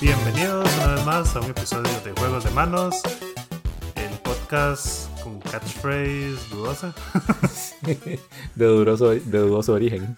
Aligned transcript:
Bienvenidos 0.00 0.68
una 0.76 0.94
vez 0.94 1.04
más 1.06 1.36
a 1.36 1.40
un 1.40 1.50
episodio 1.50 2.00
de 2.04 2.12
Juegos 2.12 2.44
de 2.44 2.50
Manos, 2.50 3.02
el 3.96 4.18
podcast 4.20 5.10
con 5.22 5.40
catchphrase 5.40 6.38
dudosa. 6.50 6.94
de, 7.82 8.18
dudoso, 8.56 9.10
de 9.10 9.20
dudoso 9.20 9.72
origen. 9.72 10.16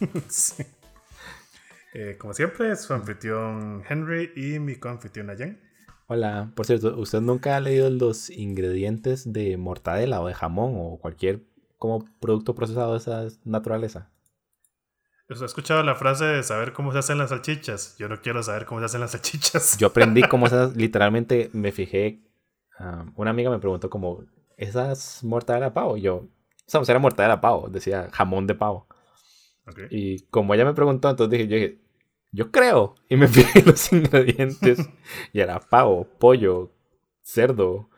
Sí. 0.28 0.64
Eh, 1.94 2.16
como 2.18 2.34
siempre, 2.34 2.76
su 2.76 2.92
anfitrión 2.92 3.82
Henry 3.88 4.30
y 4.36 4.58
mi 4.58 4.76
coanfitriona 4.76 5.34
Jen. 5.34 5.65
Hola, 6.08 6.52
por 6.54 6.66
cierto, 6.66 6.96
¿usted 6.98 7.20
nunca 7.20 7.56
ha 7.56 7.60
leído 7.60 7.90
los 7.90 8.30
ingredientes 8.30 9.32
de 9.32 9.56
mortadela 9.56 10.20
o 10.20 10.28
de 10.28 10.34
jamón 10.34 10.74
o 10.76 10.98
cualquier 10.98 11.42
como 11.78 12.04
producto 12.20 12.54
procesado 12.54 12.92
de 12.92 12.98
esa 12.98 13.26
naturaleza? 13.44 14.12
¿Usted 15.28 15.42
ha 15.42 15.46
escuchado 15.46 15.82
la 15.82 15.96
frase 15.96 16.24
de 16.24 16.44
saber 16.44 16.72
cómo 16.72 16.92
se 16.92 16.98
hacen 16.98 17.18
las 17.18 17.30
salchichas? 17.30 17.96
Yo 17.98 18.08
no 18.08 18.20
quiero 18.20 18.40
saber 18.44 18.66
cómo 18.66 18.80
se 18.80 18.86
hacen 18.86 19.00
las 19.00 19.10
salchichas. 19.10 19.78
Yo 19.78 19.88
aprendí 19.88 20.22
cómo 20.28 20.48
se 20.48 20.70
literalmente 20.76 21.50
me 21.52 21.72
fijé. 21.72 22.22
ah, 22.78 23.06
una 23.16 23.30
amiga 23.30 23.50
me 23.50 23.58
preguntó 23.58 23.90
como, 23.90 24.24
¿esas 24.56 25.24
mortadela 25.24 25.66
de 25.66 25.72
pavo? 25.72 25.96
Y 25.96 26.02
yo, 26.02 26.14
o 26.18 26.28
sea, 26.66 26.78
pues 26.78 26.88
era 26.88 27.00
mortadela 27.00 27.34
de 27.34 27.40
pavo, 27.40 27.68
decía 27.68 28.08
jamón 28.12 28.46
de 28.46 28.54
pavo. 28.54 28.86
Y 29.90 30.20
como 30.26 30.54
ella 30.54 30.64
me 30.64 30.74
preguntó, 30.74 31.10
entonces 31.10 31.32
dije, 31.32 31.48
yo 31.48 31.56
dije, 31.56 31.80
yo 32.32 32.50
creo. 32.50 32.94
Y 33.08 33.16
me 33.16 33.28
fijé 33.28 33.60
en 33.60 33.66
los 33.66 33.92
ingredientes. 33.92 34.78
y 35.32 35.40
era 35.40 35.60
pavo, 35.60 36.06
pollo, 36.18 36.72
cerdo, 37.22 37.88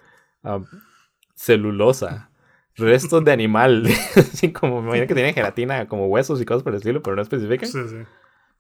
celulosa, 1.35 2.31
restos 2.77 3.25
de 3.25 3.33
animal. 3.33 3.87
Así 4.17 4.53
como, 4.53 4.81
me 4.83 4.89
imagino 4.89 5.07
que 5.07 5.15
tiene 5.15 5.33
gelatina, 5.33 5.89
como 5.89 6.07
huesos 6.07 6.41
y 6.41 6.45
cosas 6.45 6.63
por 6.63 6.73
el 6.73 6.79
estilo, 6.79 7.03
pero 7.03 7.17
no 7.17 7.23
especifican. 7.23 7.69
Sí, 7.69 7.81
sí. 7.89 7.97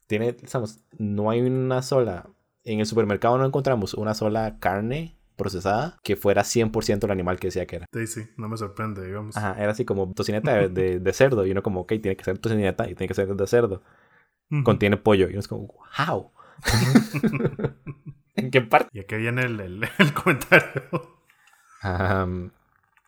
Tiene, 0.06 0.32
digamos, 0.32 0.80
no 0.98 1.30
hay 1.30 1.40
una 1.42 1.82
sola. 1.82 2.28
En 2.64 2.80
el 2.80 2.86
supermercado 2.86 3.38
no 3.38 3.44
encontramos 3.46 3.94
una 3.94 4.14
sola 4.14 4.58
carne 4.58 5.16
procesada 5.36 5.98
que 6.02 6.16
fuera 6.16 6.42
100% 6.42 7.04
el 7.06 7.12
animal 7.12 7.38
que 7.38 7.48
decía 7.48 7.66
que 7.66 7.76
era. 7.76 7.86
Sí, 7.92 8.06
sí, 8.06 8.22
no 8.36 8.48
me 8.48 8.56
sorprende, 8.56 9.06
digamos. 9.06 9.36
Ajá, 9.36 9.54
era 9.62 9.72
así 9.72 9.84
como 9.84 10.12
tocineta 10.12 10.52
de, 10.54 10.68
de- 10.68 10.98
de 10.98 11.12
cerdo. 11.12 11.46
Y 11.46 11.52
uno 11.52 11.62
como, 11.62 11.80
ok, 11.80 11.88
tiene 12.02 12.16
que 12.16 12.24
ser 12.24 12.38
tocineta 12.38 12.84
y 12.90 12.94
tiene 12.94 13.08
que 13.08 13.14
ser 13.14 13.28
de 13.34 13.46
cerdo. 13.46 13.82
Contiene 14.64 14.96
pollo. 14.96 15.28
Y 15.30 15.36
es 15.36 15.46
como, 15.48 15.74
how? 15.98 16.30
¿En 18.34 18.50
qué 18.50 18.60
parte? 18.60 18.88
Y 18.92 19.00
aquí 19.00 19.16
viene 19.16 19.42
el, 19.42 19.60
el- 19.60 19.88
el 19.98 20.14
comentario. 20.14 20.82
Am, 21.82 22.50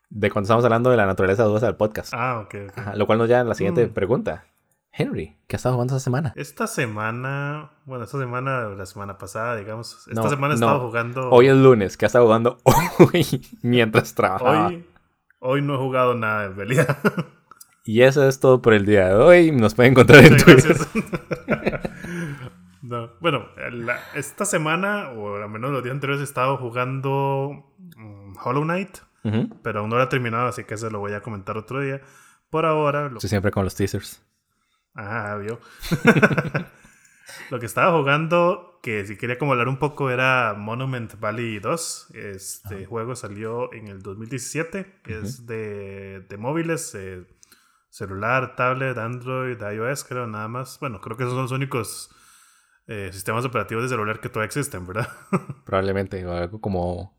de 0.08 0.30
cuando 0.30 0.46
estamos 0.46 0.64
hablando 0.64 0.90
de 0.90 0.96
la 0.96 1.06
naturaleza 1.06 1.44
dudosa 1.44 1.66
del 1.66 1.76
podcast. 1.76 2.12
Ah, 2.14 2.40
ok, 2.44 2.54
ok. 2.70 2.78
Ajá, 2.78 2.96
lo 2.96 3.06
cual 3.06 3.18
nos 3.18 3.28
lleva 3.28 3.40
a 3.40 3.44
la 3.44 3.54
siguiente 3.54 3.86
Mm. 3.86 3.92
pregunta. 3.92 4.44
Henry, 4.92 5.36
¿qué 5.46 5.54
has 5.54 5.60
estado 5.60 5.76
jugando 5.76 5.94
esta 5.96 6.02
semana? 6.04 6.32
Esta 6.34 6.66
semana, 6.66 7.70
bueno, 7.84 8.04
esta 8.04 8.18
semana, 8.18 8.62
la 8.70 8.86
semana 8.86 9.18
pasada, 9.18 9.54
digamos, 9.54 10.06
esta 10.08 10.20
No, 10.20 10.28
semana 10.28 10.54
he 10.54 10.58
no. 10.58 10.66
estado 10.66 10.80
jugando. 10.88 11.30
Hoy 11.30 11.46
es 11.46 11.54
lunes, 11.56 11.96
¿qué 11.96 12.06
has 12.06 12.10
estado 12.10 12.24
jugando 12.24 12.58
hoy 13.14 13.24
mientras 13.62 14.14
trabajaba? 14.16 14.66
Hoy, 14.66 14.84
hoy 15.38 15.62
no 15.62 15.74
he 15.74 15.78
jugado 15.78 16.14
nada 16.14 16.46
en 16.46 16.56
realidad. 16.56 16.98
Y 17.84 18.02
eso 18.02 18.26
es 18.28 18.40
todo 18.40 18.60
por 18.62 18.72
el 18.74 18.84
día 18.86 19.08
de 19.08 19.14
hoy. 19.14 19.52
Nos 19.52 19.74
pueden 19.74 19.92
encontrar 19.92 20.24
en 20.24 20.36
Twitter. 20.36 20.76
gracias. 20.76 20.88
No, 22.82 23.10
bueno, 23.20 23.46
la- 23.72 24.00
esta 24.14 24.44
semana, 24.44 25.10
o 25.10 25.36
al 25.36 25.48
menos 25.50 25.70
los 25.70 25.82
días 25.82 25.92
anteriores, 25.94 26.22
he 26.22 26.24
estado 26.24 26.56
jugando 26.56 27.72
mm, 27.96 28.34
Hollow 28.42 28.62
Knight, 28.64 28.98
Ujú. 29.22 29.50
pero 29.62 29.80
aún 29.80 29.90
no 29.90 29.96
lo 29.96 30.02
he 30.02 30.06
terminado, 30.06 30.48
así 30.48 30.64
que 30.64 30.74
eso 30.74 30.90
lo 30.90 30.98
voy 30.98 31.12
a 31.12 31.20
comentar 31.20 31.56
otro 31.58 31.80
día. 31.82 32.00
Por 32.48 32.64
ahora, 32.66 33.08
lo, 33.08 33.20
Sí, 33.20 33.28
siempre 33.28 33.50
con 33.52 33.64
los 33.64 33.74
teasers. 33.76 34.22
ah, 34.96 35.36
vio. 35.40 35.60
lo 37.50 37.60
que 37.60 37.66
estaba 37.66 37.96
jugando, 37.96 38.80
que 38.82 39.06
si 39.06 39.16
quería 39.16 39.38
como 39.38 39.52
hablar 39.52 39.68
un 39.68 39.78
poco, 39.78 40.10
era 40.10 40.54
Monument 40.56 41.20
Valley 41.20 41.58
2. 41.60 42.12
Este 42.14 42.86
juego 42.86 43.14
salió 43.14 43.72
en 43.72 43.88
el 43.88 44.00
2017, 44.02 45.00
es 45.06 45.46
de, 45.46 46.20
de 46.28 46.36
móviles, 46.38 46.94
eh, 46.96 47.24
celular, 47.90 48.56
tablet, 48.56 48.96
Android, 48.96 49.60
iOS, 49.60 50.04
creo, 50.04 50.26
nada 50.26 50.48
más. 50.48 50.78
Bueno, 50.80 51.00
creo 51.00 51.16
que 51.16 51.24
esos 51.24 51.34
son 51.34 51.42
los 51.42 51.52
únicos 51.52 52.10
eh, 52.86 53.10
sistemas 53.12 53.44
operativos 53.44 53.82
de 53.84 53.90
celular 53.90 54.20
que 54.20 54.28
todavía 54.28 54.46
existen, 54.46 54.86
¿verdad? 54.86 55.08
Probablemente. 55.64 56.24
O 56.26 56.32
algo 56.32 56.60
como 56.60 57.16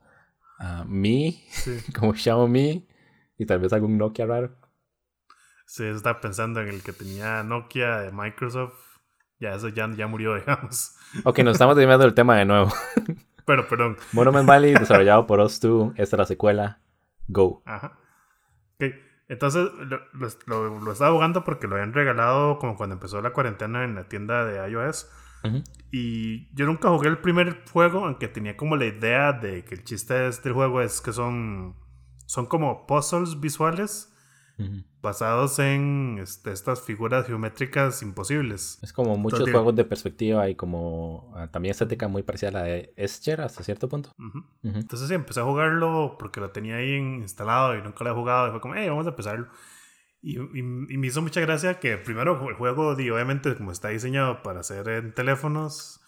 ah, 0.59 0.83
Mi, 0.87 1.45
sí. 1.49 1.79
como 1.97 2.13
Xiaomi. 2.13 2.87
Y 3.37 3.45
tal 3.45 3.59
vez 3.59 3.73
algún 3.73 3.97
Nokia 3.97 4.25
raro. 4.25 4.55
Sí, 5.65 5.85
estaba 5.85 6.19
pensando 6.19 6.61
en 6.61 6.67
el 6.67 6.83
que 6.83 6.93
tenía 6.93 7.43
Nokia 7.43 7.99
de 7.99 8.11
Microsoft. 8.11 8.99
Ya, 9.39 9.55
eso 9.55 9.69
ya, 9.69 9.89
ya 9.95 10.07
murió, 10.07 10.35
digamos. 10.39 10.95
Ok, 11.23 11.39
nos 11.39 11.53
estamos 11.53 11.75
desviando 11.75 12.05
del 12.05 12.13
tema 12.13 12.37
de 12.37 12.45
nuevo. 12.45 12.71
Pero, 13.45 13.67
perdón. 13.67 13.97
Monument 14.11 14.47
Valley, 14.47 14.73
desarrollado 14.73 15.25
por 15.25 15.39
Us2. 15.39 15.93
Esta 15.97 16.15
es 16.15 16.19
la 16.19 16.25
secuela. 16.25 16.81
Go. 17.27 17.63
Ajá. 17.65 17.97
Ok, 18.75 18.93
Entonces 19.31 19.69
lo, 19.79 20.01
lo, 20.45 20.79
lo- 20.81 20.91
estaba 20.91 21.13
jugando 21.13 21.45
porque 21.45 21.65
lo 21.65 21.75
habían 21.75 21.93
regalado 21.93 22.59
como 22.59 22.75
cuando 22.75 22.95
empezó 22.95 23.21
la 23.21 23.31
cuarentena 23.31 23.85
en 23.85 23.95
la 23.95 24.03
tienda 24.09 24.43
de 24.43 24.69
iOS. 24.69 25.09
Ujú. 25.45 25.63
Y 25.89 26.53
yo 26.53 26.65
nunca 26.65 26.89
jugué 26.89 27.07
el 27.07 27.19
primer 27.19 27.63
juego, 27.71 28.05
aunque 28.05 28.27
tenía 28.27 28.57
como 28.57 28.75
la 28.75 28.85
idea 28.87 29.31
de 29.31 29.63
que 29.63 29.75
el 29.75 29.85
chiste 29.85 30.13
de 30.15 30.27
este 30.27 30.51
juego 30.51 30.81
es 30.81 30.99
que 30.99 31.13
son, 31.13 31.75
son 32.25 32.45
como 32.45 32.85
puzzles 32.85 33.39
visuales 33.39 34.10
Basados 35.01 35.57
en 35.59 36.19
este, 36.21 36.51
estas 36.51 36.81
figuras 36.81 37.25
geométricas 37.25 38.01
imposibles. 38.03 38.77
Es 38.83 38.93
como 38.93 39.17
muchos 39.17 39.39
Entonces, 39.39 39.55
juegos 39.55 39.75
de 39.75 39.85
perspectiva 39.85 40.47
y 40.49 40.55
como 40.55 41.33
ah, 41.35 41.47
también 41.47 41.71
estética 41.71 42.07
muy 42.07 42.21
parecida 42.21 42.49
a 42.49 42.51
la 42.53 42.63
de 42.63 42.93
Escher 42.97 43.41
hasta 43.41 43.63
cierto 43.63 43.89
punto. 43.89 44.11
Ujú. 44.19 44.39
Ujú. 44.63 44.77
Entonces 44.79 45.07
sí, 45.07 45.13
empecé 45.15 45.39
a 45.39 45.43
jugarlo 45.43 46.17
porque 46.19 46.39
lo 46.39 46.51
tenía 46.51 46.75
ahí 46.75 46.93
instalado 46.95 47.75
y 47.75 47.81
nunca 47.81 48.03
lo 48.03 48.11
he 48.11 48.13
jugado. 48.13 48.47
Y 48.47 48.51
fue 48.51 48.61
como, 48.61 48.75
hey, 48.75 48.89
vamos 48.89 49.07
a 49.07 49.09
empezarlo. 49.09 49.47
Y, 50.21 50.39
y- 50.39 50.59
y 50.89 50.97
me 50.97 51.07
hizo 51.07 51.21
mucha 51.23 51.41
gracia 51.41 51.79
que 51.79 51.97
primero 51.97 52.47
el 52.47 52.55
juego, 52.55 52.95
di, 52.95 53.09
obviamente, 53.09 53.55
como 53.55 53.71
está 53.71 53.87
diseñado 53.89 54.43
para 54.43 54.59
hacer 54.59 54.87
en 54.87 55.15
teléfonos, 55.15 55.99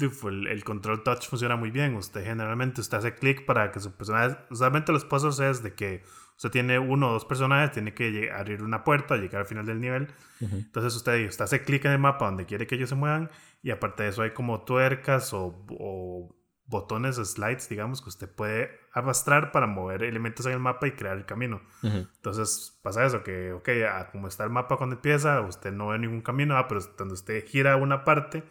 el, 0.00 0.46
el 0.46 0.64
control 0.64 1.02
touch 1.02 1.26
funciona 1.28 1.56
muy 1.56 1.70
bien. 1.70 1.94
Usted 1.96 2.24
generalmente 2.24 2.80
usted 2.80 2.96
hace 2.96 3.14
clic 3.14 3.44
para 3.44 3.70
que 3.72 3.80
su 3.80 3.92
personaje. 3.92 4.38
Usualmente 4.50 4.90
los 4.90 5.04
puzzles 5.04 5.38
es 5.40 5.62
de 5.62 5.74
que 5.74 6.02
usted 6.42 6.50
tiene 6.50 6.80
uno 6.80 7.10
o 7.10 7.12
dos 7.12 7.24
personajes, 7.24 7.70
tiene 7.70 7.94
que 7.94 8.32
abrir 8.32 8.64
una 8.64 8.82
puerta, 8.82 9.16
llegar 9.16 9.42
al 9.42 9.46
final 9.46 9.64
del 9.64 9.80
nivel. 9.80 10.08
Ujú. 10.40 10.56
Entonces 10.56 10.96
usted, 10.96 11.28
usted 11.28 11.44
hace 11.44 11.62
clic 11.62 11.84
en 11.84 11.92
el 11.92 12.00
mapa 12.00 12.24
donde 12.24 12.46
quiere 12.46 12.66
que 12.66 12.74
ellos 12.74 12.88
se 12.88 12.96
muevan 12.96 13.30
y 13.62 13.70
aparte 13.70 14.02
de 14.02 14.08
eso 14.08 14.22
hay 14.22 14.32
como 14.32 14.64
tuercas 14.64 15.32
o, 15.34 15.64
o 15.70 16.34
botones, 16.66 17.14
slides, 17.14 17.68
digamos, 17.68 18.02
que 18.02 18.08
usted 18.08 18.28
puede 18.28 18.72
arrastrar 18.92 19.52
para 19.52 19.68
mover 19.68 20.02
elementos 20.02 20.44
en 20.46 20.52
el 20.52 20.58
mapa 20.58 20.88
y 20.88 20.92
crear 20.92 21.16
el 21.16 21.26
camino. 21.26 21.62
Ujú. 21.84 22.08
Entonces 22.16 22.76
pasa 22.82 23.04
eso, 23.06 23.22
que, 23.22 23.52
ok, 23.52 23.68
como 24.10 24.26
está 24.26 24.42
el 24.42 24.50
mapa 24.50 24.78
cuando 24.78 24.96
empieza, 24.96 25.40
usted 25.42 25.70
no 25.70 25.88
ve 25.88 26.00
ningún 26.00 26.22
camino, 26.22 26.56
ah, 26.56 26.66
pero 26.66 26.80
cuando 26.96 27.14
usted 27.14 27.46
gira 27.46 27.76
una 27.76 28.02
parte, 28.02 28.42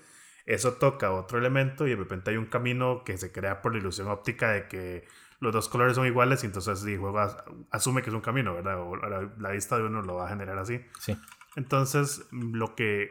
eso 0.45 0.75
toca 0.75 1.11
otro 1.11 1.39
elemento 1.39 1.85
y 1.87 1.89
de 1.89 1.97
repente 1.97 2.31
hay 2.31 2.37
un 2.37 2.45
camino 2.45 3.03
que 3.03 3.17
se 3.17 3.33
crea 3.33 3.61
por 3.61 3.73
la 3.73 3.79
ilusión 3.79 4.07
óptica 4.07 4.51
de 4.51 4.69
que 4.69 5.03
los 5.41 5.51
dos 5.51 5.67
colores 5.67 5.95
son 5.95 6.05
iguales 6.07 6.43
y 6.43 6.47
entonces 6.47 6.83
el 6.85 6.97
juego 6.97 7.19
as- 7.19 7.35
asume 7.71 8.01
que 8.01 8.09
es 8.09 8.15
un 8.15 8.21
camino, 8.21 8.53
¿verdad? 8.53 8.79
O 8.81 8.95
la, 8.95 9.29
la 9.37 9.51
vista 9.51 9.77
de 9.77 9.83
uno 9.83 10.01
lo 10.01 10.15
va 10.15 10.27
a 10.27 10.29
generar 10.29 10.57
así. 10.57 10.79
Sí. 10.99 11.17
Entonces, 11.57 12.25
lo 12.31 12.75
que, 12.75 13.09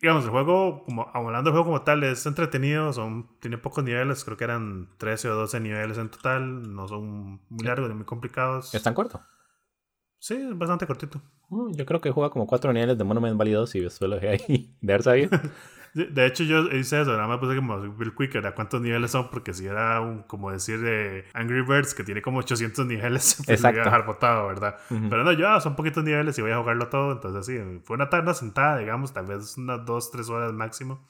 digamos, 0.00 0.24
el 0.24 0.30
juego, 0.30 0.84
como 0.84 1.10
hablando 1.12 1.50
del 1.50 1.52
juego 1.52 1.66
como 1.66 1.82
tal, 1.82 2.02
es 2.04 2.24
entretenido, 2.24 2.92
son, 2.94 3.28
tiene 3.40 3.58
pocos 3.58 3.84
niveles, 3.84 4.24
creo 4.24 4.38
que 4.38 4.44
eran 4.44 4.88
13 4.96 5.28
o 5.28 5.34
12 5.34 5.60
niveles 5.60 5.98
en 5.98 6.08
total, 6.08 6.74
no 6.74 6.88
son 6.88 7.42
muy 7.50 7.64
largos 7.66 7.90
ni 7.90 7.94
muy 7.94 8.06
complicados. 8.06 8.74
¿Es 8.74 8.82
tan 8.82 8.94
corto? 8.94 9.20
Sí, 10.18 10.34
es 10.34 10.56
bastante 10.56 10.86
cortito. 10.86 11.20
Uh, 11.50 11.70
yo 11.76 11.84
creo 11.84 12.00
que 12.00 12.10
juega 12.10 12.30
como 12.30 12.46
cuatro 12.46 12.72
niveles 12.72 12.96
de 12.96 13.04
Monument 13.04 13.36
Valley 13.36 13.52
2 13.52 13.74
y 13.74 13.80
después 13.80 14.08
lo 14.08 14.16
dejé 14.16 14.28
ahí 14.30 14.76
de 14.80 14.92
haber 14.92 15.02
sabido. 15.02 15.30
De 15.94 16.26
hecho, 16.26 16.42
yo 16.42 16.62
hice 16.72 17.00
eso, 17.00 17.12
nada 17.12 17.28
más 17.28 17.38
puse 17.38 17.54
como 17.54 17.80
Bill 17.80 18.12
Quick, 18.16 18.34
era 18.34 18.52
cuántos 18.56 18.80
niveles 18.80 19.12
son, 19.12 19.30
porque 19.30 19.54
si 19.54 19.66
era 19.66 20.00
un, 20.00 20.24
como 20.24 20.50
decir 20.50 20.80
de 20.80 21.24
Angry 21.34 21.62
Birds, 21.62 21.94
que 21.94 22.02
tiene 22.02 22.20
como 22.20 22.40
800 22.40 22.84
niveles, 22.84 23.36
pues 23.46 23.62
me 23.62 23.68
iba 23.68 23.68
a 23.68 23.70
Exacto. 23.70 23.84
dejar 23.84 24.06
botado, 24.06 24.48
¿verdad? 24.48 24.76
Ujú. 24.90 25.08
Pero 25.08 25.22
no, 25.22 25.30
yo, 25.30 25.48
ah, 25.48 25.60
son 25.60 25.76
poquitos 25.76 26.02
niveles 26.02 26.36
y 26.36 26.42
voy 26.42 26.50
a 26.50 26.58
jugarlo 26.58 26.88
todo, 26.88 27.12
entonces 27.12 27.46
sí, 27.46 27.80
fue 27.84 27.94
una 27.94 28.10
tarde 28.10 28.34
sentada, 28.34 28.78
digamos, 28.78 29.12
tal 29.12 29.26
vez 29.26 29.56
unas 29.56 29.86
2, 29.86 30.10
3 30.10 30.28
horas 30.30 30.52
máximo. 30.52 31.06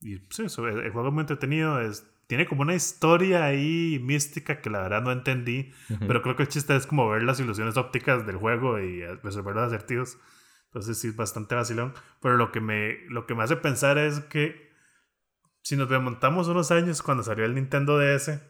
Y 0.00 0.16
sí, 0.28 0.42
el, 0.42 0.90
juego 0.90 1.08
es 1.08 1.14
muy 1.14 1.20
entretenido, 1.20 1.80
es, 1.80 2.04
tiene 2.26 2.46
como 2.46 2.62
una 2.62 2.74
historia 2.74 3.44
ahí 3.44 4.00
mística 4.02 4.60
que 4.60 4.70
la 4.70 4.82
verdad 4.82 5.02
no 5.02 5.12
entendí, 5.12 5.72
Ujú. 5.88 6.06
pero 6.08 6.20
creo 6.20 6.34
que 6.34 6.42
el 6.42 6.48
chiste 6.48 6.74
es 6.74 6.86
como 6.88 7.08
ver 7.08 7.22
las 7.22 7.38
ilusiones 7.38 7.76
ópticas 7.76 8.26
del 8.26 8.36
juego 8.38 8.80
y 8.80 9.02
eh, 9.02 9.14
resolver 9.22 9.54
los 9.54 9.68
acertijos. 9.68 10.18
Entonces 10.74 10.98
sí 10.98 11.06
es 11.06 11.16
bastante 11.16 11.54
vacilón. 11.54 11.94
Pero 12.20 12.36
lo 12.36 12.50
que 12.50 12.60
me, 12.60 12.98
lo 13.08 13.26
que 13.26 13.36
me 13.36 13.44
hace 13.44 13.54
pensar 13.54 13.96
es 13.96 14.18
que 14.18 14.72
si 15.62 15.76
nos 15.76 15.88
remontamos 15.88 16.48
unos 16.48 16.72
años 16.72 17.00
cuando 17.00 17.22
salió 17.22 17.44
el 17.44 17.54
Nintendo 17.54 17.96
DS, 17.96 18.40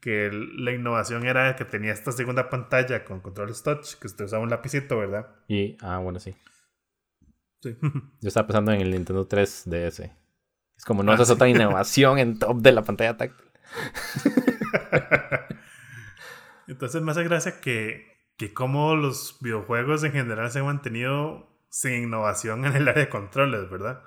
que 0.00 0.30
la 0.32 0.72
innovación 0.72 1.24
era 1.24 1.54
que 1.54 1.64
tenía 1.64 1.92
esta 1.92 2.10
segunda 2.10 2.50
pantalla 2.50 3.04
con 3.04 3.20
controles 3.20 3.62
touch, 3.62 3.94
que 3.94 4.08
usted 4.08 4.24
usaba 4.24 4.42
un 4.42 4.50
lapicito, 4.50 4.98
¿verdad? 4.98 5.28
Y, 5.46 5.76
ah, 5.82 5.98
bueno, 5.98 6.18
sí. 6.18 6.34
Sí. 7.60 7.78
Yo 8.20 8.28
estaba 8.28 8.48
pensando 8.48 8.72
en 8.72 8.80
el 8.80 8.90
Nintendo 8.90 9.28
3DS. 9.28 10.12
Es 10.76 10.84
como 10.84 11.04
no 11.04 11.12
ah, 11.12 11.14
haces 11.14 11.30
otra 11.30 11.48
innovación 11.48 12.18
en 12.18 12.40
top 12.40 12.60
de 12.60 12.72
la 12.72 12.82
pantalla 12.82 13.16
táctil. 13.16 13.46
Entonces 16.66 17.00
me 17.02 17.12
hace 17.12 17.22
gracia 17.22 17.60
que, 17.60 18.34
que 18.36 18.52
como 18.52 18.96
los 18.96 19.38
videojuegos 19.40 20.02
en 20.02 20.10
general 20.10 20.50
se 20.50 20.58
han 20.58 20.66
mantenido 20.66 21.51
sin 21.72 22.02
innovación 22.02 22.66
en 22.66 22.76
el 22.76 22.86
área 22.86 23.04
de 23.04 23.08
controles, 23.08 23.70
¿verdad? 23.70 24.02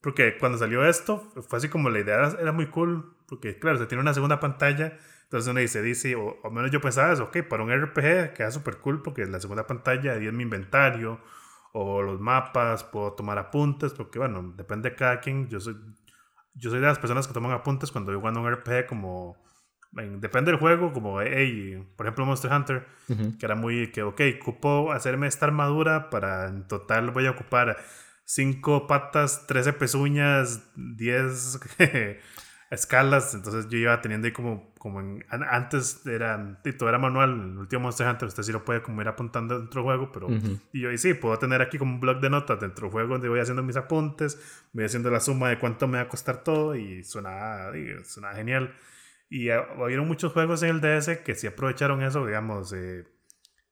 Porque 0.00 0.38
cuando 0.38 0.58
salió 0.58 0.84
esto, 0.84 1.18
fue 1.48 1.58
así 1.58 1.68
como 1.68 1.90
la 1.90 1.98
idea 1.98 2.36
era, 2.40 2.52
muy 2.52 2.68
cool, 2.68 3.16
porque 3.26 3.58
claro, 3.58 3.78
se 3.78 3.86
tiene 3.86 4.00
una 4.00 4.14
segunda 4.14 4.38
pantalla, 4.38 4.96
entonces 5.24 5.50
uno 5.50 5.58
dice, 5.58 5.82
dice, 5.82 6.14
o 6.14 6.38
al 6.44 6.52
menos 6.52 6.70
yo 6.70 6.80
pensaba 6.80 7.12
eso, 7.12 7.24
ok, 7.24 7.38
para 7.48 7.64
un 7.64 7.72
RPG 7.72 8.34
queda 8.34 8.52
súper 8.52 8.76
cool 8.78 9.02
porque 9.02 9.26
la 9.26 9.40
segunda 9.40 9.66
pantalla 9.66 10.12
ahí 10.12 10.28
es 10.28 10.32
mi 10.32 10.44
inventario, 10.44 11.20
o 11.72 12.00
los 12.00 12.20
mapas, 12.20 12.84
puedo 12.84 13.14
tomar 13.14 13.38
apuntes, 13.38 13.92
porque 13.92 14.20
bueno, 14.20 14.54
depende 14.56 14.90
de 14.90 14.96
cada 14.96 15.18
quien, 15.18 15.48
yo 15.48 15.58
soy, 15.58 15.76
yo 16.54 16.70
soy 16.70 16.78
de 16.78 16.86
las 16.86 17.00
personas 17.00 17.26
que 17.26 17.34
toman 17.34 17.50
apuntes 17.50 17.90
cuando 17.90 18.12
yo 18.12 18.20
jugando 18.20 18.40
un 18.40 18.52
RPG 18.52 18.86
como 18.86 19.36
depende 19.94 20.50
del 20.50 20.60
juego, 20.60 20.92
como, 20.92 21.20
hey, 21.20 21.82
por 21.96 22.06
ejemplo, 22.06 22.26
Monster 22.26 22.52
Hunter, 22.52 22.86
que 23.38 23.46
era 23.46 23.54
muy, 23.54 23.90
que, 23.92 24.02
ok, 24.02 24.20
ocupo 24.40 24.92
hacerme 24.92 25.26
esta 25.26 25.46
armadura 25.46 26.10
para 26.10 26.48
en 26.48 26.66
total 26.66 27.10
voy 27.10 27.26
a 27.26 27.30
ocupar 27.30 27.76
5 28.24 28.86
patas, 28.86 29.46
13 29.46 29.74
pezuñas, 29.74 30.62
10 30.76 31.60
escalas, 32.70 33.34
entonces 33.34 33.68
yo 33.68 33.78
iba 33.78 34.00
teniendo 34.00 34.26
ahí 34.26 34.32
como, 34.32 34.72
como 34.78 35.00
en, 35.00 35.24
antes 35.30 36.04
era, 36.06 36.60
todo 36.78 36.88
era 36.88 36.98
manual, 36.98 37.32
en 37.32 37.50
el 37.52 37.58
último 37.58 37.82
Monster 37.82 38.08
Hunter 38.08 38.28
usted 38.28 38.42
sí 38.42 38.52
lo 38.52 38.64
puede 38.64 38.82
como 38.82 39.00
ir 39.00 39.08
apuntando 39.08 39.58
dentro 39.58 39.82
del 39.82 39.84
juego, 39.84 40.12
pero, 40.12 40.28
y 40.72 40.80
yo 40.80 40.90
y 40.90 40.98
sí, 40.98 41.14
puedo 41.14 41.38
tener 41.38 41.62
aquí 41.62 41.78
como 41.78 41.94
un 41.94 42.00
blog 42.00 42.20
de 42.20 42.30
notas 42.30 42.60
dentro 42.60 42.86
del 42.86 42.92
juego 42.92 43.10
donde 43.10 43.28
voy 43.28 43.40
haciendo 43.40 43.62
mis 43.62 43.76
apuntes, 43.76 44.40
voy 44.72 44.84
haciendo 44.84 45.10
la 45.10 45.20
suma 45.20 45.50
de 45.50 45.58
cuánto 45.58 45.86
me 45.86 45.98
va 45.98 46.04
a 46.04 46.08
costar 46.08 46.42
todo 46.42 46.74
y 46.74 47.04
suena, 47.04 47.70
suena 48.04 48.32
genial. 48.32 48.74
Y 49.28 49.50
hubieron 49.50 50.06
muchos 50.06 50.32
juegos 50.32 50.62
en 50.62 50.70
el 50.70 50.80
DS 50.80 51.18
que 51.24 51.34
sí 51.34 51.46
aprovecharon 51.46 52.02
eso, 52.02 52.24
digamos, 52.26 52.72
eh, 52.72 53.04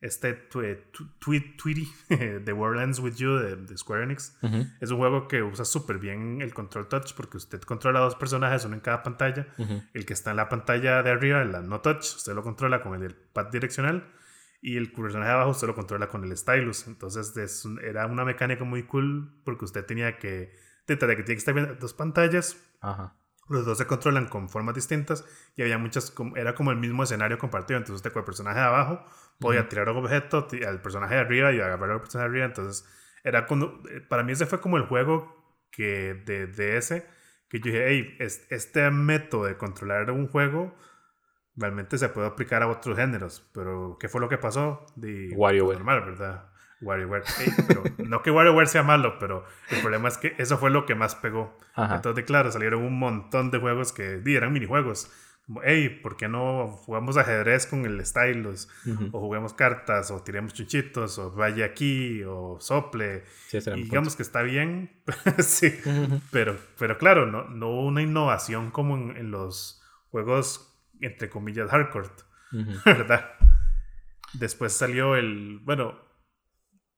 este 0.03 0.35
tweet, 0.35 0.79
Tweety, 1.57 1.89
The 2.45 2.53
World 2.53 2.83
Ends 2.83 2.99
With 2.99 3.15
You 3.15 3.37
de, 3.37 3.79
Square 3.79 4.03
Enix, 4.03 4.37
es 4.81 4.91
un 4.91 4.99
juego 4.99 5.29
que 5.29 5.45
usa 5.45 5.65
súper 5.65 5.99
bien 5.99 6.43
el 6.43 6.53
control 6.53 6.89
touch 6.89 7.15
porque 7.15 7.37
usted 7.37 7.61
controla 7.63 8.01
dos 8.01 8.17
personajes, 8.17 8.65
uno 8.65 8.75
en 8.75 8.81
cada 8.81 9.05
pantalla. 9.05 9.47
El 9.95 10.05
que 10.05 10.13
está 10.13 10.33
en 10.33 10.39
la 10.39 10.49
pantalla 10.49 11.05
de 11.05 11.11
arriba, 11.11 11.45
la 11.45 11.63
no 11.63 11.81
touch, 11.81 12.17
usted 12.17 12.35
lo 12.35 12.43
controla 12.43 12.83
con 12.83 13.01
el 13.01 13.15
pad 13.15 13.51
direccional 13.53 14.13
y 14.61 14.77
el 14.77 14.93
personaje 14.93 15.29
de 15.29 15.35
abajo 15.35 15.51
usted 15.51 15.69
lo 15.69 15.77
controla 15.77 16.09
con 16.09 16.25
el 16.25 16.37
stylus. 16.37 16.89
Entonces 16.89 17.65
era 17.83 18.07
una 18.07 18.25
mecánica 18.25 18.65
muy 18.65 18.83
cool 18.83 19.41
porque 19.45 19.65
usted 19.65 19.87
tenía 19.87 20.19
que, 20.19 20.53
de 20.89 20.99
que 20.99 20.99
tiene 20.99 21.25
que 21.25 21.33
estar 21.35 21.55
viendo 21.55 21.77
dos 21.77 21.95
pantallas. 21.95 22.61
Ajá 22.81 23.15
los 23.49 23.65
dos 23.67 23.79
se 23.79 23.87
controlan 23.87 24.27
con 24.27 24.49
formas 24.49 24.75
distintas 24.75 25.25
y 25.57 25.63
había 25.63 25.79
muchas, 25.79 26.15
era 26.37 26.55
como 26.55 26.71
el 26.71 26.79
mismo 26.79 27.03
escenario 27.03 27.39
compartido. 27.39 27.79
Entonces 27.79 27.97
usted 27.97 28.13
con 28.13 28.21
el 28.21 28.27
personaje 28.27 28.59
de 28.59 28.65
abajo 28.65 29.05
podía 29.39 29.69
tirar 29.69 29.89
un 29.91 29.99
objeto 29.99 30.47
al 30.67 30.81
personaje 30.81 31.15
de 31.15 31.21
arriba 31.21 31.53
y 31.53 31.61
agarrar 31.61 31.91
al 31.91 32.01
personaje 32.01 32.29
de 32.29 32.31
arriba. 32.31 32.47
Entonces 32.47 32.89
era 33.25 33.47
cuando, 33.47 33.83
eh, 33.91 34.01
para 34.01 34.23
mí 34.23 34.33
ese 34.33 34.47
fue 34.47 34.61
como 34.61 34.77
el 34.77 34.85
juego 34.85 35.61
que 35.71 36.15
de, 36.15 36.47
de 36.47 36.77
ese, 36.77 37.07
que 37.49 37.59
yo 37.59 37.65
dije, 37.65 37.87
hey, 37.89 38.17
este 38.21 38.91
método 38.91 39.45
de 39.45 39.57
controlar 39.57 40.11
un 40.11 40.29
juego 40.29 40.75
realmente 41.57 41.99
se 41.99 42.09
puede 42.09 42.29
aplicar 42.29 42.63
a 42.63 42.69
otros 42.69 42.97
géneros. 42.97 43.49
Pero 43.53 43.97
¿qué 44.01 44.09
fue 44.09 44.21
lo 44.21 44.29
que 44.29 44.39
pasó? 44.39 44.87
De, 44.97 45.31
WarioWare. 45.37 45.79
Normal, 45.79 46.01
¿verdad? 46.03 46.52
WarioWare. 46.83 47.25
pero, 47.69 47.83
no 47.99 48.23
que 48.23 48.31
WarioWare 48.31 48.69
sea 48.69 48.83
malo, 48.83 49.19
pero 49.19 49.45
el 49.71 49.81
problema 49.81 50.09
es 50.09 50.19
que 50.19 50.35
eso 50.39 50.59
fue 50.59 50.71
lo 50.71 50.87
que 50.87 50.95
más 50.95 51.15
pegó. 51.15 51.57
Entonces, 51.77 52.25
claro, 52.25 52.51
salieron 52.51 52.83
un 52.83 52.99
montón 52.99 53.51
de 53.51 53.59
juegos 53.59 53.93
que 53.93 54.23
eran 54.27 54.53
minijuegos. 54.53 55.11
Como, 55.47 55.61
hey, 55.65 56.01
¿por 56.03 56.17
qué 56.17 56.29
no 56.29 56.69
jugamos 56.69 57.17
ajedrez 57.17 57.67
con 57.67 57.85
el 57.85 58.05
stylus? 58.07 58.69
O 59.11 59.21
juguemos 59.21 59.55
cartas, 59.55 60.11
o 60.11 60.23
tiremos 60.23 60.55
chuchitos, 60.55 61.19
o 61.19 61.33
vaya 61.33 61.65
aquí, 61.65 62.23
o 62.25 62.59
sople. 62.61 63.25
y 63.53 63.83
digamos 63.83 64.15
que 64.15 64.23
está 64.23 64.43
bien, 64.43 65.03
sí. 65.39 65.75
pero, 66.31 66.57
pero 66.79 66.97
claro, 66.99 67.27
no, 67.27 67.45
no 67.49 67.69
hubo 67.71 67.87
una 67.87 68.03
innovación 68.03 68.71
como 68.71 68.97
en, 68.97 69.17
en 69.17 69.31
los 69.31 69.83
juegos, 70.11 70.79
entre 71.01 71.29
comillas, 71.29 71.71
hardcore, 71.71 72.11
¿verdad? 72.85 73.33
Después 74.35 74.73
salió 74.73 75.17
el, 75.17 75.59
bueno, 75.65 75.99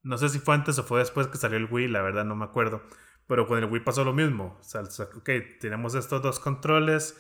no 0.05 0.19
sé 0.19 0.29
si 0.29 0.39
fue 0.39 0.55
antes 0.55 0.79
o 0.79 0.85
fue 0.85 1.01
después 1.01 1.27
que 1.27 1.39
salió 1.39 1.56
el 1.56 1.67
Wii, 1.71 1.89
la 1.89 2.03
verdad 2.03 2.25
no 2.25 2.37
me 2.37 2.45
acuerdo. 2.45 2.83
Pero 3.27 3.47
con 3.47 3.59
el 3.59 3.65
Wii 3.65 3.83
pasó 3.83 4.05
lo 4.05 4.12
mismo. 4.12 4.59
O 4.61 4.62
sea, 4.62 4.83
ok, 4.83 5.31
tenemos 5.59 5.95
estos 5.95 6.23
dos 6.23 6.39
controles, 6.39 7.19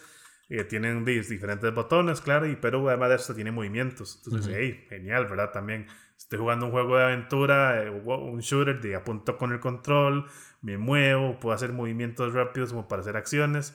eh, 0.50 0.64
tienen 0.64 1.04
diferentes 1.04 1.74
botones, 1.74 2.20
claro, 2.20 2.46
y, 2.46 2.56
pero 2.56 2.86
además 2.88 3.08
de 3.08 3.14
esto 3.16 3.34
tiene 3.34 3.50
movimientos. 3.52 4.22
Entonces, 4.24 4.54
hey, 4.54 4.84
genial, 4.90 5.26
¿verdad? 5.26 5.50
También 5.50 5.86
estoy 6.16 6.38
jugando 6.38 6.66
un 6.66 6.72
juego 6.72 6.98
de 6.98 7.04
aventura, 7.04 7.82
eh, 7.82 7.90
un 7.90 8.40
shooter, 8.40 8.80
de 8.80 8.96
apunto 8.96 9.38
con 9.38 9.52
el 9.52 9.60
control, 9.60 10.26
me 10.60 10.76
muevo, 10.76 11.40
puedo 11.40 11.54
hacer 11.54 11.72
movimientos 11.72 12.34
rápidos 12.34 12.70
como 12.70 12.86
para 12.86 13.00
hacer 13.00 13.16
acciones. 13.16 13.74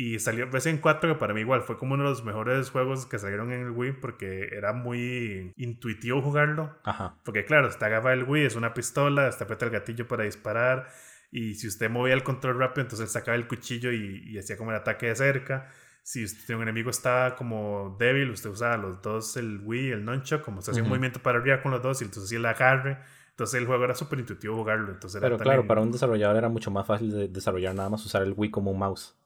Y 0.00 0.18
salió 0.18 0.46
Resident 0.46 0.80
4, 0.80 1.12
que 1.12 1.18
para 1.18 1.34
mí 1.34 1.42
igual 1.42 1.60
fue 1.60 1.76
como 1.76 1.92
uno 1.92 2.04
de 2.04 2.08
los 2.08 2.24
mejores 2.24 2.70
juegos 2.70 3.04
que 3.04 3.18
salieron 3.18 3.52
en 3.52 3.66
el 3.66 3.70
Wii 3.72 4.00
porque 4.00 4.48
era 4.50 4.72
muy 4.72 5.52
intuitivo 5.58 6.22
jugarlo. 6.22 6.74
Ajá. 6.84 7.18
Porque 7.22 7.44
claro, 7.44 7.68
está 7.68 7.84
agarra 7.84 8.14
el 8.14 8.24
Wii, 8.24 8.46
es 8.46 8.56
una 8.56 8.72
pistola, 8.72 9.28
está 9.28 9.44
aprieta 9.44 9.66
el 9.66 9.72
gatillo 9.72 10.08
para 10.08 10.24
disparar. 10.24 10.88
Y 11.30 11.52
si 11.52 11.68
usted 11.68 11.90
movía 11.90 12.14
el 12.14 12.22
control 12.22 12.58
rápido, 12.58 12.84
entonces 12.84 13.08
él 13.08 13.12
sacaba 13.12 13.36
el 13.36 13.46
cuchillo 13.46 13.92
y, 13.92 14.22
y 14.26 14.38
hacía 14.38 14.56
como 14.56 14.70
el 14.70 14.78
ataque 14.78 15.08
de 15.08 15.16
cerca. 15.16 15.68
Si 16.02 16.24
usted, 16.24 16.54
un 16.54 16.62
enemigo 16.62 16.88
estaba 16.88 17.36
como 17.36 17.94
débil, 17.98 18.30
usted 18.30 18.48
usaba 18.48 18.78
los 18.78 19.02
dos, 19.02 19.36
el 19.36 19.60
Wii 19.62 19.88
y 19.88 19.90
el 19.90 20.06
Nunchuck, 20.06 20.40
como 20.40 20.62
se 20.62 20.70
hacía 20.70 20.82
un 20.82 20.88
movimiento 20.88 21.20
para 21.20 21.40
arriba 21.40 21.60
con 21.60 21.72
los 21.72 21.82
dos 21.82 22.00
y 22.00 22.04
entonces 22.04 22.24
hacía 22.24 22.38
el 22.38 22.46
agarre. 22.46 22.96
Entonces 23.32 23.60
el 23.60 23.66
juego 23.66 23.84
era 23.84 23.94
súper 23.94 24.18
intuitivo 24.18 24.56
jugarlo. 24.56 24.92
Entonces 24.92 25.20
Pero 25.20 25.36
claro, 25.36 25.66
para 25.66 25.82
un 25.82 25.92
desarrollador 25.92 26.38
era 26.38 26.48
mucho 26.48 26.70
más 26.70 26.86
fácil 26.86 27.10
de 27.10 27.28
desarrollar 27.28 27.74
nada 27.74 27.90
más 27.90 28.02
usar 28.06 28.22
el 28.22 28.32
Wii 28.34 28.50
como 28.50 28.70
un 28.70 28.78
mouse. 28.78 29.19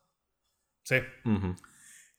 Sí. 0.84 0.96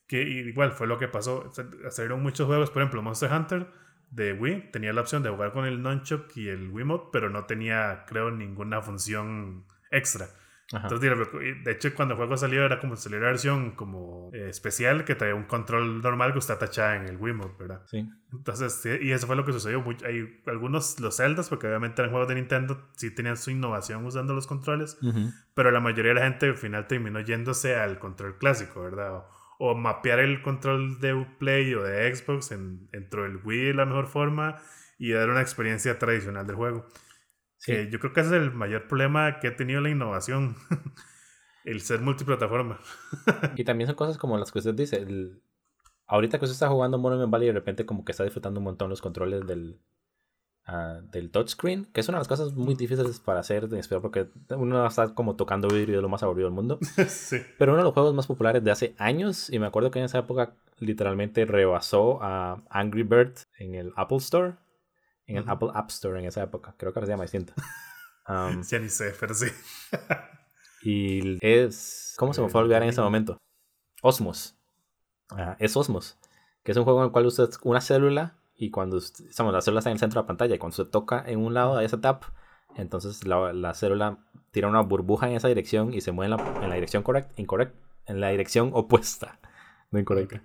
Que 0.07 0.21
igual 0.21 0.73
fue 0.73 0.87
lo 0.87 0.97
que 0.99 1.07
pasó. 1.07 1.51
Salieron 1.89 2.21
muchos 2.21 2.45
juegos, 2.45 2.69
por 2.69 2.81
ejemplo, 2.81 3.01
Monster 3.01 3.31
Hunter 3.31 3.67
de 4.11 4.33
Wii 4.33 4.71
tenía 4.71 4.93
la 4.93 5.01
opción 5.01 5.23
de 5.23 5.29
jugar 5.29 5.51
con 5.51 5.65
el 5.65 5.81
Nunchuck 5.81 6.35
y 6.37 6.49
el 6.49 6.69
Wiimote, 6.69 7.09
pero 7.11 7.29
no 7.29 7.45
tenía, 7.45 8.05
creo, 8.07 8.31
ninguna 8.31 8.81
función 8.81 9.65
extra. 9.91 10.27
Entonces, 10.71 11.11
de 11.63 11.71
hecho, 11.71 11.93
cuando 11.93 12.13
el 12.13 12.17
juego 12.17 12.37
salió 12.37 12.65
era 12.65 12.79
como 12.79 12.95
salió 12.95 13.19
la 13.19 13.27
versión 13.27 13.71
como 13.71 14.31
eh, 14.33 14.49
especial 14.49 15.05
que 15.05 15.13
traía 15.13 15.35
un 15.35 15.43
control 15.43 16.01
normal 16.01 16.33
que 16.33 16.39
está 16.39 16.57
tachada 16.57 16.95
en 16.95 17.05
el 17.05 17.17
Wiimote, 17.17 17.55
¿verdad? 17.59 17.83
Sí. 17.85 18.09
Entonces, 18.33 18.83
y 18.99 19.11
eso 19.11 19.27
fue 19.27 19.35
lo 19.35 19.45
que 19.45 19.53
sucedió. 19.53 19.83
Hay 20.03 20.41
algunos, 20.47 20.99
los 20.99 21.17
Zeldas, 21.17 21.49
porque 21.49 21.67
obviamente 21.67 22.01
eran 22.01 22.11
juegos 22.11 22.27
de 22.27 22.35
Nintendo, 22.35 22.89
sí 22.95 23.11
tenían 23.11 23.37
su 23.37 23.51
innovación 23.51 24.03
usando 24.05 24.33
los 24.33 24.47
controles, 24.47 24.97
pero 25.53 25.69
la 25.69 25.79
mayoría 25.79 26.13
de 26.13 26.19
la 26.19 26.25
gente 26.25 26.47
al 26.47 26.57
final 26.57 26.87
terminó 26.87 27.19
yéndose 27.19 27.75
al 27.75 27.99
control 27.99 28.39
clásico, 28.39 28.81
¿verdad? 28.81 29.23
O, 29.59 29.75
mapear 29.75 30.19
el 30.19 30.41
control 30.41 30.99
de 30.99 31.27
Play 31.37 31.75
o 31.75 31.83
de 31.83 32.13
Xbox 32.13 32.51
en, 32.51 32.87
dentro 32.87 33.23
del 33.23 33.37
Wii 33.37 33.65
de 33.65 33.73
la 33.75 33.85
mejor 33.85 34.07
forma 34.07 34.57
y 34.97 35.11
dar 35.11 35.29
una 35.29 35.41
experiencia 35.41 35.99
tradicional 35.99 36.47
del 36.47 36.55
juego 36.55 36.87
yo 37.67 37.99
creo 37.99 38.13
que 38.13 38.21
ese 38.21 38.35
es 38.35 38.43
el 38.43 38.51
mayor 38.51 38.87
problema 38.87 39.39
que 39.39 39.47
ha 39.47 39.55
tenido 39.55 39.81
la 39.81 39.89
innovación. 39.89 40.55
el 41.65 41.81
ser 41.81 41.99
multiplataforma. 41.99 42.79
y 43.55 43.63
también 43.63 43.87
son 43.87 43.95
cosas 43.95 44.17
como 44.17 44.37
las 44.37 44.51
que 44.51 44.59
usted 44.59 44.75
dice. 44.75 45.05
ahorita 46.07 46.39
que 46.39 46.45
usted 46.45 46.53
está 46.53 46.69
jugando 46.69 46.97
Monument 46.97 47.31
Valley 47.31 47.47
y 47.47 47.51
de 47.51 47.59
repente 47.59 47.85
como 47.85 48.05
que 48.05 48.11
está 48.11 48.23
disfrutando 48.23 48.59
un 48.59 48.65
montón 48.65 48.89
los 48.89 49.01
controles 49.01 49.45
del, 49.47 49.79
uh, 50.67 51.01
del 51.11 51.31
touchscreen, 51.31 51.85
que 51.85 52.01
es 52.01 52.07
una 52.07 52.19
de 52.19 52.21
las 52.21 52.27
cosas 52.27 52.53
muy 52.53 52.75
difíciles 52.75 53.19
para 53.19 53.39
hacer, 53.39 53.67
porque 54.01 54.27
uno 54.49 54.77
va 54.77 54.85
a 54.85 54.89
estar 54.89 55.13
como 55.15 55.35
tocando 55.35 55.67
vidrio 55.67 55.97
de 55.97 56.01
lo 56.03 56.09
más 56.09 56.21
aburrido 56.21 56.47
del 56.47 56.55
mundo. 56.55 56.79
sí. 57.07 57.37
Pero 57.57 57.71
uno 57.73 57.79
de 57.79 57.85
los 57.85 57.93
juegos 57.93 58.13
más 58.13 58.27
populares 58.27 58.63
de 58.63 58.71
hace 58.71 58.95
años, 58.99 59.49
y 59.49 59.57
me 59.57 59.65
acuerdo 59.65 59.89
que 59.89 59.99
en 59.99 60.05
esa 60.05 60.19
época 60.19 60.53
literalmente 60.79 61.45
rebasó 61.45 62.21
a 62.21 62.61
Angry 62.69 63.03
Bird 63.03 63.33
en 63.57 63.75
el 63.75 63.93
Apple 63.95 64.17
Store 64.17 64.53
en 65.27 65.37
el 65.37 65.49
Apple 65.49 65.69
App 65.73 65.89
Store 65.89 66.19
en 66.19 66.25
esa 66.25 66.43
época. 66.43 66.75
Creo 66.77 66.93
que 66.93 66.99
ahora 66.99 67.07
se 67.07 67.13
llama 67.13 67.23
distinto. 67.23 67.53
Um, 68.27 68.63
ya 68.63 68.79
ni 68.79 68.89
sé, 68.89 69.13
pero 69.19 69.35
sí. 69.35 69.45
y 70.81 71.37
es. 71.45 72.15
¿Cómo 72.17 72.33
se 72.33 72.41
me 72.41 72.49
fue 72.49 72.59
a 72.59 72.63
olvidar 72.63 72.81
en 72.81 72.89
ese 72.89 72.99
momento? 72.99 73.37
Osmos. 74.01 74.57
es 75.59 75.77
Osmos. 75.77 76.17
Que 76.63 76.71
es 76.71 76.77
un 76.79 76.85
juego 76.85 77.01
en 77.01 77.05
el 77.05 77.11
cual 77.11 77.27
usted 77.27 77.49
una 77.61 77.81
célula 77.81 78.35
y 78.57 78.71
cuando 78.71 78.97
estamos 78.97 79.53
la 79.53 79.61
célula 79.61 79.79
está 79.79 79.89
en 79.89 79.95
el 79.95 79.99
centro 79.99 80.19
de 80.19 80.23
la 80.23 80.27
pantalla 80.27 80.55
y 80.55 80.57
cuando 80.57 80.75
se 80.75 80.85
toca 80.85 81.23
en 81.27 81.39
un 81.39 81.53
lado 81.53 81.77
de 81.77 81.85
ese 81.85 81.97
tap, 81.97 82.23
entonces 82.75 83.27
la, 83.27 83.53
la, 83.53 83.73
célula 83.73 84.17
tira 84.51 84.67
una 84.67 84.81
burbuja 84.81 85.29
en 85.29 85.35
esa 85.35 85.47
dirección 85.47 85.93
y 85.93 86.01
se 86.01 86.11
mueve 86.11 86.33
en 86.33 86.37
la, 86.43 86.63
en 86.63 86.69
la 86.69 86.75
dirección 86.75 87.03
correcta, 87.03 87.33
incorrecta, 87.37 87.77
en 88.05 88.21
la 88.21 88.29
dirección 88.29 88.71
opuesta, 88.73 89.39
no 89.91 89.99
incorrecta. 89.99 90.41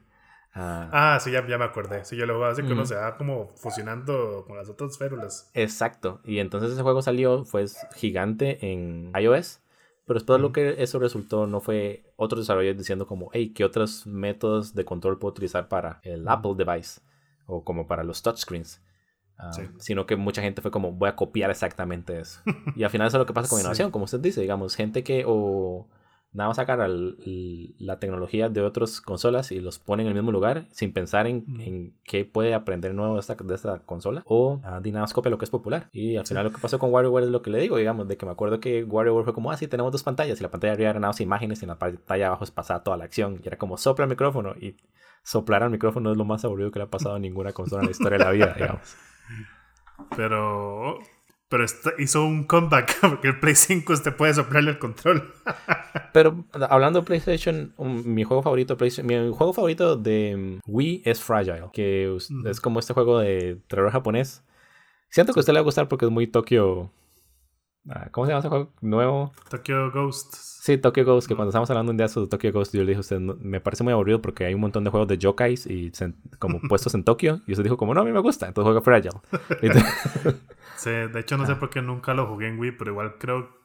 Ah, 0.53 1.19
sí, 1.21 1.31
ya, 1.31 1.47
ya, 1.47 1.59
me 1.59 1.65
acordé. 1.65 2.05
Sí, 2.05 2.17
yo 2.17 2.27
lo 2.27 2.45
hace 2.45 2.65
que 2.65 2.73
uno 2.73 2.85
se 2.85 2.97
va 2.97 3.17
como 3.17 3.53
fusionando 3.57 4.45
con 4.47 4.57
las 4.57 4.69
otras 4.69 4.99
férulas. 4.99 5.51
Exacto. 5.55 6.21
Y 6.25 6.39
entonces 6.39 6.73
ese 6.73 6.83
juego 6.83 7.03
salió, 7.03 7.45
fue 7.45 7.67
gigante 7.95 8.59
en 8.73 9.13
iOS. 9.19 9.61
Pero 10.07 10.19
después 10.19 10.41
lo 10.41 10.51
que 10.51 10.83
eso 10.83 10.99
resultó 10.99 11.47
no 11.47 11.61
fue 11.61 12.03
otros 12.17 12.41
desarrolladores 12.41 12.79
diciendo 12.79 13.07
como, 13.07 13.31
hey, 13.33 13.53
¿qué 13.55 13.65
otros 13.65 14.07
métodos 14.07 14.75
de 14.75 14.85
control 14.85 15.21
puedo 15.21 15.31
utilizar 15.31 15.69
para 15.69 16.01
el 16.03 16.27
Apple 16.27 16.55
device? 16.57 17.01
O 17.47 17.63
como 17.63 17.87
para 17.87 18.03
los 18.03 18.21
touchscreens. 18.21 18.83
Ah, 19.39 19.53
sino 19.79 20.07
que 20.07 20.17
mucha 20.17 20.43
gente 20.43 20.63
fue 20.63 20.71
como, 20.71 20.93
voy 20.93 21.09
a 21.09 21.17
copiar 21.17 21.51
exactamente 21.51 22.19
eso. 22.19 22.41
y 22.77 22.83
al 22.83 22.91
final 22.91 23.07
eso 23.07 23.17
es 23.17 23.21
lo 23.21 23.27
que 23.27 23.33
pasa 23.33 23.49
con 23.49 23.61
innovación, 23.61 23.91
como 23.91 24.05
usted 24.05 24.19
dice, 24.19 24.41
digamos, 24.41 24.75
gente 24.75 25.05
que 25.05 25.25
o 25.27 25.87
nada 26.33 26.49
más 26.49 26.57
sacar 26.57 26.79
la 26.89 27.99
tecnología 27.99 28.49
de 28.49 28.63
otras 28.63 29.01
consolas 29.01 29.51
y 29.51 29.61
los 29.61 29.79
pone 29.79 30.03
en 30.03 30.09
el 30.09 30.15
mismo 30.15 30.31
lugar 30.31 30.67
sin 30.71 30.93
pensar 30.93 31.27
en, 31.27 31.45
en 31.61 31.95
qué 32.05 32.25
puede 32.25 32.55
aprender 32.55 32.95
nuevo 32.95 33.15
de 33.15 33.21
esta, 33.21 33.35
de 33.35 33.55
esta 33.55 33.81
consola 33.81 34.23
o 34.27 34.55
uh, 34.55 34.61
nada 34.61 35.01
más 35.01 35.13
copia 35.13 35.31
lo 35.31 35.39
que 35.39 35.45
es 35.45 35.51
popular. 35.51 35.89
Y 35.93 36.17
al 36.17 36.27
final 36.27 36.45
lo 36.45 36.53
que 36.53 36.59
pasó 36.59 36.79
con 36.79 36.93
WarioWare 36.93 37.25
es 37.25 37.31
lo 37.31 37.43
que 37.43 37.51
le 37.51 37.59
digo, 37.59 37.77
digamos, 37.77 38.07
de 38.07 38.17
que 38.17 38.27
me 38.27 38.33
acuerdo 38.33 38.61
que 38.61 38.85
WarioWare 38.85 39.25
fue 39.25 39.35
como, 39.35 39.51
ah, 39.51 39.57
sí, 39.57 39.67
tenemos 39.67 39.91
dos 39.91 40.03
pantallas 40.03 40.39
y 40.39 40.43
la 40.43 40.51
pantalla 40.51 40.75
arriba 40.75 40.91
era 40.91 41.01
nada 41.01 41.11
más 41.11 41.21
imágenes 41.21 41.63
y 41.63 41.65
en 41.65 41.71
la 41.71 41.79
pantalla 41.79 42.29
abajo 42.29 42.45
es 42.45 42.51
pasada 42.51 42.83
toda 42.83 42.97
la 42.97 43.05
acción 43.05 43.41
y 43.43 43.47
era 43.47 43.59
como 43.59 43.77
sopla 43.77 44.05
el 44.05 44.11
micrófono 44.11 44.55
y 44.61 44.77
soplar 45.23 45.63
al 45.63 45.71
micrófono 45.71 46.13
es 46.13 46.17
lo 46.17 46.25
más 46.25 46.45
aburrido 46.45 46.71
que 46.71 46.79
le 46.79 46.85
ha 46.85 46.91
pasado 46.91 47.17
a 47.17 47.19
ninguna 47.19 47.53
consola 47.53 47.83
en 47.83 47.87
la 47.87 47.93
historia 47.93 48.19
de 48.19 48.25
la 48.25 48.31
vida, 48.31 48.55
digamos. 48.57 48.97
Pero 50.17 50.99
pero 51.51 51.65
hizo 51.99 52.25
un 52.25 52.45
comeback 52.45 53.01
porque 53.01 53.29
el 53.29 53.41
Play 53.41 53.57
5 53.57 53.93
usted 53.93 54.17
puede 54.17 54.33
soplarle 54.33 54.71
el 54.71 54.79
control. 54.79 55.35
Pero 56.13 56.45
hablando 56.69 57.01
de 57.01 57.07
PlayStation, 57.07 57.75
mi 57.79 58.25
juego 58.25 58.43
favorito 58.43 58.77
mi 59.05 59.15
juego 59.33 59.53
favorito 59.53 59.97
de 59.97 60.61
Wii 60.67 61.03
es 61.05 61.21
Fragile, 61.21 61.69
que 61.73 62.17
es 62.47 62.61
como 62.61 62.81
este 62.81 62.95
juego 62.95 63.19
de 63.19 63.61
terror 63.69 63.91
japonés. 63.91 64.45
Siento 65.09 65.33
que 65.33 65.39
a 65.39 65.43
usted 65.43 65.53
le 65.53 65.61
va 65.61 65.63
a 65.63 65.65
gustar 65.65 65.89
porque 65.89 66.07
es 66.07 66.11
muy 66.11 66.27
Tokio. 66.27 66.93
Ah, 67.89 68.09
¿Cómo 68.11 68.27
se 68.27 68.31
llama 68.31 68.41
ese 68.41 68.49
juego 68.49 68.73
nuevo? 68.81 69.33
Tokyo 69.49 69.91
Ghost. 69.91 70.35
Sí, 70.35 70.79
Tokyo 70.79 71.05
Ghost, 71.05 71.27
que 71.27 71.35
cuando 71.35 71.51
estamos 71.51 71.71
hablando 71.71 71.91
un 71.91 71.97
día 71.97 72.09
sobre 72.09 72.29
Tokyo 72.29 72.53
Ghost, 72.53 72.75
yo 72.75 72.83
le 72.83 72.89
dije 72.89 72.99
a 72.99 73.01
usted, 73.01 73.19
me 73.19 73.61
parece 73.61 73.83
muy 73.83 73.93
aburrido 73.93 74.21
porque 74.21 74.45
hay 74.45 74.55
un 74.55 74.61
montón 74.61 74.85
de 74.85 74.91
juegos 74.91 75.09
de 75.09 75.19
yokais 75.19 75.67
y 75.67 75.91
como 76.39 76.61
puestos 76.69 76.95
en 76.95 77.05
Tokio. 77.05 77.41
Y 77.47 77.53
usted 77.53 77.65
dijo 77.65 77.77
como, 77.77 77.95
no, 77.95 78.03
a 78.03 78.05
mí 78.05 78.13
me 78.13 78.21
gusta, 78.21 78.47
entonces 78.47 78.67
juega 78.67 78.83
Fragile. 78.83 79.21
Sí, 80.81 80.91
de 80.91 81.21
hecho 81.21 81.37
no 81.37 81.47
sé 81.47 81.57
por 81.57 81.71
qué 81.71 81.83
nunca 81.83 82.15
lo 82.15 82.27
jugué 82.27 82.49
en 82.49 82.59
Wii, 82.59 82.73
pero 82.73 82.91
igual 82.93 83.17
creo 83.19 83.61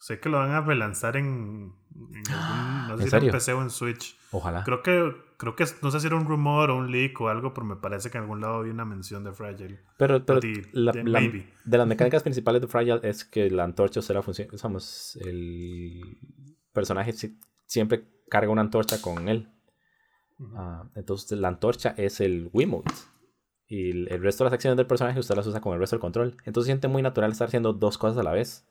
Sé 0.00 0.18
que 0.18 0.30
lo 0.30 0.38
van 0.38 0.52
a 0.52 0.62
relanzar 0.62 1.18
en, 1.18 1.74
no 2.88 2.98
sé 2.98 3.10
si 3.10 3.16
en 3.16 3.30
PC 3.30 3.52
o 3.52 3.60
en 3.60 3.68
Switch. 3.68 4.16
Ojalá. 4.30 4.64
Creo 4.64 4.82
que, 4.82 5.14
creo 5.36 5.54
que, 5.54 5.66
no 5.82 5.90
sé 5.90 6.00
si 6.00 6.06
era 6.06 6.16
un 6.16 6.24
rumor 6.24 6.70
o 6.70 6.76
un 6.76 6.90
leak 6.90 7.20
o 7.20 7.28
algo, 7.28 7.52
pero 7.52 7.66
me 7.66 7.76
parece 7.76 8.10
que 8.10 8.16
en 8.16 8.24
algún 8.24 8.40
lado 8.40 8.54
había 8.54 8.72
una 8.72 8.86
mención 8.86 9.24
de 9.24 9.32
Fragile. 9.32 9.78
Pero, 9.98 10.24
pero 10.24 10.40
la, 10.72 10.92
de, 10.92 11.76
las 11.76 11.86
mecánicas 11.86 12.22
principales 12.22 12.62
de 12.62 12.68
Fragile 12.68 13.00
es 13.02 13.26
que 13.26 13.50
la 13.50 13.64
antorcha 13.64 14.00
será 14.00 14.22
función, 14.22 14.48
el 15.20 16.18
personaje 16.72 17.12
siempre 17.66 18.08
carga 18.30 18.50
una 18.50 18.62
antorcha 18.62 19.02
con 19.02 19.28
él. 19.28 19.50
Ah, 20.56 20.84
entonces 20.94 21.38
la 21.38 21.48
antorcha 21.48 21.94
es 21.98 22.22
el 22.22 22.48
Wiimote. 22.54 22.90
Y 23.70 23.90
el, 23.90 24.20
resto 24.20 24.42
de 24.42 24.46
las 24.46 24.54
acciones 24.54 24.76
del 24.76 24.86
personaje 24.86 25.20
usted 25.20 25.36
las 25.36 25.46
usa 25.46 25.60
con 25.60 25.72
el 25.72 25.78
resto 25.78 25.94
del 25.94 26.00
control. 26.00 26.34
Entonces 26.44 26.66
siente 26.66 26.88
muy 26.88 27.02
natural 27.02 27.30
estar 27.30 27.46
haciendo 27.46 27.72
dos 27.72 27.98
cosas 27.98 28.18
a 28.18 28.24
la 28.24 28.32
vez. 28.32 28.66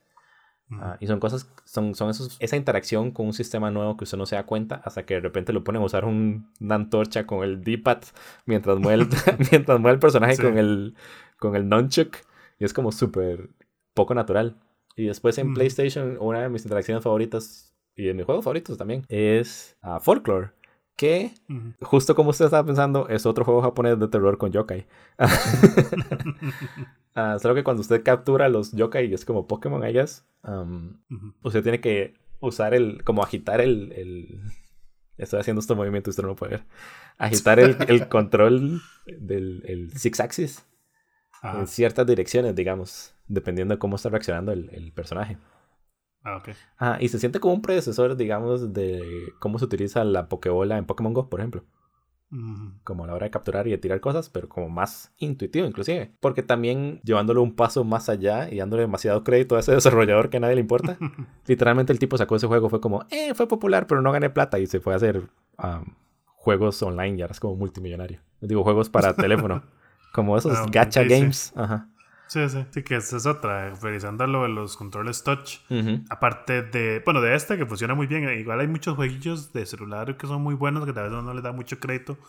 Ah, 0.71 0.97
y 0.99 1.07
son 1.07 1.21
cosas, 1.21 1.49
son, 1.63 1.95
son 1.95 2.09
esos, 2.09 2.35
esa 2.41 2.57
interacción 2.57 3.11
con 3.11 3.25
un 3.27 3.33
sistema 3.33 3.71
nuevo 3.71 3.95
que 3.95 4.03
usted 4.03 4.17
no 4.17 4.25
se 4.25 4.35
da 4.35 4.45
cuenta 4.45 4.81
hasta 4.83 5.05
que 5.05 5.15
de 5.15 5.21
repente 5.21 5.53
lo 5.53 5.63
ponen 5.63 5.81
a 5.81 5.85
usar 5.85 6.03
una 6.03 6.43
antorcha 6.75 7.25
con 7.25 7.43
el 7.43 7.63
D-pad 7.63 8.03
mientras 8.45 8.77
mueve 8.77 9.03
el, 9.03 9.09
mientras 9.51 9.79
mueve 9.79 9.95
el 9.95 9.99
personaje 9.99 10.37
con 10.37 10.57
el, 10.57 10.95
con 11.39 11.55
el 11.55 11.69
nunchuk. 11.69 12.17
Y 12.59 12.65
es 12.65 12.73
como 12.73 12.91
súper 12.91 13.49
poco 13.93 14.13
natural. 14.13 14.57
Y 14.97 15.05
después 15.05 15.37
en 15.37 15.53
PlayStation, 15.53 16.17
una 16.19 16.41
de 16.41 16.49
mis 16.49 16.63
interacciones 16.63 17.05
favoritas 17.05 17.73
y 17.95 18.03
de 18.03 18.13
mis 18.13 18.25
juegos 18.25 18.43
favoritos 18.43 18.77
también 18.77 19.05
es 19.07 19.77
uh, 19.81 20.01
Folklore 20.01 20.58
que, 20.99 21.31
justo 21.79 22.13
como 22.13 22.31
usted 22.31 22.43
estaba 22.43 22.65
pensando, 22.65 23.07
es 23.07 23.25
otro 23.25 23.45
juego 23.45 23.61
japonés 23.61 23.97
de 23.97 24.09
terror 24.09 24.37
con 24.37 24.51
yokai. 24.51 24.85
uh, 27.15 27.39
solo 27.39 27.55
que 27.55 27.63
cuando 27.63 27.79
usted 27.79 28.03
captura 28.03 28.49
los 28.49 28.73
yokai, 28.73 29.13
es 29.13 29.23
como 29.23 29.47
Pokémon, 29.47 29.85
ellas, 29.85 30.27
usted 31.41 31.63
tiene 31.63 31.79
que 31.79 32.15
usar 32.41 32.73
el, 32.73 33.01
como 33.05 33.23
agitar 33.23 33.61
el, 33.61 33.93
el... 33.93 34.41
Estoy 35.17 35.39
haciendo 35.39 35.61
este 35.61 35.73
movimiento, 35.73 36.09
usted 36.09 36.23
no 36.23 36.29
lo 36.29 36.35
puede 36.35 36.57
ver. 36.57 36.65
Agitar 37.17 37.61
el, 37.61 37.77
el 37.87 38.09
control 38.09 38.81
del 39.05 39.63
el 39.65 39.97
six 39.97 40.19
axis 40.19 40.65
en 41.41 41.65
ciertas 41.67 42.05
direcciones, 42.05 42.53
digamos, 42.57 43.13
dependiendo 43.29 43.73
de 43.73 43.79
cómo 43.79 43.95
está 43.95 44.09
reaccionando 44.09 44.51
el, 44.51 44.69
el 44.73 44.91
personaje. 44.91 45.37
Ah, 46.23 46.37
ok. 46.37 46.49
Ah, 46.77 46.97
y 46.99 47.07
se 47.07 47.19
siente 47.19 47.39
como 47.39 47.53
un 47.53 47.61
predecesor, 47.61 48.15
digamos, 48.15 48.73
de 48.73 49.01
cómo 49.39 49.59
se 49.59 49.65
utiliza 49.65 50.03
la 50.03 50.27
Pokébola 50.27 50.77
en 50.77 50.85
Pokémon 50.85 51.13
Go, 51.13 51.29
por 51.29 51.39
ejemplo. 51.39 51.63
Como 52.83 53.03
a 53.03 53.07
la 53.07 53.15
hora 53.15 53.25
de 53.25 53.31
capturar 53.31 53.67
y 53.67 53.71
de 53.71 53.79
tirar 53.79 53.99
cosas, 54.01 54.29
pero 54.29 54.47
como 54.47 54.69
más 54.69 55.11
intuitivo 55.17 55.65
inclusive. 55.65 56.11
Porque 56.19 56.43
también 56.43 57.01
llevándolo 57.03 57.41
un 57.41 57.55
paso 57.55 57.83
más 57.83 58.07
allá 58.07 58.51
y 58.51 58.57
dándole 58.57 58.83
demasiado 58.83 59.23
crédito 59.23 59.55
a 59.55 59.61
ese 59.61 59.71
desarrollador 59.75 60.29
que 60.29 60.37
a 60.37 60.39
nadie 60.39 60.55
le 60.55 60.61
importa. 60.61 60.97
literalmente 61.47 61.91
el 61.91 61.97
tipo 61.97 62.17
sacó 62.17 62.35
ese 62.35 62.45
juego, 62.45 62.69
fue 62.69 62.81
como, 62.81 63.03
eh, 63.09 63.33
fue 63.33 63.47
popular, 63.47 63.87
pero 63.87 64.03
no 64.03 64.11
gané 64.11 64.29
plata 64.29 64.59
y 64.59 64.67
se 64.67 64.79
fue 64.79 64.93
a 64.93 64.97
hacer 64.97 65.27
juegos 66.25 66.81
online 66.83 67.17
y 67.17 67.21
ahora 67.21 67.31
es 67.31 67.39
como 67.39 67.55
multimillonario. 67.55 68.19
Digo, 68.41 68.63
juegos 68.63 68.89
para 68.89 69.13
teléfono. 69.15 69.63
Como 70.13 70.37
esos 70.37 70.55
ah, 70.55 70.65
gacha 70.71 71.03
games. 71.03 71.51
Ajá. 71.55 71.89
Sí, 72.29 72.47
sí, 72.47 72.63
sí, 72.69 72.83
que 72.83 72.95
esa 72.97 73.17
es 73.17 73.25
otra, 73.25 73.73
revisando 73.73 74.27
lo 74.27 74.43
de 74.43 74.49
los 74.49 74.77
controles 74.77 75.23
touch. 75.23 75.61
Aparte 76.11 76.61
de, 76.61 77.01
bueno, 77.03 77.21
de 77.21 77.33
este 77.33 77.57
que 77.57 77.65
funciona 77.65 77.95
muy 77.95 78.05
bien, 78.05 78.29
igual 78.37 78.59
hay 78.59 78.67
muchos 78.67 78.95
jueguillos 78.95 79.51
de 79.51 79.65
celular 79.65 80.15
que 80.15 80.27
son 80.27 80.43
muy 80.43 80.53
buenos, 80.53 80.85
que 80.85 80.93
tal 80.93 81.09
vez 81.09 81.23
no 81.23 81.33
les 81.33 81.41
da 81.41 81.51
mucho 81.51 81.79
crédito. 81.79 82.19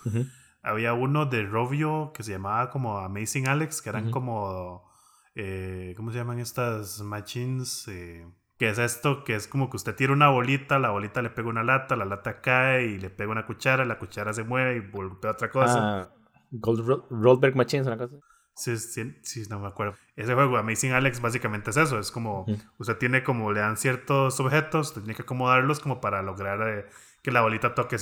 Había 0.62 0.94
uno 0.94 1.26
de 1.26 1.44
Rovio 1.44 2.12
que 2.14 2.22
se 2.22 2.32
llamaba 2.32 2.70
como 2.70 2.98
Amazing 2.98 3.46
Alex, 3.46 3.82
que 3.82 3.90
eran 3.90 4.10
como, 4.10 4.90
eh, 5.34 5.92
¿cómo 5.98 6.10
se 6.12 6.16
llaman 6.16 6.38
estas 6.38 7.02
machines? 7.02 7.86
Eh, 7.88 8.26
que 8.58 8.70
es 8.70 8.78
esto, 8.78 9.22
que 9.24 9.34
es 9.34 9.48
como 9.48 9.68
que 9.68 9.76
usted 9.76 9.94
tira 9.94 10.14
una 10.14 10.28
bolita, 10.30 10.78
la 10.78 10.90
bolita 10.90 11.20
le 11.20 11.28
pega 11.28 11.48
una 11.48 11.62
lata, 11.62 11.94
la 11.94 12.06
lata 12.06 12.40
cae 12.40 12.86
y 12.86 12.98
le 12.98 13.10
pega 13.10 13.32
una 13.32 13.46
cuchara, 13.46 13.84
la 13.84 13.98
cuchara 13.98 14.32
se 14.32 14.44
mueve 14.44 14.76
y 14.76 14.80
vuelve 14.80 15.28
a 15.28 15.30
otra 15.32 15.50
cosa. 15.50 16.00
Ah, 16.00 16.08
Gold 16.52 17.04
Rollback 17.10 17.54
Machines, 17.54 17.86
una 17.86 17.98
cosa. 17.98 18.16
Sí, 18.60 18.76
sí, 18.76 19.16
sí, 19.22 19.42
no 19.48 19.58
me 19.58 19.68
acuerdo. 19.68 19.94
Ese 20.16 20.34
juego, 20.34 20.58
Amazing 20.58 20.92
Alex, 20.92 21.22
básicamente 21.22 21.70
es 21.70 21.78
eso. 21.78 21.98
Es 21.98 22.10
como, 22.10 22.44
usted 22.76 22.98
tiene 22.98 23.24
como, 23.24 23.52
le 23.52 23.60
dan 23.60 23.78
ciertos 23.78 24.38
objetos, 24.38 24.92
tiene 24.92 25.14
que 25.14 25.22
acomodarlos 25.22 25.80
como 25.80 25.98
para 26.02 26.20
lograr 26.20 26.60
eh, 26.68 26.86
que 27.22 27.30
la 27.30 27.40
bolita 27.40 27.74
toque 27.74 27.96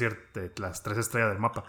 las 0.57 0.83
tres 0.83 0.99
estrellas 0.99 1.31
del 1.31 1.39
mapa. 1.39 1.63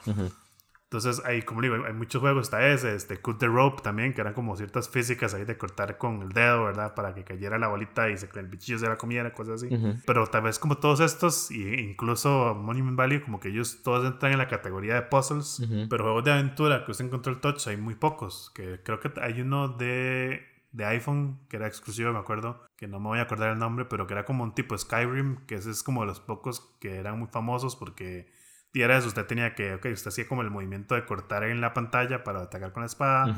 Entonces, 0.92 1.24
ahí, 1.24 1.44
como 1.44 1.62
digo, 1.62 1.76
hay, 1.86 1.94
muchos 1.94 2.20
juegos. 2.20 2.48
Está 2.48 2.68
ese, 2.68 2.96
este, 2.96 3.18
Cut 3.18 3.38
the 3.38 3.46
Rope 3.46 3.84
también, 3.84 4.12
que 4.12 4.22
eran 4.22 4.34
como 4.34 4.56
ciertas 4.58 4.90
físicas 4.90 5.36
ahí 5.36 5.46
de 5.46 5.56
cortar 5.56 6.00
con 6.00 6.24
el 6.24 6.30
dedo, 6.30 6.64
¿verdad? 6.64 6.96
Para 6.96 7.14
que 7.14 7.24
cayera 7.24 7.60
la 7.60 7.68
bolita 7.68 8.10
y 8.10 8.18
se, 8.18 8.28
el 8.40 8.48
bichillo 8.48 8.80
se 8.80 8.88
la 8.88 8.98
comiera, 8.98 9.32
cosas 9.32 9.62
así. 9.62 9.70
Pero 10.08 10.26
tal 10.26 10.42
vez 10.42 10.58
como 10.58 10.80
todos 10.80 11.00
estos, 11.02 11.52
e 11.52 11.80
incluso 11.80 12.56
Monument 12.56 12.98
Valley, 12.98 13.20
como 13.20 13.40
que 13.40 13.50
ellos 13.50 13.84
todos 13.84 14.04
entran 14.04 14.32
en 14.32 14.40
la 14.40 14.48
categoría 14.48 14.96
de 14.96 15.04
puzzles. 15.04 15.62
Pero 15.92 16.06
juegos 16.06 16.24
de 16.24 16.32
aventura 16.32 16.84
que 16.84 16.92
usted 16.92 17.06
encontró 17.06 17.34
el 17.34 17.40
touch, 17.40 17.68
hay 17.68 17.78
muy 17.78 17.94
pocos. 17.94 18.52
Que 18.56 18.82
creo 18.84 19.00
que 19.00 19.12
hay 19.22 19.42
uno 19.42 19.68
de, 19.68 20.42
de 20.72 20.86
iPhone 20.86 21.38
que 21.50 21.58
era 21.58 21.68
exclusivo, 21.68 22.12
me 22.14 22.18
acuerdo, 22.18 22.64
que 22.76 22.88
no 22.88 23.00
me 23.00 23.10
voy 23.10 23.20
a 23.20 23.24
acordar 23.24 23.52
el 23.52 23.60
nombre, 23.60 23.86
pero 23.86 24.08
que 24.08 24.14
era 24.14 24.26
como 24.26 24.44
un 24.44 24.56
tipo 24.56 24.76
Skyrim, 24.76 25.46
que 25.46 25.54
ese 25.54 25.70
es 25.70 25.84
como 25.84 26.02
de 26.02 26.08
los 26.08 26.20
pocos 26.20 26.62
que 26.80 26.96
eran 26.96 27.20
muy 27.20 27.28
famosos 27.28 27.76
porque 27.76 28.39
y 28.74 28.82
era 28.82 28.98
eso, 28.98 29.08
usted 29.08 29.26
tenía 29.26 29.56
que, 29.56 29.74
ok, 29.74 29.88
usted 29.94 30.10
hacía 30.10 30.28
como 30.28 30.42
el 30.42 30.52
movimiento 30.52 30.96
de 30.96 31.06
cortar 31.06 31.44
en 31.44 31.62
la 31.62 31.74
pantalla 31.74 32.24
para 32.24 32.42
atacar 32.42 32.72
con 32.72 32.82
la 32.82 32.88
espada, 32.88 33.36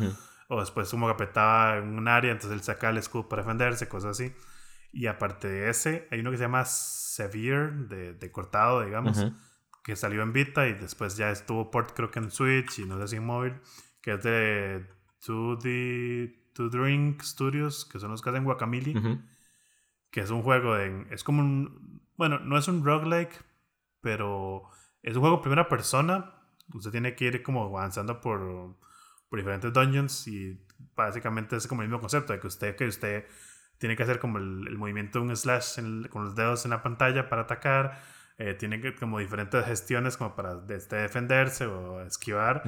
o 0.48 0.60
después 0.60 0.90
como 0.90 1.08
que 1.08 1.14
apretaba 1.14 1.78
en 1.78 1.98
un 1.98 2.08
área, 2.08 2.32
entonces 2.32 2.58
él 2.58 2.64
sacaba 2.64 2.92
el 2.92 2.98
escudo 2.98 3.30
para 3.30 3.44
defenderse, 3.44 3.88
cosas 3.88 4.12
así. 4.12 4.34
Y 4.92 5.08
aparte 5.08 5.48
de 5.48 5.70
ese, 5.70 6.08
hay 6.12 6.20
uno 6.20 6.32
que 6.32 6.38
se 6.38 6.44
llama 6.44 6.66
Severe, 6.66 7.72
de, 7.88 8.14
de 8.14 8.32
cortado, 8.32 8.84
digamos, 8.84 9.26
que 9.84 9.96
salió 9.96 10.22
en 10.22 10.34
Vita 10.34 10.68
y 10.68 10.74
después 10.74 11.16
ya 11.16 11.32
estuvo 11.32 11.72
port 11.72 11.94
creo 11.96 12.12
que 12.12 12.20
en 12.20 12.30
Switch 12.30 12.80
y 12.80 12.86
no 12.86 13.00
sé 13.00 13.08
si 13.08 13.16
en 13.16 13.26
móvil, 13.26 13.56
que 14.02 14.14
es 14.14 14.24
de 14.24 14.86
2D, 15.26 16.54
To 16.54 16.70
Drink 16.70 17.22
Studios, 17.22 17.86
que 17.86 18.00
son 18.00 18.12
los 18.12 18.22
que 18.22 18.30
hacen 18.30 18.44
Guacamole, 18.44 19.22
que 20.12 20.20
es 20.20 20.30
un 20.30 20.42
juego 20.42 20.76
de... 20.76 21.08
Es 21.12 21.24
como 21.24 21.42
un... 21.42 22.02
Bueno, 22.18 22.40
no 22.40 22.58
es 22.58 22.68
un 22.68 22.84
roguelike, 22.84 23.44
pero 24.02 24.70
es 25.03 25.15
un 25.15 25.22
juego 25.22 25.41
primera 25.41 25.67
persona. 25.67 26.34
Usted 26.74 26.91
tiene 26.91 27.15
que 27.15 27.25
ir 27.25 27.43
como 27.43 27.63
avanzando 27.63 28.22
por, 28.22 28.75
por 29.29 29.39
diferentes 29.39 29.74
dungeons 29.74 30.27
y 30.27 30.60
básicamente 30.96 31.55
es 31.55 31.67
como 31.67 31.81
el 31.81 31.88
mismo 31.88 32.00
concepto 32.00 32.34
de 32.34 32.39
que 32.39 32.48
usted, 32.48 32.75
que 32.75 32.86
usted 32.86 33.25
tiene 33.77 33.96
que 33.96 34.03
hacer 34.03 34.20
como 34.20 34.38
el, 34.38 34.77
movimiento 34.77 35.20
de 35.20 35.25
un 35.25 35.36
slash 35.36 35.79
con 36.10 36.25
los 36.25 36.36
dedos 36.36 36.65
en 36.65 36.72
la 36.72 36.84
pantalla 36.84 37.29
para 37.29 37.43
atacar. 37.43 38.00
Eh, 38.38 38.53
tiene 38.53 38.79
que, 38.79 38.96
como 38.96 39.20
diferentes 39.20 39.65
gestiones 39.65 40.17
como 40.17 40.36
para 40.36 40.62
este, 40.70 40.96
defenderse 40.96 41.65
o 41.65 42.01
esquivar. 42.01 42.63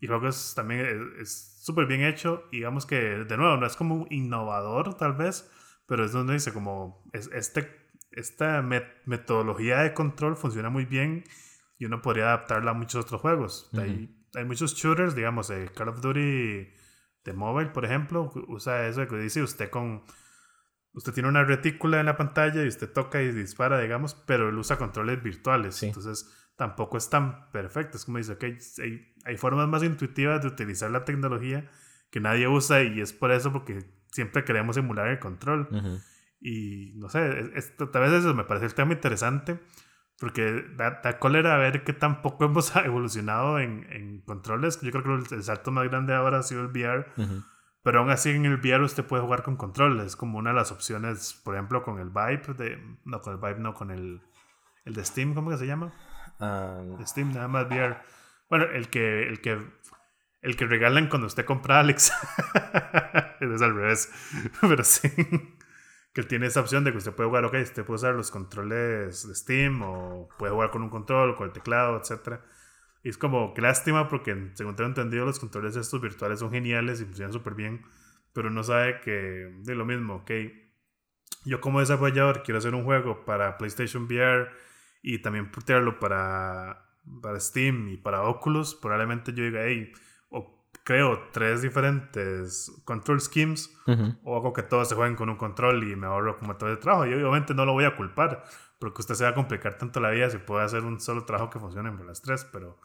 Y 0.00 0.06
creo 0.06 0.20
que 0.20 0.28
es, 0.28 0.54
también 0.54 1.14
es 1.20 1.58
súper 1.62 1.86
bien 1.86 2.02
hecho. 2.02 2.44
digamos 2.52 2.86
que, 2.86 2.96
de 2.96 3.36
nuevo, 3.36 3.56
no 3.56 3.66
es 3.66 3.76
como 3.76 4.06
innovador 4.10 4.94
tal 4.94 5.14
vez, 5.14 5.50
pero 5.86 6.04
es 6.04 6.12
donde 6.12 6.34
dice 6.34 6.52
como 6.52 7.02
es, 7.12 7.28
este, 7.32 7.88
esta 8.12 8.62
metodología 9.06 9.78
de 9.78 9.94
control 9.94 10.36
funciona 10.36 10.70
muy 10.70 10.84
bien 10.84 11.24
y 11.80 11.86
uno 11.86 12.02
podría 12.02 12.26
adaptarla 12.26 12.72
a 12.72 12.74
muchos 12.74 13.06
otros 13.06 13.22
juegos. 13.22 13.70
hay, 13.72 14.14
hay, 14.34 14.44
muchos 14.44 14.74
shooters, 14.74 15.14
digamos, 15.14 15.48
eh, 15.48 15.70
Call 15.74 15.88
of 15.88 16.02
Duty 16.02 16.68
de 17.24 17.32
mobile, 17.32 17.70
por 17.70 17.86
ejemplo, 17.86 18.30
usa 18.48 18.86
eso 18.86 19.08
que 19.08 19.16
dice 19.16 19.42
usted 19.42 19.70
con 19.70 20.04
usted 20.92 21.14
tiene 21.14 21.28
una 21.28 21.42
retícula 21.42 21.98
en 22.00 22.06
la 22.06 22.18
pantalla 22.18 22.62
y 22.62 22.68
usted 22.68 22.92
toca 22.92 23.22
y 23.22 23.32
dispara, 23.32 23.80
digamos, 23.80 24.14
pero 24.14 24.50
él 24.50 24.58
usa 24.58 24.76
controles 24.76 25.22
virtuales. 25.22 25.82
Entonces 25.82 26.30
tampoco 26.56 26.98
es 26.98 27.08
tan 27.08 27.50
perfecto. 27.50 27.96
Es 27.96 28.04
como 28.04 28.18
dice, 28.18 28.32
ok, 28.32 28.44
hay, 28.44 29.14
hay, 29.24 29.36
formas 29.38 29.66
más 29.66 29.82
intuitivas 29.82 30.42
de 30.42 30.48
utilizar 30.48 30.90
la 30.90 31.06
tecnología 31.06 31.70
que 32.10 32.20
nadie 32.20 32.46
usa 32.46 32.82
y 32.82 33.00
es 33.00 33.14
por 33.14 33.30
eso 33.30 33.52
porque 33.52 33.86
siempre 34.10 34.44
queremos 34.44 34.76
emular 34.76 35.08
el 35.08 35.18
control. 35.18 35.68
Y 36.40 36.92
no 36.96 37.08
sé, 37.08 37.52
esto, 37.54 37.88
tal 37.88 38.02
vez 38.02 38.12
eso 38.12 38.34
me 38.34 38.44
parece 38.44 38.66
el 38.66 38.74
tema 38.74 38.92
interesante 38.92 39.60
porque 40.20 40.66
da, 40.76 41.00
da 41.02 41.18
cólera 41.18 41.56
ver 41.56 41.82
que 41.82 41.94
tampoco 41.94 42.44
hemos 42.44 42.76
evolucionado 42.76 43.58
en, 43.58 43.86
en, 43.90 44.20
controles. 44.20 44.78
Yo 44.82 44.92
creo 44.92 45.02
que 45.24 45.34
el 45.34 45.42
salto 45.42 45.72
más 45.72 45.88
grande 45.88 46.14
ahora 46.14 46.38
ha 46.38 46.42
sido 46.42 46.60
el 46.60 46.68
VR. 46.68 47.06
Pero 47.82 48.00
aún 48.00 48.10
así 48.10 48.28
en 48.28 48.44
el 48.44 48.56
VR 48.56 48.84
usted 48.84 49.06
puede 49.06 49.22
jugar 49.22 49.42
con 49.42 49.56
controles. 49.56 50.04
Es 50.04 50.16
como 50.16 50.38
una 50.38 50.50
de 50.50 50.56
las 50.56 50.70
opciones, 50.70 51.40
por 51.42 51.54
ejemplo, 51.54 51.82
con 51.82 51.98
el 51.98 52.10
Vibe. 52.10 52.54
De, 52.54 52.98
no, 53.06 53.22
con 53.22 53.32
el 53.32 53.40
Vibe, 53.40 53.60
no, 53.60 53.72
con 53.72 53.90
el, 53.90 54.20
el 54.84 54.92
de 54.92 55.02
Steam, 55.02 55.32
¿cómo 55.32 55.50
que 55.50 55.56
se 55.56 55.66
llama? 55.66 55.90
Uh, 56.38 57.02
Steam, 57.06 57.32
nada 57.32 57.48
más 57.48 57.66
VR. 57.66 57.96
Bueno, 58.50 58.66
el 58.66 58.90
que, 58.90 59.26
el 59.26 59.40
que, 59.40 59.58
el 60.42 60.56
que 60.56 60.66
regalan 60.66 61.08
cuando 61.08 61.28
usted 61.28 61.46
compra 61.46 61.80
Alex. 61.80 62.12
es 63.40 63.62
al 63.62 63.74
revés. 63.74 64.12
Pero 64.60 64.84
sí. 64.84 65.08
Que 66.12 66.22
tiene 66.24 66.46
esa 66.46 66.60
opción 66.60 66.84
de 66.84 66.92
que 66.92 66.98
usted 66.98 67.12
puede 67.12 67.28
jugar, 67.28 67.44
ok, 67.44 67.54
usted 67.62 67.84
puede 67.84 67.96
usar 67.96 68.14
los 68.14 68.30
controles 68.30 69.26
de 69.28 69.34
Steam 69.34 69.82
o 69.82 70.28
puede 70.38 70.52
jugar 70.52 70.70
con 70.70 70.82
un 70.82 70.90
control, 70.90 71.36
con 71.36 71.46
el 71.46 71.52
teclado, 71.52 71.98
etcétera. 71.98 72.44
Y 73.02 73.08
es 73.10 73.18
como, 73.18 73.54
qué 73.54 73.62
lástima 73.62 74.08
porque 74.08 74.50
según 74.54 74.76
tengo 74.76 74.88
entendido 74.88 75.24
los 75.24 75.38
controles 75.38 75.76
estos 75.76 76.00
virtuales 76.00 76.40
son 76.40 76.50
geniales 76.50 77.00
y 77.00 77.04
funcionan 77.04 77.32
súper 77.32 77.54
bien, 77.54 77.82
pero 78.32 78.48
uno 78.48 78.62
sabe 78.62 79.00
que 79.00 79.10
de 79.10 79.74
lo 79.74 79.84
mismo, 79.84 80.16
ok, 80.16 80.30
yo 81.44 81.60
como 81.60 81.80
desarrollador 81.80 82.42
quiero 82.42 82.58
hacer 82.58 82.74
un 82.74 82.84
juego 82.84 83.24
para 83.24 83.56
PlayStation 83.56 84.04
VR 84.04 84.50
y 85.02 85.22
también 85.22 85.50
portearlo 85.50 85.98
para, 85.98 86.90
para 87.22 87.40
Steam 87.40 87.88
y 87.88 87.96
para 87.96 88.22
Oculus, 88.24 88.74
probablemente 88.74 89.32
yo 89.32 89.44
diga, 89.44 89.62
hey, 89.64 89.92
creo 90.90 91.28
tres 91.30 91.62
diferentes 91.62 92.72
control 92.84 93.20
schemes 93.20 93.72
o 94.24 94.36
hago 94.36 94.52
que 94.52 94.64
todos 94.64 94.88
se 94.88 94.96
jueguen 94.96 95.14
con 95.14 95.28
un 95.28 95.36
control 95.36 95.88
y 95.88 95.94
me 95.94 96.08
ahorro 96.08 96.36
como 96.36 96.56
todo 96.56 96.68
el 96.68 96.80
trabajo. 96.80 97.06
Y 97.06 97.14
obviamente 97.14 97.54
no 97.54 97.64
lo 97.64 97.74
voy 97.74 97.84
a 97.84 97.94
culpar 97.94 98.42
porque 98.80 99.02
usted 99.02 99.14
se 99.14 99.22
va 99.22 99.30
a 99.30 99.34
complicar 99.34 99.78
tanto 99.78 100.00
la 100.00 100.10
vida 100.10 100.28
si 100.30 100.38
puede 100.38 100.64
hacer 100.64 100.82
un 100.82 100.98
solo 100.98 101.24
trabajo 101.24 101.48
que 101.48 101.60
funcione 101.60 101.92
por 101.92 102.06
las 102.06 102.22
tres, 102.22 102.44
pero 102.50 102.80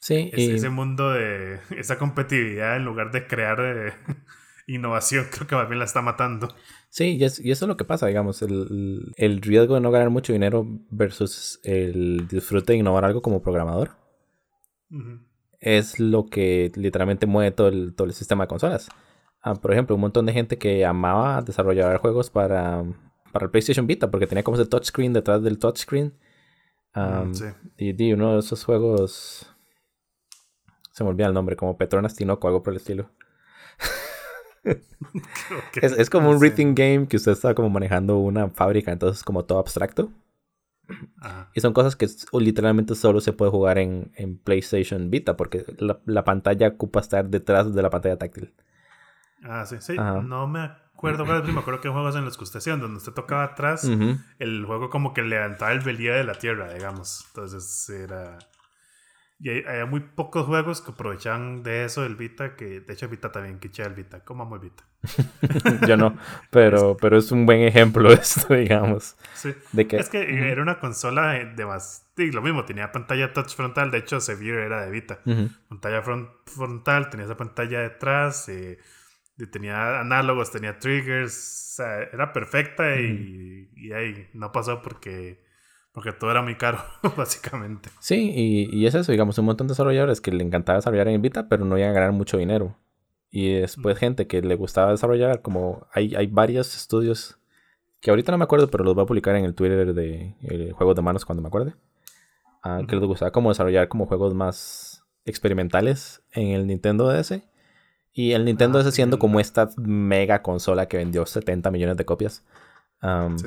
Sí, 0.00 0.30
Ese 0.32 0.68
mundo 0.68 1.12
de 1.12 1.60
esa 1.78 1.96
competitividad 1.96 2.76
en 2.76 2.84
lugar 2.84 3.12
de 3.12 3.28
crear 3.28 3.60
eh, 3.60 3.92
innovación, 4.66 5.26
creo 5.30 5.46
que 5.46 5.54
más 5.54 5.68
bien 5.68 5.78
la 5.78 5.84
está 5.84 6.02
matando. 6.02 6.48
Sí, 6.90 7.18
y, 7.20 7.22
eso 7.24 7.40
es 7.44 7.62
lo 7.62 7.76
que 7.76 7.84
pasa, 7.84 8.08
digamos, 8.08 8.42
el, 8.42 9.12
el, 9.16 9.42
riesgo 9.42 9.76
de 9.76 9.80
no 9.80 9.92
ganar 9.92 10.10
mucho 10.10 10.32
dinero 10.32 10.66
versus 10.90 11.60
el 11.62 12.26
disfrute 12.26 12.72
de 12.72 12.78
innovar 12.80 13.04
algo 13.04 13.22
como 13.22 13.42
programador. 13.42 13.90
Es 15.60 15.98
lo 15.98 16.26
que 16.26 16.70
literalmente 16.76 17.26
mueve 17.26 17.50
todo 17.50 17.68
el, 17.68 17.94
todo 17.94 18.06
el 18.06 18.14
sistema 18.14 18.44
de 18.44 18.48
consolas. 18.48 18.88
Ah, 19.42 19.54
por 19.54 19.72
ejemplo, 19.72 19.94
un 19.94 20.00
montón 20.00 20.26
de 20.26 20.32
gente 20.32 20.58
que 20.58 20.84
amaba 20.84 21.40
desarrollar 21.42 21.98
juegos 21.98 22.30
para, 22.30 22.84
para 23.32 23.46
el 23.46 23.50
PlayStation 23.50 23.86
Vita 23.86 24.10
porque 24.10 24.26
tenía 24.26 24.42
como 24.42 24.56
ese 24.56 24.68
touchscreen 24.68 25.12
detrás 25.12 25.42
del 25.42 25.58
touchscreen. 25.58 26.14
sí. 27.32 27.44
y, 27.76 28.04
y, 28.04 28.12
uno 28.12 28.34
de 28.34 28.40
esos 28.40 28.64
juegos 28.64 29.56
se 30.96 31.04
me 31.04 31.10
olvida 31.10 31.26
el 31.26 31.34
nombre, 31.34 31.56
como 31.56 31.76
Petronas 31.76 32.16
Tinoco, 32.16 32.48
algo 32.48 32.62
por 32.62 32.72
el 32.72 32.78
estilo. 32.78 33.10
es, 35.82 36.08
como 36.08 36.30
un 36.30 36.40
reading 36.40 36.74
game 36.74 37.06
que 37.06 37.18
usted 37.18 37.32
está 37.32 37.54
como 37.54 37.68
manejando 37.68 38.16
una 38.16 38.48
fábrica, 38.48 38.92
entonces 38.92 39.22
como 39.22 39.44
todo 39.44 39.58
abstracto. 39.58 40.10
Y 41.54 41.60
son 41.60 41.72
cosas 41.72 41.96
que 41.96 42.06
literalmente 42.38 42.94
solo 42.94 43.20
se 43.20 43.32
puede 43.32 43.50
jugar 43.50 43.78
en, 43.78 44.40
PlayStation 44.44 45.10
Vita, 45.10 45.36
porque 45.36 45.64
la, 45.78 46.24
pantalla 46.24 46.68
ocupa 46.68 47.00
estar 47.00 47.28
detrás 47.28 47.74
de 47.74 47.82
la 47.82 47.90
pantalla 47.90 48.16
táctil. 48.16 48.52
Ah, 49.42 49.64
sí, 49.66 49.76
sí. 49.80 49.96
No 49.96 50.46
me 50.46 50.60
acuerdo 50.60 51.24
cuál 51.24 51.52
me 51.52 51.60
acuerdo 51.60 51.80
que 51.80 51.88
juegos 51.88 52.16
en 52.16 52.24
los 52.24 52.36
que 52.36 52.44
usted 52.44 52.58
hacía, 52.58 52.76
donde 52.76 52.98
usted 52.98 53.12
tocaba 53.12 53.44
atrás, 53.44 53.88
el 54.38 54.64
juego 54.64 54.90
como 54.90 55.12
que 55.12 55.22
levantaba 55.22 55.72
el 55.72 55.80
velía 55.80 56.14
de 56.14 56.24
la 56.24 56.34
tierra, 56.34 56.72
digamos. 56.72 57.24
Entonces 57.28 57.88
era 57.90 58.38
y 59.38 59.50
hay, 59.50 59.86
muy 59.86 60.00
pocos 60.00 60.46
juegos 60.46 60.80
que 60.80 60.92
aprovechan 60.92 61.62
de 61.62 61.84
eso 61.84 62.06
el 62.06 62.16
Vita, 62.16 62.56
que 62.56 62.80
de 62.80 62.92
hecho 62.92 63.08
Vita 63.08 63.30
también 63.30 63.58
quiche 63.58 63.82
el 63.82 63.92
Vita. 63.92 64.24
¿Cómo 64.24 64.44
amo 64.44 64.56
el 64.56 64.62
Vita? 64.62 64.84
Yo 65.86 65.96
no, 65.98 66.16
pero, 66.50 66.96
pero 66.96 67.18
es 67.18 67.30
un 67.32 67.44
buen 67.44 67.60
ejemplo 67.60 68.10
esto, 68.12 68.54
digamos. 68.54 69.16
Sí. 69.34 69.54
De 69.72 69.86
que, 69.86 69.98
es 69.98 70.08
que 70.08 70.50
era 70.50 70.62
una 70.62 70.80
consola 70.80 71.32
de 71.32 71.66
más... 71.66 72.06
Lo 72.16 72.40
mismo, 72.40 72.64
tenía 72.64 72.92
pantalla 72.92 73.34
touch 73.34 73.54
frontal, 73.54 73.90
de 73.90 73.98
hecho 73.98 74.20
Severe 74.20 74.64
era 74.64 74.80
de 74.82 74.90
Vita. 74.90 75.20
Pantalla 75.68 76.02
frontal, 76.02 77.10
tenía 77.10 77.26
esa 77.26 77.36
pantalla 77.36 77.80
detrás, 77.80 78.48
eh, 78.48 78.78
tenía 79.52 80.00
análogos, 80.00 80.50
tenía 80.50 80.78
triggers, 80.78 81.34
o 81.72 81.76
sea, 81.76 81.98
era 82.04 82.32
perfecta 82.32 82.98
y, 82.98 83.68
y 83.76 83.92
ahí 83.92 84.30
no 84.32 84.50
pasó 84.50 84.80
porque 84.80 85.45
porque 85.96 86.12
todo 86.12 86.30
era 86.30 86.42
muy 86.42 86.56
caro, 86.56 86.78
básicamente. 87.16 87.88
Sí, 88.00 88.30
y, 88.36 88.68
y, 88.70 88.86
es 88.86 88.94
eso, 88.94 89.12
digamos, 89.12 89.38
un 89.38 89.46
montón 89.46 89.66
de 89.66 89.72
desarrolladores 89.72 90.20
que 90.20 90.30
le 90.30 90.44
encantaba 90.44 90.76
desarrollar 90.76 91.08
en 91.08 91.22
Vita, 91.22 91.48
pero 91.48 91.64
no 91.64 91.78
iban 91.78 91.88
a 91.88 91.94
ganar 91.94 92.12
mucho 92.12 92.36
dinero. 92.36 92.76
Y 93.30 93.54
después 93.54 93.96
gente 93.96 94.26
que 94.26 94.42
le 94.42 94.56
gustaba 94.56 94.90
desarrollar, 94.90 95.40
como 95.40 95.86
hay, 95.90 96.14
hay 96.14 96.26
varios 96.26 96.76
estudios 96.76 97.38
que 98.02 98.10
ahorita 98.10 98.30
no 98.30 98.36
me 98.36 98.44
acuerdo, 98.44 98.68
pero 98.68 98.84
los 98.84 98.94
voy 98.94 99.04
a 99.04 99.06
publicar 99.06 99.36
en 99.36 99.46
el 99.46 99.54
Twitter 99.54 99.94
de 99.94 100.74
Juegos 100.76 100.96
de 100.96 101.00
Manos 101.00 101.24
cuando 101.24 101.40
me 101.40 101.48
acuerde. 101.48 101.74
Ah, 102.62 102.82
que 102.86 102.94
les 102.94 103.06
gustaba 103.06 103.30
como 103.30 103.48
desarrollar 103.48 103.88
como 103.88 104.04
juegos 104.04 104.34
más 104.34 105.02
experimentales 105.24 106.22
en 106.32 106.48
el 106.48 106.66
Nintendo 106.66 107.08
DS. 107.08 107.40
Y 108.12 108.32
el 108.32 108.44
Nintendo 108.44 108.78
ah, 108.80 108.82
DS 108.82 108.92
siendo 108.94 109.18
como 109.18 109.40
esta 109.40 109.70
mega 109.78 110.42
consola 110.42 110.88
que 110.88 110.98
vendió 110.98 111.24
70 111.24 111.70
millones 111.70 111.96
de 111.96 112.04
copias. 112.04 112.44
sí. 113.36 113.46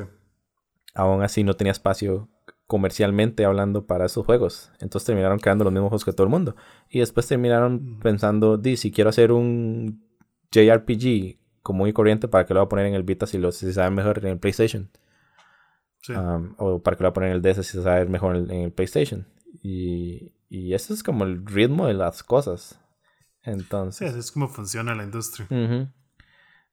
Aún 0.96 1.22
así 1.22 1.44
no 1.44 1.54
tenía 1.54 1.72
espacio 1.72 2.28
comercialmente 2.70 3.46
hablando 3.46 3.88
para 3.88 4.06
esos 4.06 4.24
juegos. 4.28 4.72
Entonces 4.80 5.08
terminaron 5.08 5.40
creando 5.40 5.64
los 5.64 5.74
mismos 5.74 5.90
juegos 5.90 6.06
que 6.06 6.14
todo 6.14 6.26
el 6.26 6.30
mundo. 6.30 6.56
Y 6.88 7.00
después 7.00 7.26
terminaron 7.26 7.98
pensando, 8.00 8.58
di, 8.60 8.78
si 8.78 8.92
quiero 8.92 9.10
hacer 9.10 9.32
un 9.32 10.04
JRPG 10.52 11.40
común 11.64 11.88
y 11.88 11.94
corriente, 11.94 12.28
¿para 12.28 12.46
que 12.46 12.54
lo 12.54 12.60
voy 12.60 12.66
a 12.68 12.70
poner 12.70 12.86
en 12.86 12.94
el 12.94 13.02
Vita 13.02 13.26
si, 13.26 13.40
lo, 13.40 13.52
si 13.52 13.74
sabe 13.74 13.90
mejor 13.90 14.20
en 14.20 14.28
el 14.28 14.38
PlayStation? 14.38 14.92
o 16.58 16.82
para 16.84 16.96
que 16.96 17.04
lo 17.04 17.10
voy 17.10 17.12
a 17.12 17.14
poner 17.14 17.30
en 17.32 17.36
el 17.38 17.42
DS 17.42 17.66
si 17.66 17.78
se 17.78 17.82
sabe 17.82 18.06
mejor 18.06 18.36
en 18.36 18.52
el, 18.52 18.72
PlayStation. 18.72 19.26
Y, 19.64 20.36
y 20.48 20.76
eso 20.76 20.94
es 20.94 21.02
como 21.02 21.24
el 21.24 21.44
ritmo 21.48 21.88
de 21.88 21.96
las 21.96 22.22
cosas. 22.22 22.80
Entonces. 23.42 24.12
Sí, 24.12 24.20
es 24.20 24.32
como 24.32 24.48
funciona 24.48 24.94
la 24.94 25.06
industria. 25.06 25.48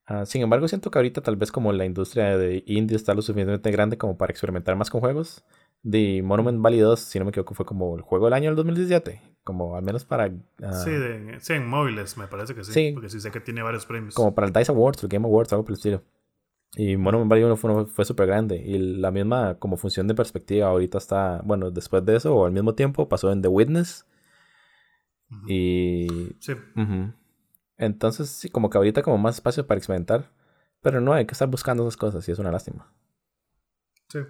Ah, 0.06 0.24
sin 0.24 0.40
embargo, 0.42 0.68
siento 0.68 0.90
que 0.90 0.98
ahorita 0.98 1.20
tal 1.20 1.34
vez 1.36 1.50
como 1.50 1.72
la 1.72 1.84
industria 1.84 2.38
de 2.38 2.62
indie 2.66 2.96
está 2.96 3.12
lo 3.12 3.22
suficientemente 3.22 3.72
grande 3.72 3.98
como 3.98 4.16
para 4.16 4.30
experimentar 4.30 4.76
más 4.76 4.88
con 4.88 5.00
juegos. 5.00 5.44
The 5.88 6.22
Monument 6.22 6.62
Valley 6.62 6.78
2, 6.78 6.98
si 6.98 7.18
no 7.18 7.24
me 7.24 7.30
equivoco, 7.30 7.54
fue 7.54 7.66
como 7.66 7.96
el 7.96 8.02
juego 8.02 8.26
del 8.26 8.34
año 8.34 8.50
del 8.50 8.56
2017. 8.56 9.20
Como 9.42 9.76
al 9.76 9.82
menos 9.82 10.04
para... 10.04 10.32
Ah, 10.62 10.72
sí, 10.72 10.90
sí, 11.40 11.52
en 11.54 11.68
móviles 11.68 12.16
me 12.16 12.28
parece 12.28 12.54
que 12.54 12.62
sí, 12.62 12.92
Porque 12.92 13.08
sí 13.08 13.20
sé 13.20 13.30
que 13.32 13.40
tiene 13.40 13.62
varios 13.62 13.84
premios. 13.84 14.14
Como 14.14 14.34
para 14.34 14.46
el 14.46 14.52
DICE 14.52 14.70
Awards, 14.72 15.02
el 15.02 15.08
Game 15.08 15.26
Awards, 15.26 15.52
algo 15.52 15.64
por 15.64 15.72
el 15.72 15.76
estilo. 15.76 16.02
Y 16.76 16.96
Monument 16.96 17.30
Valley 17.30 17.44
1 17.44 17.56
fue, 17.56 17.86
fue 17.86 18.04
súper 18.04 18.26
grande. 18.26 18.56
Y 18.56 18.78
la 18.78 19.10
misma 19.10 19.58
como 19.58 19.76
función 19.76 20.06
de 20.06 20.14
perspectiva 20.14 20.68
ahorita 20.68 20.98
está... 20.98 21.40
Bueno, 21.44 21.72
después 21.72 22.04
de 22.04 22.16
eso 22.16 22.34
o 22.34 22.46
al 22.46 22.52
mismo 22.52 22.74
tiempo 22.74 23.08
pasó 23.08 23.32
en 23.32 23.42
The 23.42 23.48
Witness. 23.48 24.06
Y... 25.48 26.06
Sí. 26.38 26.52
Entonces, 27.78 28.30
sí, 28.30 28.48
como 28.48 28.70
que 28.70 28.78
ahorita 28.78 29.02
como 29.02 29.18
más 29.18 29.36
espacio 29.36 29.66
para 29.66 29.78
experimentar. 29.78 30.30
Pero 30.82 31.00
no, 31.00 31.12
hay 31.12 31.26
que 31.26 31.32
estar 31.32 31.48
buscando 31.48 31.82
esas 31.82 31.96
cosas 31.96 32.28
y 32.28 32.32
es 32.32 32.38
una 32.38 32.52
lástima. 32.52 32.92
Sí. 34.08 34.20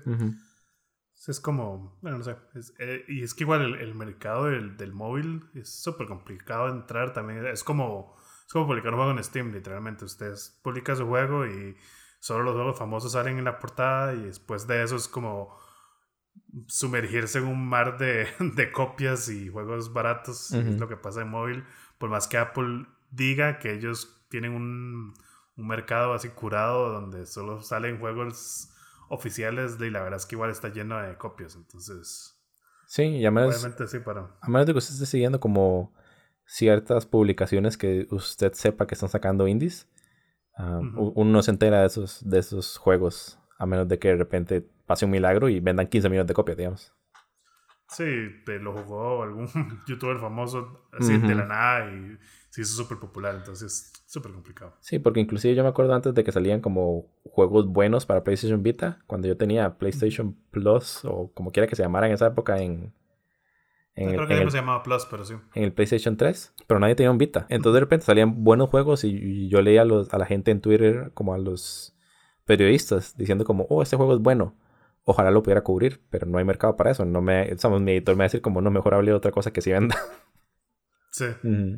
Es 1.28 1.40
como, 1.40 1.98
bueno, 2.02 2.18
no 2.18 2.24
sé. 2.24 2.36
Eh, 2.78 3.04
y 3.08 3.22
es 3.22 3.34
que 3.34 3.44
igual 3.44 3.74
el, 3.74 3.94
mercado 3.94 4.44
del, 4.44 4.76
del, 4.76 4.92
móvil 4.92 5.50
es 5.54 5.68
súper 5.68 6.06
complicado 6.06 6.68
entrar 6.68 7.12
también. 7.12 7.44
Es 7.46 7.64
como, 7.64 8.16
es 8.46 8.52
como 8.52 8.66
publicar 8.66 8.92
un 8.92 8.98
juego 9.00 9.10
en 9.12 9.24
Steam, 9.24 9.52
literalmente. 9.52 10.04
Ustedes 10.04 10.58
publican 10.62 10.96
su 10.96 11.06
juego 11.06 11.46
y 11.46 11.76
solo 12.20 12.44
los 12.44 12.54
juegos 12.54 12.78
famosos 12.78 13.12
salen 13.12 13.38
en 13.38 13.44
la 13.44 13.58
portada 13.58 14.14
y 14.14 14.22
después 14.22 14.66
de 14.66 14.82
eso 14.82 14.96
es 14.96 15.08
como 15.08 15.58
sumergirse 16.68 17.38
en 17.38 17.46
un 17.46 17.68
mar 17.68 17.98
de, 17.98 18.28
de 18.54 18.70
copias 18.70 19.28
y 19.28 19.48
juegos 19.48 19.92
baratos. 19.92 20.52
Es 20.52 20.78
lo 20.78 20.88
que 20.88 20.96
pasa 20.96 21.22
en 21.22 21.28
móvil. 21.28 21.64
Por 21.98 22.08
más 22.08 22.28
que 22.28 22.38
Apple 22.38 22.86
diga 23.10 23.58
que 23.58 23.72
ellos 23.72 24.24
tienen 24.28 24.52
un, 24.52 25.14
un 25.56 25.66
mercado 25.66 26.12
así 26.12 26.28
curado 26.28 26.92
donde 26.92 27.26
solo 27.26 27.62
salen 27.62 27.98
juegos 27.98 28.70
oficiales 29.08 29.76
y 29.80 29.90
la 29.90 30.02
verdad 30.02 30.18
es 30.18 30.26
que 30.26 30.34
igual 30.34 30.50
está 30.50 30.68
lleno 30.68 31.00
de 31.00 31.16
copias. 31.16 31.56
Entonces... 31.56 32.32
Sí, 32.86 33.02
y 33.02 33.26
a 33.26 33.30
menos, 33.30 33.66
sí, 33.88 33.98
para... 33.98 34.30
a 34.40 34.48
menos 34.48 34.66
de 34.66 34.72
que 34.72 34.78
usted 34.78 34.94
esté 34.94 35.06
siguiendo 35.06 35.40
como 35.40 35.92
ciertas 36.44 37.04
publicaciones 37.04 37.76
que 37.76 38.06
usted 38.10 38.52
sepa 38.52 38.86
que 38.86 38.94
están 38.94 39.08
sacando 39.08 39.48
indies, 39.48 39.88
ah, 40.56 40.80
uno 40.94 41.32
no 41.32 41.42
se 41.42 41.50
entera 41.50 41.80
de 41.80 41.86
esos, 41.86 42.28
de 42.28 42.38
esos 42.38 42.76
juegos, 42.78 43.40
a 43.58 43.66
menos 43.66 43.88
de 43.88 43.98
que 43.98 44.08
de 44.08 44.16
repente 44.16 44.64
pase 44.86 45.04
un 45.04 45.10
milagro 45.10 45.48
y 45.48 45.58
vendan 45.58 45.88
15 45.88 46.08
millones 46.08 46.28
de 46.28 46.34
copias, 46.34 46.56
digamos. 46.56 46.92
Sí, 47.88 48.04
te 48.44 48.58
lo 48.58 48.72
jugó 48.72 49.22
algún 49.22 49.48
youtuber 49.86 50.18
famoso 50.18 50.88
así 50.92 51.18
de 51.18 51.34
la 51.34 51.46
nada 51.46 51.90
y 51.90 52.18
se 52.56 52.62
hizo 52.62 52.74
súper 52.82 52.98
popular, 52.98 53.34
entonces 53.34 53.92
súper 54.06 54.32
complicado. 54.32 54.74
Sí, 54.80 54.98
porque 54.98 55.20
inclusive 55.20 55.54
yo 55.54 55.62
me 55.62 55.68
acuerdo 55.68 55.94
antes 55.94 56.14
de 56.14 56.24
que 56.24 56.32
salían 56.32 56.60
como 56.60 57.06
juegos 57.24 57.66
buenos 57.66 58.06
para 58.06 58.24
PlayStation 58.24 58.62
Vita, 58.62 58.98
cuando 59.06 59.28
yo 59.28 59.36
tenía 59.36 59.76
PlayStation 59.78 60.34
Plus 60.50 61.04
o 61.04 61.30
como 61.34 61.52
quiera 61.52 61.66
que 61.66 61.76
se 61.76 61.82
llamara 61.82 62.06
en 62.06 62.14
esa 62.14 62.28
época 62.28 62.60
en, 62.62 62.92
en, 63.94 64.08
el, 64.10 64.14
Creo 64.16 64.26
que 64.26 64.32
en 64.32 64.38
ya 64.38 64.40
el- 64.40 64.44
no 64.46 64.50
se 64.50 64.58
llamaba 64.58 64.82
Plus, 64.82 65.06
pero 65.10 65.24
sí. 65.24 65.34
en 65.54 65.64
el 65.64 65.72
PlayStation 65.72 66.16
3, 66.16 66.52
pero 66.66 66.80
nadie 66.80 66.94
tenía 66.94 67.10
un 67.10 67.18
Vita. 67.18 67.46
Entonces 67.48 67.74
de 67.74 67.80
repente 67.80 68.06
salían 68.06 68.44
buenos 68.44 68.70
juegos 68.70 69.04
y, 69.04 69.08
y 69.08 69.48
yo 69.48 69.60
leía 69.62 69.82
a, 69.82 69.84
los, 69.84 70.12
a 70.12 70.18
la 70.18 70.26
gente 70.26 70.50
en 70.50 70.60
Twitter, 70.60 71.10
como 71.14 71.34
a 71.34 71.38
los 71.38 71.94
periodistas, 72.44 73.16
diciendo 73.16 73.44
como, 73.44 73.66
oh, 73.68 73.82
este 73.82 73.96
juego 73.96 74.14
es 74.14 74.20
bueno. 74.20 74.54
Ojalá 75.04 75.30
lo 75.30 75.42
pudiera 75.42 75.62
cubrir, 75.62 76.00
pero 76.10 76.26
no 76.26 76.38
hay 76.38 76.44
mercado 76.44 76.76
para 76.76 76.90
eso. 76.90 77.04
No 77.04 77.20
me, 77.22 77.44
digamos, 77.46 77.80
mi 77.80 77.92
editor 77.92 78.14
me 78.16 78.20
va 78.20 78.24
a 78.24 78.26
decir 78.28 78.40
como, 78.42 78.60
no, 78.60 78.70
mejor 78.70 78.94
hable 78.94 79.12
de 79.12 79.16
otra 79.16 79.30
cosa 79.30 79.52
que 79.52 79.60
sí 79.62 79.70
venda. 79.72 79.96
Sí, 81.16 81.24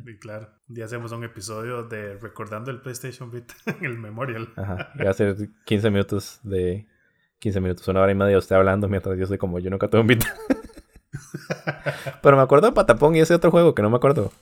y 0.05 0.17
claro. 0.19 0.49
Un 0.67 0.75
día 0.75 0.83
hacemos 0.83 1.13
un 1.13 1.23
episodio 1.23 1.83
de 1.83 2.17
recordando 2.17 2.71
el 2.71 2.81
PlayStation 2.81 3.31
Vita 3.31 3.53
en 3.67 3.85
el 3.85 3.97
Memorial. 3.97 4.49
Ajá. 4.57 4.91
Y 4.95 5.03
va 5.05 5.11
a 5.11 5.13
ser 5.13 5.35
15 5.63 5.89
minutos 5.91 6.39
de... 6.43 6.87
15 7.39 7.61
minutos, 7.61 7.87
una 7.87 8.01
hora 8.01 8.11
y 8.11 8.15
media 8.15 8.31
de 8.31 8.37
usted 8.37 8.57
hablando 8.57 8.89
mientras 8.89 9.17
yo 9.17 9.25
soy 9.25 9.37
como, 9.37 9.59
yo 9.59 9.69
nunca 9.69 9.87
tuve 9.87 10.01
un 10.01 10.07
Vita. 10.07 10.27
pero 12.21 12.35
me 12.35 12.43
acuerdo 12.43 12.67
de 12.67 12.73
Patapón 12.73 13.15
y 13.15 13.21
ese 13.21 13.33
otro 13.33 13.49
juego 13.49 13.73
que 13.73 13.81
no 13.81 13.89
me 13.89 13.95
acuerdo. 13.95 14.33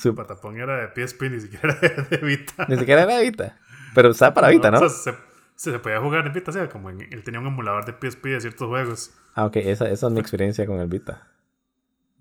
Su- 0.00 0.14
Patapón 0.14 0.58
era 0.58 0.88
de 0.88 1.06
PSP, 1.06 1.22
ni 1.30 1.40
siquiera 1.40 1.76
era 1.82 2.02
de 2.04 2.16
Vita. 2.16 2.64
Ni 2.68 2.78
siquiera 2.78 3.02
era 3.02 3.20
Vita. 3.20 3.58
Pero 3.94 4.12
estaba 4.12 4.32
para 4.32 4.48
Vita, 4.48 4.70
¿no? 4.70 4.78
O 4.78 4.88
sea, 4.88 5.12
se, 5.56 5.70
se 5.72 5.78
podía 5.78 6.00
jugar 6.00 6.26
en 6.26 6.32
Vita, 6.32 6.50
o 6.50 6.54
sea, 6.54 6.70
como 6.70 6.88
en- 6.88 7.02
él 7.12 7.22
tenía 7.22 7.38
un 7.40 7.48
emulador 7.48 7.84
de 7.84 7.92
PSP 7.92 8.24
de 8.28 8.40
ciertos 8.40 8.66
juegos. 8.66 9.14
Ah, 9.34 9.44
ok, 9.44 9.56
esa, 9.56 9.90
esa 9.90 10.06
es 10.06 10.12
mi 10.14 10.20
experiencia 10.20 10.64
con 10.66 10.80
el 10.80 10.88
Vita. 10.88 11.28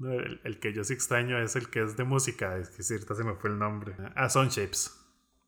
El, 0.01 0.41
el 0.43 0.59
que 0.59 0.73
yo 0.73 0.83
sí 0.83 0.93
extraño 0.93 1.39
es 1.39 1.55
el 1.55 1.69
que 1.69 1.81
es 1.83 1.95
de 1.95 2.03
música, 2.03 2.57
es 2.57 2.69
que 2.69 2.83
cierta 2.83 3.15
se 3.15 3.23
me 3.23 3.33
fue 3.35 3.49
el 3.49 3.57
nombre. 3.59 3.95
Ah, 4.15 4.29
Sun 4.29 4.49
Shapes. 4.49 4.91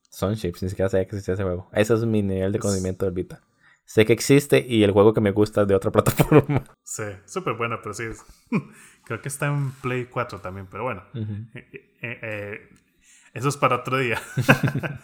Sunships, 0.09 0.63
ni 0.63 0.69
siquiera 0.69 0.89
sabía 0.89 1.05
que 1.05 1.15
existía 1.17 1.33
ese 1.33 1.43
juego. 1.43 1.69
Ese 1.73 1.93
es 1.93 2.05
mi 2.05 2.23
nivel 2.23 2.51
de 2.53 2.59
conocimiento 2.59 3.05
del 3.05 3.13
Vita. 3.13 3.41
Sé 3.85 4.05
que 4.05 4.13
existe 4.13 4.65
y 4.67 4.83
el 4.83 4.91
juego 4.91 5.13
que 5.13 5.21
me 5.21 5.31
gusta 5.31 5.61
es 5.61 5.67
de 5.67 5.75
otra 5.75 5.91
plataforma. 5.91 6.63
Sí, 6.83 7.03
súper 7.25 7.53
bueno, 7.53 7.79
pero 7.83 7.93
sí. 7.93 8.03
es- 8.03 8.23
Creo 9.05 9.21
que 9.21 9.27
está 9.27 9.47
en 9.47 9.71
Play 9.73 10.05
4 10.05 10.39
también, 10.41 10.67
pero 10.71 10.83
bueno. 10.83 11.03
Eh, 11.13 11.69
eh, 12.01 12.19
eh, 12.21 12.69
eso 13.33 13.49
es 13.49 13.57
para 13.57 13.75
otro 13.77 13.97
día. 13.97 14.21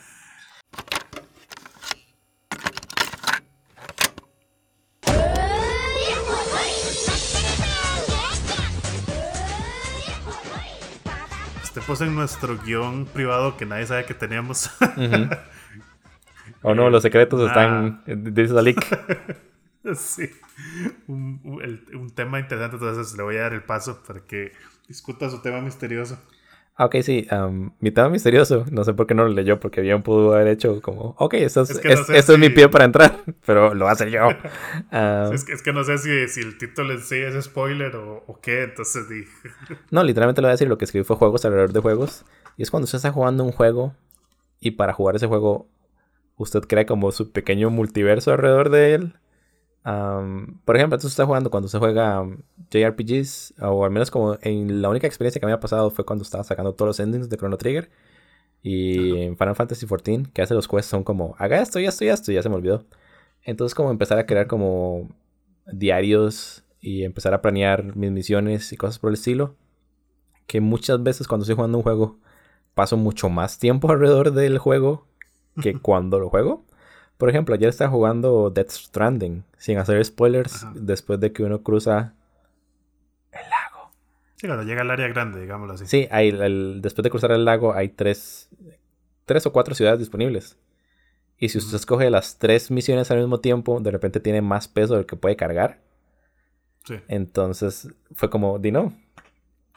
Este 11.74 11.82
puso 11.88 12.04
en 12.04 12.14
nuestro 12.14 12.56
guion 12.60 13.06
privado 13.06 13.58
que 13.58 13.66
nadie 13.66 13.88
sabe 13.88 14.06
que 14.06 14.14
teníamos. 14.14 14.70
Oh 16.62 16.76
no, 16.76 16.88
los 16.92 17.02
secretos 17.02 17.42
Ah. 17.42 17.48
están. 18.06 18.34
Dice 18.36 18.62
leak. 18.62 18.78
sí. 19.96 20.30
Un, 21.08 21.42
un 21.96 22.10
tema 22.12 22.40
interesante, 22.40 22.76
entonces 22.78 23.18
le 23.18 23.24
voy 23.24 23.38
a 23.38 23.42
dar 23.42 23.54
el 23.54 23.64
paso 23.64 24.04
para 24.04 24.20
que 24.22 24.52
discuta 24.88 25.32
su 25.32 25.42
tema 25.42 25.62
misterioso. 25.62 26.22
Ah, 26.76 26.86
ok, 26.86 26.96
sí. 27.04 27.28
am, 27.30 27.74
mi 27.80 27.92
tema 27.92 28.10
misterioso. 28.10 28.66
No 28.72 28.84
sé 28.84 28.94
por 28.96 29.06
qué 29.06 29.14
no 29.14 29.24
lo 29.26 29.30
leyó, 29.30 29.60
porque 29.60 29.82
bien 29.82 30.02
pudo 30.02 30.34
haber 30.34 30.48
hecho 30.48 30.82
como. 30.82 31.16
Ok, 31.20 31.36
esto 31.36 31.62
es, 31.62 31.70
Es 31.70 31.80
que 31.80 31.90
no 31.90 31.94
es- 31.94 32.10
esto 32.10 32.34
es 32.34 32.40
mi 32.40 32.48
si- 32.48 32.54
pie 32.54 32.68
para 32.70 32.86
entrar, 32.86 33.20
pero 33.46 33.74
lo 33.76 33.88
hace 33.88 34.10
yo. 34.10 34.28
Ah, 34.92 35.30
Es, 35.34 35.44
que, 35.46 35.54
es 35.54 35.62
que 35.62 35.72
no 35.72 35.84
sé 35.84 35.98
si, 36.00 36.28
si 36.30 36.42
el 36.42 36.58
título 36.58 36.94
en 36.94 37.02
sí 37.02 37.18
es 37.18 37.44
spoiler 37.46 37.96
o, 37.96 38.24
o 38.26 38.40
qué, 38.42 38.64
entonces 38.64 39.08
dije. 39.08 39.32
No, 39.92 40.04
literalmente 40.04 40.42
lo 40.42 40.48
voy 40.48 40.52
a 40.52 40.54
decir. 40.56 40.68
Lo 40.68 40.78
que 40.80 40.86
escribí 40.86 41.04
fue 41.06 41.16
juegos 41.16 41.46
alrededor 41.46 41.74
de 41.74 41.80
juegos. 41.80 42.26
Y 42.58 42.64
es 42.64 42.72
cuando 42.72 42.86
usted 42.86 42.98
está 42.98 43.12
jugando 43.12 43.44
un 43.44 43.52
juego 43.52 43.94
y 44.60 44.72
para 44.72 44.94
jugar 44.94 45.16
ese 45.16 45.28
juego 45.28 45.68
usted 46.38 46.62
crea 46.62 46.86
como 46.88 47.12
su 47.12 47.32
pequeño 47.32 47.70
multiverso 47.70 48.32
alrededor 48.32 48.70
de 48.72 48.96
él. 48.96 49.14
Am, 49.84 50.60
por 50.66 50.76
ejemplo, 50.78 50.96
entonces 50.96 51.12
está 51.12 51.26
jugando 51.26 51.52
cuando 51.52 51.68
se 51.68 51.78
juega 51.78 52.22
um, 52.22 52.38
JRPGs, 52.72 53.56
o 53.62 53.84
al 53.86 53.92
menos 53.92 54.12
como 54.12 54.38
en 54.42 54.82
la 54.82 54.90
única 54.90 55.08
experiencia 55.08 55.40
que 55.40 55.46
me 55.46 55.52
ha 55.52 55.60
pasado 55.60 55.92
fue 55.92 56.06
cuando 56.06 56.24
estaba 56.24 56.44
sacando 56.44 56.74
todos 56.74 56.88
los 56.88 57.00
endings 57.00 57.30
de 57.30 57.38
Chrono 57.38 57.58
Trigger. 57.58 57.90
Y 58.62 59.18
en 59.18 59.38
Final 59.38 59.56
Fantasy 59.56 59.86
XIV, 59.86 60.32
que 60.32 60.42
hace 60.42 60.54
los 60.54 60.70
quests 60.70 60.90
son 60.90 61.04
como, 61.04 61.36
haga 61.38 61.62
esto 61.62 61.80
y 61.82 61.86
esto 61.86 62.06
y 62.06 62.08
esto, 62.08 62.32
y 62.32 62.36
ya 62.36 62.44
se 62.44 62.50
me 62.50 62.56
olvidó. 62.56 62.86
Entonces 63.44 63.76
como 63.76 63.92
empezar 63.92 64.18
a 64.20 64.26
crear 64.26 64.48
como 64.48 65.10
diarios 65.66 66.64
y 66.80 67.04
empezar 67.04 67.34
a 67.34 67.42
planear 67.42 67.96
mis 67.96 68.12
misiones 68.12 68.72
y 68.74 68.78
cosas 68.78 69.00
por 69.00 69.10
el 69.10 69.16
estilo. 69.16 69.56
Que 70.48 70.62
muchas 70.62 71.02
veces 71.04 71.28
cuando 71.28 71.44
estoy 71.44 71.56
jugando 71.56 71.78
un 71.78 71.84
juego 71.84 72.20
paso 72.74 72.98
mucho 72.98 73.30
más 73.30 73.60
tiempo 73.60 73.90
alrededor 73.92 74.32
del 74.32 74.58
juego 74.58 75.08
que 75.62 75.74
cuando 75.82 76.20
lo 76.20 76.30
juego. 76.30 76.66
Por 77.24 77.30
ejemplo, 77.30 77.56
ayer 77.56 77.70
estaba 77.70 77.90
jugando 77.90 78.50
Death 78.50 78.72
Stranding, 78.72 79.46
sin 79.58 79.78
hacer 79.78 80.04
spoilers, 80.04 80.56
Ajá. 80.66 80.74
después 80.76 81.22
de 81.22 81.32
que 81.32 81.44
uno 81.44 81.64
cruza 81.64 82.16
el 83.32 83.40
lago. 83.50 83.92
Sí, 84.36 84.46
cuando 84.46 84.66
llega 84.66 84.82
al 84.82 84.92
área 84.92 85.08
grande, 85.08 85.40
digámoslo 85.40 85.76
así. 85.76 85.86
Sí, 85.88 86.06
hay 86.12 86.28
el- 86.32 86.82
después 86.82 87.02
de 87.02 87.10
cruzar 87.10 87.32
el 87.32 87.46
lago 87.46 87.76
hay 87.76 87.88
tres, 87.88 88.50
tres 89.24 89.46
o 89.46 89.54
cuatro 89.54 89.74
ciudades 89.74 90.00
disponibles. 90.00 90.58
Y 91.38 91.48
si 91.48 91.60
usted 91.60 91.78
escoge 91.78 92.10
las 92.10 92.40
tres 92.40 92.70
misiones 92.72 93.10
al 93.10 93.20
mismo 93.20 93.40
tiempo, 93.40 93.80
de 93.80 93.92
repente 93.92 94.20
tiene 94.20 94.42
más 94.42 94.68
peso 94.68 94.96
del 94.98 95.06
que 95.06 95.16
puede 95.16 95.38
cargar. 95.38 95.80
Sí. 96.84 96.96
Entonces 97.08 97.88
fue 98.16 98.30
como, 98.30 98.60
di 98.60 98.74
no, 98.74 98.92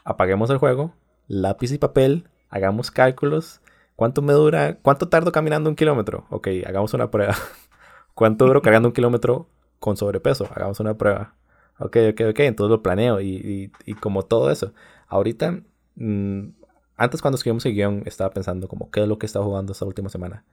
apaguemos 0.02 0.50
el 0.50 0.58
juego, 0.58 0.94
lápiz 1.28 1.70
y 1.70 1.78
papel, 1.78 2.26
hagamos 2.50 2.90
cálculos. 2.90 3.60
¿Cuánto 3.96 4.22
me 4.22 4.32
dura? 4.34 4.78
¿Cuánto 4.82 5.08
tardo 5.08 5.32
caminando 5.32 5.70
un 5.70 5.76
kilómetro? 5.76 6.26
Ok, 6.30 6.48
hagamos 6.66 6.92
una 6.94 7.10
prueba. 7.10 7.34
¿Cuánto 8.14 8.46
duro 8.46 8.62
cargando 8.62 8.88
un 8.88 8.94
kilómetro 8.94 9.48
con 9.80 9.96
sobrepeso? 9.96 10.46
Hagamos 10.54 10.80
una 10.80 10.94
prueba. 10.96 11.34
Ok, 11.78 11.96
ok, 12.12 12.20
ok, 12.30 12.40
entonces 12.40 12.70
lo 12.70 12.82
planeo 12.82 13.20
y, 13.20 13.28
y- 13.36 13.72
y 13.84 13.94
como 13.94 14.22
todo 14.22 14.50
eso. 14.50 14.72
Ahorita, 15.08 15.60
mm, 15.96 16.48
antes 16.96 17.20
cuando 17.22 17.36
escribimos 17.36 17.66
el 17.66 17.74
guion, 17.74 18.02
estaba 18.06 18.30
pensando 18.30 18.68
como 18.68 18.90
qué 18.90 19.02
es 19.02 19.08
lo 19.08 19.18
que 19.18 19.26
he 19.26 19.28
estado 19.28 19.44
jugando 19.44 19.72
esta 19.72 19.84
última 19.84 20.08
semana. 20.08 20.44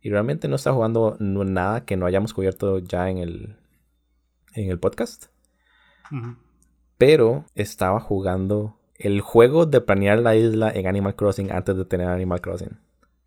Y 0.00 0.10
realmente 0.10 0.48
no 0.48 0.56
estaba 0.56 0.74
jugando 0.76 1.16
nada 1.20 1.84
que 1.84 1.96
no 1.96 2.06
hayamos 2.06 2.34
cubierto 2.34 2.78
ya 2.78 3.08
en 3.10 3.18
el, 3.18 3.56
en 4.54 4.70
el 4.70 4.78
podcast 4.78 5.26
Ujú. 6.12 6.36
pero 6.98 7.44
estaba 7.54 7.98
jugando 8.00 8.76
el 8.98 9.20
juego 9.20 9.66
de 9.66 9.80
planear 9.80 10.18
la 10.18 10.36
isla 10.36 10.70
en 10.70 10.86
Animal 10.86 11.16
Crossing 11.16 11.50
antes 11.52 11.76
de 11.76 11.84
tener 11.84 12.08
Animal 12.08 12.40
Crossing. 12.40 12.78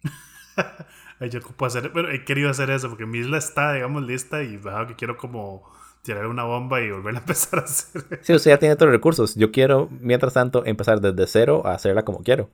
Yo 1.32 1.42
puedo 1.42 1.68
hacer, 1.68 1.92
pero 1.94 2.12
he 2.12 2.24
querido 2.24 2.50
hacer 2.50 2.70
eso 2.70 2.90
porque 2.90 3.06
mi 3.06 3.20
isla 3.20 3.38
está, 3.38 3.74
digamos, 3.74 4.04
lista 4.04 4.44
y 4.44 4.58
bajado 4.58 4.88
que 4.88 4.96
quiero 4.96 5.18
como 5.18 5.64
tirar 6.04 6.28
una 6.28 6.44
bomba 6.44 6.80
y 6.82 6.92
volver 6.92 7.16
a 7.16 7.18
empezar 7.20 7.60
a 7.60 7.64
hacer. 7.64 8.20
Sí, 8.22 8.34
usted 8.34 8.52
ya 8.52 8.60
tiene 8.60 8.76
todos 8.76 8.88
los 8.88 8.96
recursos. 8.96 9.36
Yo 9.36 9.52
quiero, 9.52 9.90
mientras 10.00 10.34
tanto, 10.34 10.66
empezar 10.66 11.02
desde 11.02 11.28
cero 11.28 11.64
a 11.66 11.74
hacerla 11.74 12.04
como 12.04 12.20
quiero. 12.24 12.50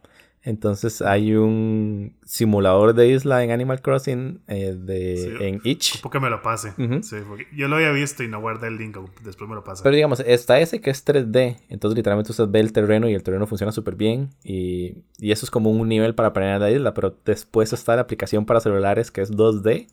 Entonces 0.46 1.02
hay 1.02 1.36
un 1.36 2.18
simulador 2.26 2.94
de 2.94 3.08
isla 3.08 3.44
en 3.46 3.52
Animal 3.52 3.82
Crossing 3.82 4.42
eh, 4.48 4.76
de, 4.78 5.18
Sí. 5.18 5.30
en 5.46 5.62
Itch. 5.64 6.02
Porque 6.02 6.20
me 6.20 6.30
lo 6.30 6.42
pase. 6.42 6.74
Ujú. 6.78 7.02
Sí, 7.02 7.16
porque 7.26 7.48
yo 7.56 7.70
lo 7.70 7.78
había 7.78 7.92
visto 7.92 8.24
y 8.24 8.28
no 8.28 8.42
guardé 8.42 8.68
el 8.68 8.78
link, 8.78 8.98
después 9.24 9.50
me 9.50 9.56
lo 9.56 9.64
pasa. 9.64 9.84
Pero 9.84 9.96
digamos, 9.96 10.20
está 10.20 10.60
ese 10.60 10.82
que 10.82 10.90
es 10.90 11.06
3D. 11.06 11.58
Entonces 11.70 11.96
literalmente 11.96 12.32
usted 12.32 12.48
ve 12.50 12.60
el 12.60 12.74
terreno 12.74 13.08
y 13.08 13.14
el 13.14 13.24
terreno 13.24 13.48
funciona 13.48 13.72
súper 13.72 13.96
bien. 13.96 14.32
Y, 14.44 14.98
y 15.18 15.32
eso 15.32 15.46
es 15.46 15.50
como 15.50 15.72
un 15.72 15.88
nivel 15.88 16.14
para 16.14 16.34
planear 16.34 16.60
la 16.60 16.72
isla. 16.72 16.94
Pero 16.94 17.16
después 17.24 17.72
está 17.72 17.96
la 17.96 18.02
aplicación 18.02 18.46
para 18.46 18.60
celulares 18.60 19.12
que 19.12 19.22
es 19.22 19.32
2D. 19.32 19.88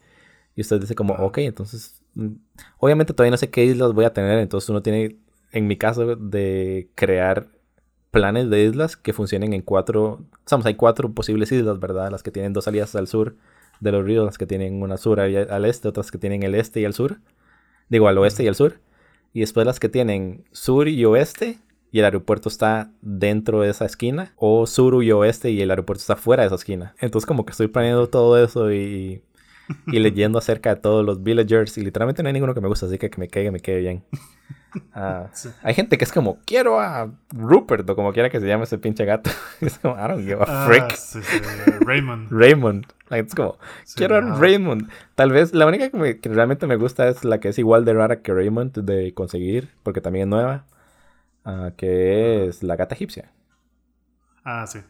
Y 0.57 0.63
usted 0.63 0.81
dice 0.81 0.97
como, 0.97 1.15
Ah. 1.15 1.23
ok, 1.27 1.39
entonces... 1.39 2.03
mm, 2.15 2.27
Obviamente 2.79 3.13
todavía 3.15 3.31
no 3.31 3.37
sé 3.37 3.51
qué 3.51 3.65
islas 3.65 3.93
voy 3.93 4.05
a 4.05 4.13
tener. 4.13 4.41
Entonces 4.41 4.69
uno 4.69 4.83
tiene, 4.83 5.17
en 5.53 5.69
mi 5.69 5.77
caso, 5.77 6.17
de 6.17 6.89
crear 6.97 7.47
planes 8.11 8.51
de 8.51 8.65
islas 8.65 8.97
que 8.97 9.13
funcionen 9.13 9.53
en 9.53 9.63
cuatro... 9.63 10.25
Hay 10.65 10.75
cuatro 10.75 11.13
posibles 11.13 11.53
islas, 11.53 11.79
¿verdad? 11.79 12.11
Las 12.11 12.23
que 12.23 12.31
tienen 12.31 12.53
dos 12.53 12.65
salidas 12.65 12.95
al 12.97 13.07
sur 13.07 13.37
de 13.81 13.93
los 13.93 14.05
ríos. 14.05 14.25
Las 14.27 14.39
que 14.39 14.47
tienen 14.47 14.83
una 14.83 14.97
sur 14.97 15.21
al 15.21 15.65
este. 15.65 15.89
Otras 15.89 16.11
que 16.11 16.19
tienen 16.19 16.43
el 16.43 16.55
este 16.55 16.81
y 16.81 16.85
el 16.85 16.95
sur. 16.95 17.21
Digo, 17.89 18.09
al 18.09 18.19
oeste 18.19 18.45
y 18.45 18.49
al 18.49 18.55
sur. 18.55 18.81
y 19.33 19.41
después 19.41 19.67
las 19.67 19.81
que 19.81 19.89
tienen 19.89 20.45
sur 20.53 20.89
y 20.89 21.05
oeste 21.05 21.59
y 21.93 21.99
el 21.99 22.05
aeropuerto 22.05 22.49
está 22.49 22.91
dentro 23.01 23.61
de 23.63 23.71
esa 23.71 23.85
esquina, 23.85 24.33
o 24.37 24.67
sur 24.67 25.03
y 25.03 25.11
oeste 25.13 25.51
y 25.51 25.61
el 25.61 25.71
aeropuerto 25.71 26.01
está 26.01 26.17
fuera 26.17 26.43
de 26.43 26.49
esa 26.49 26.57
esquina. 26.57 26.95
Entonces 27.01 27.27
como 27.27 27.45
que 27.45 27.53
estoy 27.53 27.69
planeando 27.69 28.09
todo 28.09 28.43
eso 28.43 28.73
y, 28.73 29.23
y 29.87 29.99
leyendo 29.99 30.39
acerca 30.39 30.75
de 30.75 30.81
todos 30.81 31.05
los 31.05 31.23
villagers 31.23 31.79
y 31.79 31.83
literalmente 31.83 32.23
no 32.23 32.29
hay 32.29 32.33
ninguno 32.33 32.55
que 32.55 32.61
me 32.61 32.69
gusta, 32.69 32.87
así 32.87 32.99
que 32.99 33.11
que 33.11 33.19
me 33.19 33.29
caiga, 33.29 33.51
me 33.51 33.61
quede 33.61 33.81
bien. 33.81 34.05
Ah, 34.95 35.29
Hay 35.63 35.75
gente 35.75 35.99
que 35.99 36.05
es 36.05 36.13
como, 36.13 36.39
quiero 36.45 36.81
a 36.81 37.11
Rupert 37.33 37.89
o 37.89 37.97
como 37.97 38.13
quiera 38.13 38.29
que 38.31 38.41
se 38.41 38.47
llame 38.47 38.65
ese 38.65 38.79
pinche 38.79 39.05
gato. 39.05 39.31
es 39.61 39.79
como, 39.79 39.95
I 39.95 40.09
don't 40.09 40.25
give 40.25 40.43
a 40.43 40.47
Ah, 40.47 40.67
frick. 40.67 40.97
sí, 40.97 41.21
sí, 41.23 41.39
Raymond. 41.87 42.29
Raymond. 42.31 42.87
Like, 43.09 43.29
es 43.29 43.35
como, 43.35 43.59
quiero 43.97 44.17
a. 44.17 44.21
Raymond. 44.21 44.89
Tal 45.15 45.31
vez 45.33 45.53
la 45.55 45.67
única 45.67 45.91
que, 45.91 45.97
me- 45.97 46.19
que 46.21 46.29
realmente 46.29 46.67
me 46.67 46.77
gusta 46.77 47.09
es 47.09 47.25
la 47.25 47.41
que 47.41 47.49
es 47.49 47.59
igual 47.59 47.85
de 47.85 47.95
rara 47.95 48.23
que 48.23 48.33
Raymond 48.33 48.79
de 48.79 49.15
conseguir, 49.15 49.71
porque 49.83 50.01
también 50.01 50.29
es 50.29 50.31
nueva, 50.31 50.67
ah, 51.45 51.73
que 51.77 52.47
es 52.49 52.63
la 52.63 52.77
gata 52.77 52.95
egipcia. 52.95 53.33
Ah, 54.45 54.67
sí. 54.67 54.81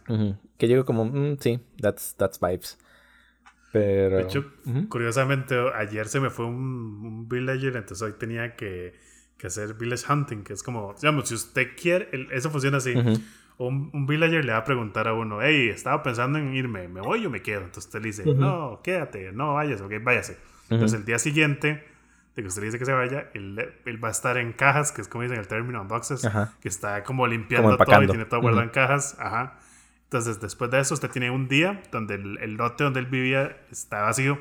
Que 0.58 0.68
llego 0.68 0.84
como, 0.84 1.04
mm, 1.04 1.38
sí, 1.40 1.60
that's, 1.80 2.14
that's 2.16 2.38
vibes. 2.40 2.78
Pero... 3.72 4.16
De 4.16 4.22
hecho, 4.22 4.44
curiosamente, 4.88 5.54
ayer 5.74 6.06
se 6.08 6.20
me 6.20 6.30
fue 6.30 6.46
un, 6.46 6.54
un 6.56 7.28
villager, 7.28 7.76
entonces 7.76 8.02
hoy 8.02 8.14
tenía 8.18 8.56
que, 8.56 8.94
que 9.40 9.46
hacer 9.46 9.74
village 9.74 10.04
hunting, 10.12 10.42
que 10.44 10.52
es 10.52 10.62
como, 10.62 10.94
digamos, 11.00 11.28
si 11.28 11.34
usted 11.34 11.68
quiere, 11.80 12.08
el- 12.12 12.30
eso 12.32 12.50
funciona 12.50 12.76
así. 12.78 12.94
Un, 13.58 13.90
un 13.92 14.06
villager 14.06 14.44
le 14.44 14.52
va 14.52 14.58
a 14.58 14.64
preguntar 14.64 15.06
a 15.08 15.12
uno, 15.14 15.40
hey, 15.42 15.68
estaba 15.68 16.02
pensando 16.02 16.38
en 16.38 16.54
irme, 16.54 16.88
¿me 16.88 17.00
voy 17.00 17.26
o 17.26 17.30
me 17.30 17.42
quedo? 17.42 17.60
Entonces 17.60 17.86
usted 17.86 18.00
le 18.00 18.06
dice, 18.06 18.24
no, 18.34 18.80
quédate, 18.82 19.32
no 19.32 19.54
vayas, 19.54 19.80
ok, 19.82 19.92
váyase. 20.02 20.38
Entonces 20.70 20.98
el 21.00 21.04
día 21.04 21.18
siguiente 21.18 21.84
de 22.36 22.42
que 22.42 22.48
usted 22.48 22.62
le 22.62 22.66
dice 22.68 22.78
que 22.78 22.84
se 22.86 22.92
vaya, 22.92 23.28
él, 23.34 23.58
él 23.84 24.02
va 24.02 24.08
a 24.08 24.12
estar 24.12 24.38
en 24.38 24.52
cajas, 24.52 24.92
que 24.92 25.02
es 25.02 25.08
como 25.08 25.24
dicen 25.24 25.38
el 25.38 25.46
término, 25.48 25.84
boxes, 25.84 26.24
Ajá. 26.24 26.54
que 26.60 26.68
está 26.68 27.02
como 27.04 27.26
limpiando 27.26 27.76
todo 27.76 28.02
y 28.02 28.06
tiene 28.06 28.24
todo 28.24 28.40
guardado 28.40 28.62
en 28.64 28.70
cajas. 28.70 29.16
Ajá. 29.18 29.58
Entonces, 30.04 30.40
después 30.40 30.70
de 30.70 30.80
eso, 30.80 30.94
usted 30.94 31.10
tiene 31.10 31.30
un 31.30 31.46
día 31.48 31.82
donde 31.92 32.14
el, 32.14 32.38
el 32.38 32.54
lote 32.54 32.84
donde 32.84 33.00
él 33.00 33.06
vivía 33.06 33.56
está 33.70 34.02
vacío. 34.02 34.38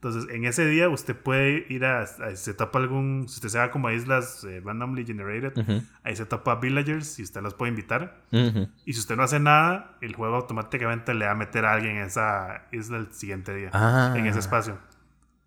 Entonces, 0.00 0.30
en 0.32 0.44
ese 0.44 0.64
día, 0.64 0.88
usted 0.88 1.16
puede 1.16 1.66
ir 1.68 1.84
a. 1.84 2.02
a- 2.02 2.36
se 2.36 2.54
topa 2.54 2.78
algún. 2.78 3.26
Si 3.28 3.34
usted 3.36 3.48
se 3.48 3.58
va 3.58 3.72
como 3.72 3.88
a 3.88 3.92
islas 3.94 4.44
eh, 4.44 4.60
randomly 4.64 5.04
generated, 5.04 5.58
Ujú. 5.58 5.82
ahí 6.04 6.14
se 6.14 6.24
topa 6.24 6.54
villagers 6.54 7.18
y 7.18 7.22
usted 7.24 7.42
los 7.42 7.54
puede 7.54 7.70
invitar. 7.70 8.22
Ujú. 8.30 8.68
Y 8.84 8.92
si 8.92 9.00
usted 9.00 9.16
no 9.16 9.24
hace 9.24 9.40
nada, 9.40 9.96
el 10.00 10.14
juego 10.14 10.36
automáticamente 10.36 11.14
le 11.14 11.24
va 11.26 11.32
a 11.32 11.34
meter 11.34 11.64
a 11.64 11.72
alguien 11.72 11.96
en 11.96 12.02
esa 12.04 12.62
isla 12.70 12.98
el 12.98 13.12
siguiente 13.12 13.52
día, 13.54 13.70
Ah. 13.72 14.14
en 14.16 14.26
ese 14.26 14.38
espacio. 14.38 14.78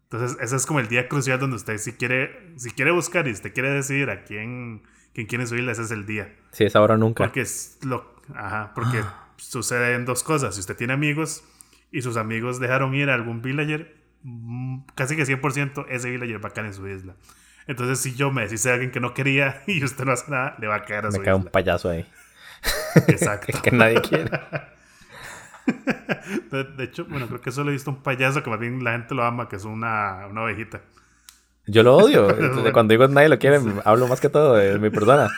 Entonces, 0.10 0.38
ese 0.42 0.58
es 0.58 0.66
como 0.66 0.82
el 0.82 0.90
día 0.90 1.08
crucial 1.08 1.40
donde 1.40 1.56
usted, 1.56 1.78
si 1.78 1.94
quiere, 1.94 2.52
si 2.58 2.72
quiere 2.72 2.92
buscar 2.92 3.30
y 3.30 3.32
usted 3.32 3.54
quiere 3.54 3.70
decidir 3.72 4.10
a 4.10 4.26
quién, 4.26 4.82
quién 5.14 5.28
quiere 5.28 5.48
subirle, 5.48 5.72
ese 5.72 5.84
es 5.84 5.92
el 5.92 6.06
día. 6.06 6.36
Sí, 6.52 6.66
es 6.66 6.76
ahora 6.76 6.96
o 6.96 6.98
nunca. 6.98 7.24
Porque 7.24 7.40
es 7.40 7.80
lo. 7.84 8.14
Ajá, 8.36 8.74
porque 8.76 9.02
suceden 9.38 10.04
dos 10.04 10.24
cosas. 10.24 10.56
Si 10.56 10.60
usted 10.60 10.76
tiene 10.76 10.92
amigos 10.92 11.46
y 11.90 12.02
sus 12.02 12.18
amigos 12.18 12.60
dejaron 12.60 12.94
ir 12.96 13.10
a 13.10 13.14
algún 13.14 13.42
villager, 13.42 14.01
casi 14.96 15.16
que 15.16 15.24
100% 15.26 15.86
ese 15.90 16.10
villager 16.10 16.44
va 16.44 16.50
a 16.50 16.54
caer 16.54 16.68
en 16.68 16.74
su 16.74 16.88
isla. 16.88 17.16
Entonces, 17.68 18.00
si 18.00 18.16
yo 18.16 18.32
me 18.32 18.42
decís 18.44 18.66
a 18.66 18.74
alguien 18.74 18.92
que 18.92 19.00
no 19.00 19.14
quería 19.14 19.64
y 19.68 19.84
usted 19.84 20.06
no 20.06 20.12
hace 20.12 20.32
nada, 20.32 20.56
le 20.60 20.68
va 20.68 20.76
a 20.76 20.84
caer 20.84 21.06
a 21.06 21.10
Me 21.10 21.18
su 21.18 21.22
cae 21.24 21.34
un 21.34 21.42
isla. 21.42 21.52
payaso 21.52 21.90
ahí. 21.90 22.06
Exacto. 23.08 23.60
que 23.64 23.72
nadie 23.72 24.02
quiere. 24.02 24.30
De, 26.52 26.64
de 26.64 26.84
hecho, 26.84 27.06
bueno, 27.06 27.28
creo 27.28 27.40
que 27.40 27.52
solo 27.52 27.70
he 27.70 27.74
visto 27.74 27.92
un 27.92 28.02
payaso 28.02 28.42
que 28.44 28.50
más 28.50 28.60
bien 28.60 28.84
la 28.84 28.94
gente 28.94 29.14
lo 29.16 29.24
ama, 29.24 29.48
que 29.48 29.56
es 29.58 29.64
una, 29.64 30.28
una 30.28 30.42
ovejita. 30.44 30.82
Yo 31.68 31.84
lo 31.84 31.96
odio. 31.98 32.28
Cuando 32.74 32.92
digo 32.92 33.08
nadie 33.08 33.30
lo 33.30 33.38
quiere, 33.38 33.60
hablo 33.86 34.08
más 34.08 34.20
que 34.20 34.30
todo 34.30 34.56
de 34.56 34.80
mi 34.80 34.90
persona. 34.90 35.30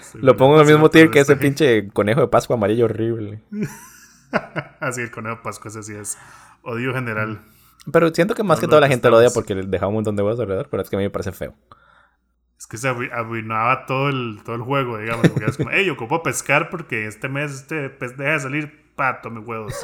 Sí, 0.00 0.18
Lo 0.20 0.36
pongo 0.36 0.54
en 0.56 0.62
el 0.62 0.66
mismo 0.72 0.90
tier 0.90 1.10
que 1.10 1.20
ese 1.20 1.36
pinche 1.36 1.88
conejo 1.88 2.22
de 2.22 2.28
Pascua 2.28 2.56
amarillo 2.56 2.86
horrible. 2.86 3.42
Así, 4.80 5.02
el 5.02 5.10
conejo 5.10 5.36
de 5.36 5.42
Pascua, 5.42 5.68
ese 5.70 5.82
sí 5.82 5.94
es 5.94 6.16
odio 6.64 6.92
general. 6.92 7.40
Pero 7.92 8.08
siento 8.14 8.34
que 8.34 8.42
más 8.42 8.60
que 8.60 8.66
lo 8.66 8.80
la 8.80 8.86
que 8.86 8.94
gente 8.94 9.10
lo 9.10 9.18
odia 9.18 9.30
porque 9.30 9.54
le 9.54 9.62
deja 9.66 9.86
un 9.86 9.94
montón 9.94 10.16
de 10.16 10.22
huevos 10.22 10.40
alrededor, 10.40 10.68
pero 10.70 10.82
es 10.82 10.90
que 10.90 10.96
a 10.96 10.98
mí 10.98 11.04
me 11.04 11.10
parece 11.10 11.32
feo. 11.32 11.54
Es 12.58 12.66
que 12.66 12.78
se 12.78 12.88
arrui- 12.90 13.12
arruinaba 13.12 13.84
todo 13.84 14.08
el, 14.08 14.40
todo 14.44 14.56
el 14.56 14.62
juego, 14.62 14.96
digamos. 14.98 15.28
Porque 15.28 15.44
es 15.50 15.56
como, 15.56 15.70
hey, 15.70 15.90
ocupo 15.90 16.22
pescar 16.22 16.70
porque 16.70 17.06
este 17.06 17.28
mes 17.28 17.52
este 17.52 17.90
pez 17.90 18.16
deja 18.16 18.32
de 18.32 18.40
salir. 18.40 18.84
Pa, 18.94 19.20
tome 19.20 19.40
huevos. 19.40 19.74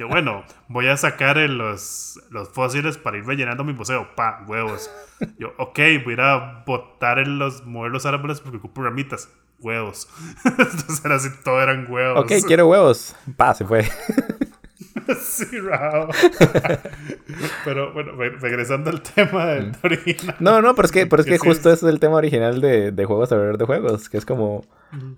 Yo, 0.00 0.08
bueno, 0.08 0.42
voy 0.68 0.88
a 0.88 0.96
sacar 0.96 1.36
los, 1.36 2.18
los 2.30 2.48
fósiles 2.48 2.96
para 2.96 3.18
ir 3.18 3.26
rellenando 3.26 3.64
mi 3.64 3.74
museo. 3.74 4.08
Pa, 4.16 4.44
huevos. 4.48 4.90
Yo, 5.38 5.52
ok, 5.58 5.78
voy 6.04 6.08
a 6.08 6.12
ir 6.14 6.20
a 6.22 6.64
botar 6.66 7.18
en 7.18 7.38
los, 7.38 7.66
mover 7.66 7.92
los 7.92 8.06
árboles 8.06 8.40
porque 8.40 8.56
ocupo 8.56 8.82
ramitas. 8.82 9.28
Huevos. 9.60 10.08
Entonces 10.44 11.04
era 11.04 11.16
así, 11.16 11.28
todo 11.44 11.60
eran 11.60 11.86
huevos. 11.90 12.24
Ok, 12.24 12.32
quiero 12.46 12.66
huevos. 12.66 13.14
Pa, 13.36 13.54
se 13.54 13.66
fue. 13.66 13.86
sí. 15.20 15.46
Pero 17.64 17.92
bueno, 17.92 18.12
re- 18.12 18.36
regresando 18.38 18.90
al 18.90 19.02
tema 19.02 19.46
del 19.46 19.72
original. 19.82 20.36
No, 20.40 20.62
no, 20.62 20.74
pero 20.74 20.86
es 20.86 20.92
que, 20.92 21.06
pero 21.06 21.20
es 21.20 21.26
que 21.26 21.32
Que 21.32 21.38
sí 21.38 21.48
justo 21.48 21.70
ese 21.70 21.86
es 21.86 21.92
el 21.92 22.00
tema 22.00 22.16
original 22.16 22.60
de, 22.60 22.92
de 22.92 23.04
juegos 23.04 23.30
alrededor 23.32 23.58
de 23.58 23.64
juegos, 23.64 24.08
que 24.08 24.18
es 24.18 24.26
como 24.26 24.64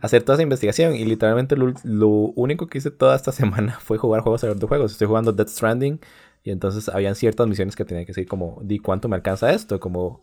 hacer 0.00 0.22
toda 0.22 0.34
esa 0.36 0.42
investigación. 0.42 0.94
Y 0.94 1.04
literalmente 1.04 1.56
lo, 1.56 1.72
lo 1.84 2.08
único 2.08 2.66
que 2.66 2.78
hice 2.78 2.90
toda 2.90 3.14
esta 3.16 3.32
semana 3.40 3.78
fue 3.80 3.98
jugar 3.98 4.22
juegos 4.22 4.42
alrededor 4.44 4.60
de 4.62 4.68
juegos. 4.68 4.92
Estoy 4.92 5.06
jugando 5.06 5.32
Death 5.32 5.48
Stranding 5.48 6.00
y 6.44 6.50
entonces 6.50 6.88
habían 6.88 7.14
ciertas 7.14 7.46
misiones 7.46 7.76
que 7.76 7.84
tenía 7.84 8.04
que 8.04 8.08
decir 8.08 8.26
como, 8.26 8.58
di 8.62 8.78
cuánto 8.78 9.08
me 9.08 9.16
alcanza 9.16 9.52
esto, 9.52 9.78
como... 9.80 10.22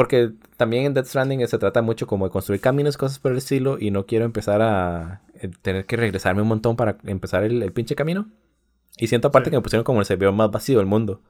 Porque 0.00 0.30
también 0.56 0.86
en 0.86 0.94
Death 0.94 1.08
Stranding 1.08 1.46
se 1.46 1.58
trata 1.58 1.82
mucho 1.82 2.06
como 2.06 2.24
de 2.24 2.30
construir 2.30 2.62
caminos, 2.62 2.96
cosas 2.96 3.18
por 3.18 3.32
el 3.32 3.36
estilo, 3.38 3.76
y 3.78 3.90
no 3.90 4.06
quiero 4.06 4.24
empezar 4.24 4.62
a 4.62 5.20
eh, 5.34 5.50
tener 5.60 5.84
que 5.84 5.96
regresarme 5.96 6.40
un 6.40 6.48
montón 6.48 6.74
para 6.74 6.96
empezar 7.04 7.44
el, 7.44 7.62
el 7.62 7.70
pinche 7.72 7.94
camino. 7.94 8.26
Y 8.96 9.08
siento 9.08 9.28
aparte 9.28 9.48
Sí. 9.48 9.50
que 9.50 9.56
me 9.58 9.62
pusieron 9.62 9.84
como 9.84 10.00
el 10.00 10.06
servidor 10.06 10.32
más 10.32 10.50
vacío 10.50 10.78
del 10.78 10.86
mundo. 10.86 11.20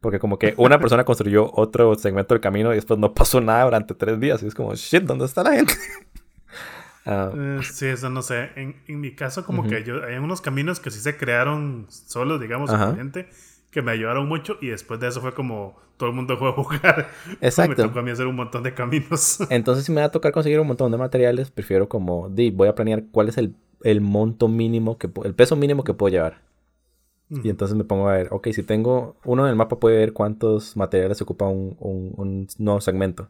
Porque 0.00 0.18
como 0.18 0.36
que 0.36 0.52
una 0.56 0.80
persona 0.80 1.04
construyó 1.04 1.48
otro 1.54 1.94
segmento 1.94 2.34
del 2.34 2.40
camino 2.40 2.72
y 2.72 2.74
después 2.74 2.98
no 2.98 3.14
pasó 3.14 3.40
nada 3.40 3.62
durante 3.62 3.94
tres 3.94 4.18
días. 4.18 4.42
Y 4.42 4.48
es 4.48 4.54
como, 4.56 4.74
shit, 4.74 5.04
¿dónde 5.04 5.24
está 5.24 5.44
la 5.44 5.52
gente? 5.52 5.74
Ah, 7.06 7.30
Eh, 7.34 7.60
sí, 7.62 7.86
eso 7.86 8.10
no 8.10 8.20
sé. 8.20 8.50
En, 8.56 8.82
en 8.88 9.00
mi 9.00 9.14
caso, 9.14 9.46
como 9.46 9.62
que 9.66 9.82
yo, 9.84 10.04
hay 10.04 10.16
unos 10.16 10.40
caminos 10.42 10.78
que 10.80 10.90
sí 10.90 10.98
se 11.00 11.16
crearon 11.16 11.86
solos, 11.88 12.38
digamos, 12.40 12.68
obviamente, 12.70 13.28
que 13.78 13.82
me 13.82 13.92
ayudaron 13.92 14.26
mucho 14.26 14.58
y 14.60 14.66
después 14.66 14.98
de 14.98 15.06
eso 15.06 15.20
fue 15.20 15.32
como 15.32 15.76
todo 15.96 16.08
el 16.08 16.14
mundo 16.16 16.36
fue 16.36 16.48
a 16.48 16.52
jugar. 16.52 17.10
Exacto. 17.40 17.76
me 17.82 17.88
tocó 17.88 18.00
a 18.00 18.02
mí 18.02 18.10
hacer 18.10 18.26
un 18.26 18.34
montón 18.34 18.64
de 18.64 18.74
caminos. 18.74 19.38
entonces 19.50 19.84
si 19.84 19.92
me 19.92 20.00
va 20.00 20.08
a 20.08 20.10
tocar 20.10 20.32
conseguir 20.32 20.58
un 20.58 20.66
montón 20.66 20.90
de 20.90 20.98
materiales, 20.98 21.52
prefiero 21.52 21.88
como, 21.88 22.28
di, 22.28 22.50
voy 22.50 22.66
a 22.66 22.74
planear 22.74 23.04
cuál 23.12 23.28
es 23.28 23.38
el, 23.38 23.54
el 23.84 24.00
monto 24.00 24.48
mínimo, 24.48 24.98
que 24.98 25.08
el 25.22 25.34
peso 25.36 25.54
mínimo 25.54 25.84
que 25.84 25.94
puedo 25.94 26.10
llevar. 26.10 26.42
Y 27.30 27.50
entonces 27.50 27.76
me 27.76 27.84
pongo 27.84 28.08
a 28.08 28.14
ver, 28.14 28.28
ok, 28.30 28.48
si 28.52 28.62
tengo, 28.64 29.16
uno 29.22 29.44
en 29.44 29.50
el 29.50 29.56
mapa 29.56 29.78
puede 29.78 29.98
ver 29.98 30.14
cuántos 30.14 30.76
materiales 30.76 31.20
ocupa 31.20 31.46
un, 31.46 31.76
un, 31.78 32.14
un 32.16 32.48
nuevo 32.56 32.80
segmento. 32.80 33.28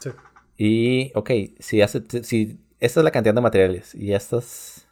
Sí. 0.00 0.10
Y, 0.58 1.12
ok, 1.14 1.30
si, 1.60 1.82
hace, 1.82 2.02
si 2.24 2.58
esta 2.80 3.00
es 3.00 3.04
la 3.04 3.12
cantidad 3.12 3.32
de 3.32 3.40
materiales 3.40 3.94
y 3.94 4.12
esta 4.12 4.38
es 4.38 4.88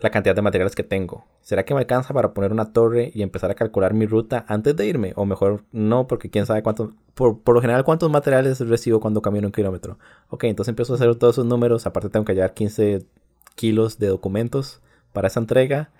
la 0.00 0.10
cantidad 0.10 0.34
de 0.34 0.42
materiales 0.42 0.74
que 0.74 0.82
tengo, 0.82 1.24
¿será 1.46 1.64
que 1.64 1.74
me 1.74 1.80
alcanza 1.80 2.12
para 2.12 2.34
poner 2.34 2.50
una 2.50 2.72
torre 2.72 3.12
y 3.14 3.22
empezar 3.22 3.52
a 3.52 3.54
calcular 3.54 3.94
mi 3.94 4.06
ruta 4.06 4.44
antes 4.48 4.74
de 4.74 4.84
irme? 4.84 5.12
O 5.14 5.26
mejor 5.26 5.62
no, 5.70 6.08
porque 6.08 6.28
quién 6.28 6.44
sabe 6.44 6.64
cuántos, 6.64 6.90
por, 7.14 7.40
por 7.40 7.54
lo 7.54 7.60
general, 7.60 7.84
cuántos 7.84 8.10
materiales 8.10 8.58
recibo 8.68 8.98
cuando 8.98 9.22
camino 9.22 9.46
un 9.46 9.52
kilómetro. 9.52 9.96
Ok, 10.28 10.42
entonces 10.44 10.70
empiezo 10.70 10.94
a 10.94 10.96
hacer 10.96 11.14
todos 11.14 11.36
esos 11.36 11.46
números, 11.46 11.86
aparte 11.86 12.10
tengo 12.10 12.24
que 12.24 12.34
llevar 12.34 12.52
15 12.52 13.06
kilos 13.54 14.00
de 14.00 14.08
documentos 14.08 14.82
para 15.12 15.28
esa 15.28 15.38
entrega. 15.38 15.92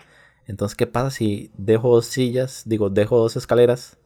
Entonces, 0.47 0.75
¿qué 0.75 0.85
pasa 0.85 1.11
si 1.11 1.49
dejo 1.57 1.95
dos 1.95 2.07
sillas, 2.07 2.63
digo, 2.65 2.89
dejo 2.89 3.17
dos 3.17 3.37
escaleras? 3.37 3.97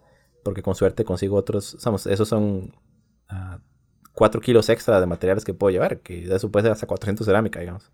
Porque 0.43 0.61
con 0.61 0.75
suerte 0.75 1.05
consigo 1.05 1.37
otros, 1.37 1.75
vamos, 1.83 2.05
esos 2.05 2.27
son... 2.27 2.75
ah, 3.29 3.59
4 4.13 4.41
kilos 4.41 4.69
extra 4.69 4.99
de 4.99 5.07
materiales 5.07 5.43
que 5.45 5.53
puedo 5.53 5.71
llevar, 5.71 6.01
que 6.01 6.25
eso 6.25 6.51
puede 6.51 6.65
ser 6.65 6.71
hasta 6.73 6.85
400 6.87 7.25
cerámica, 7.25 7.59
digamos. 7.61 7.91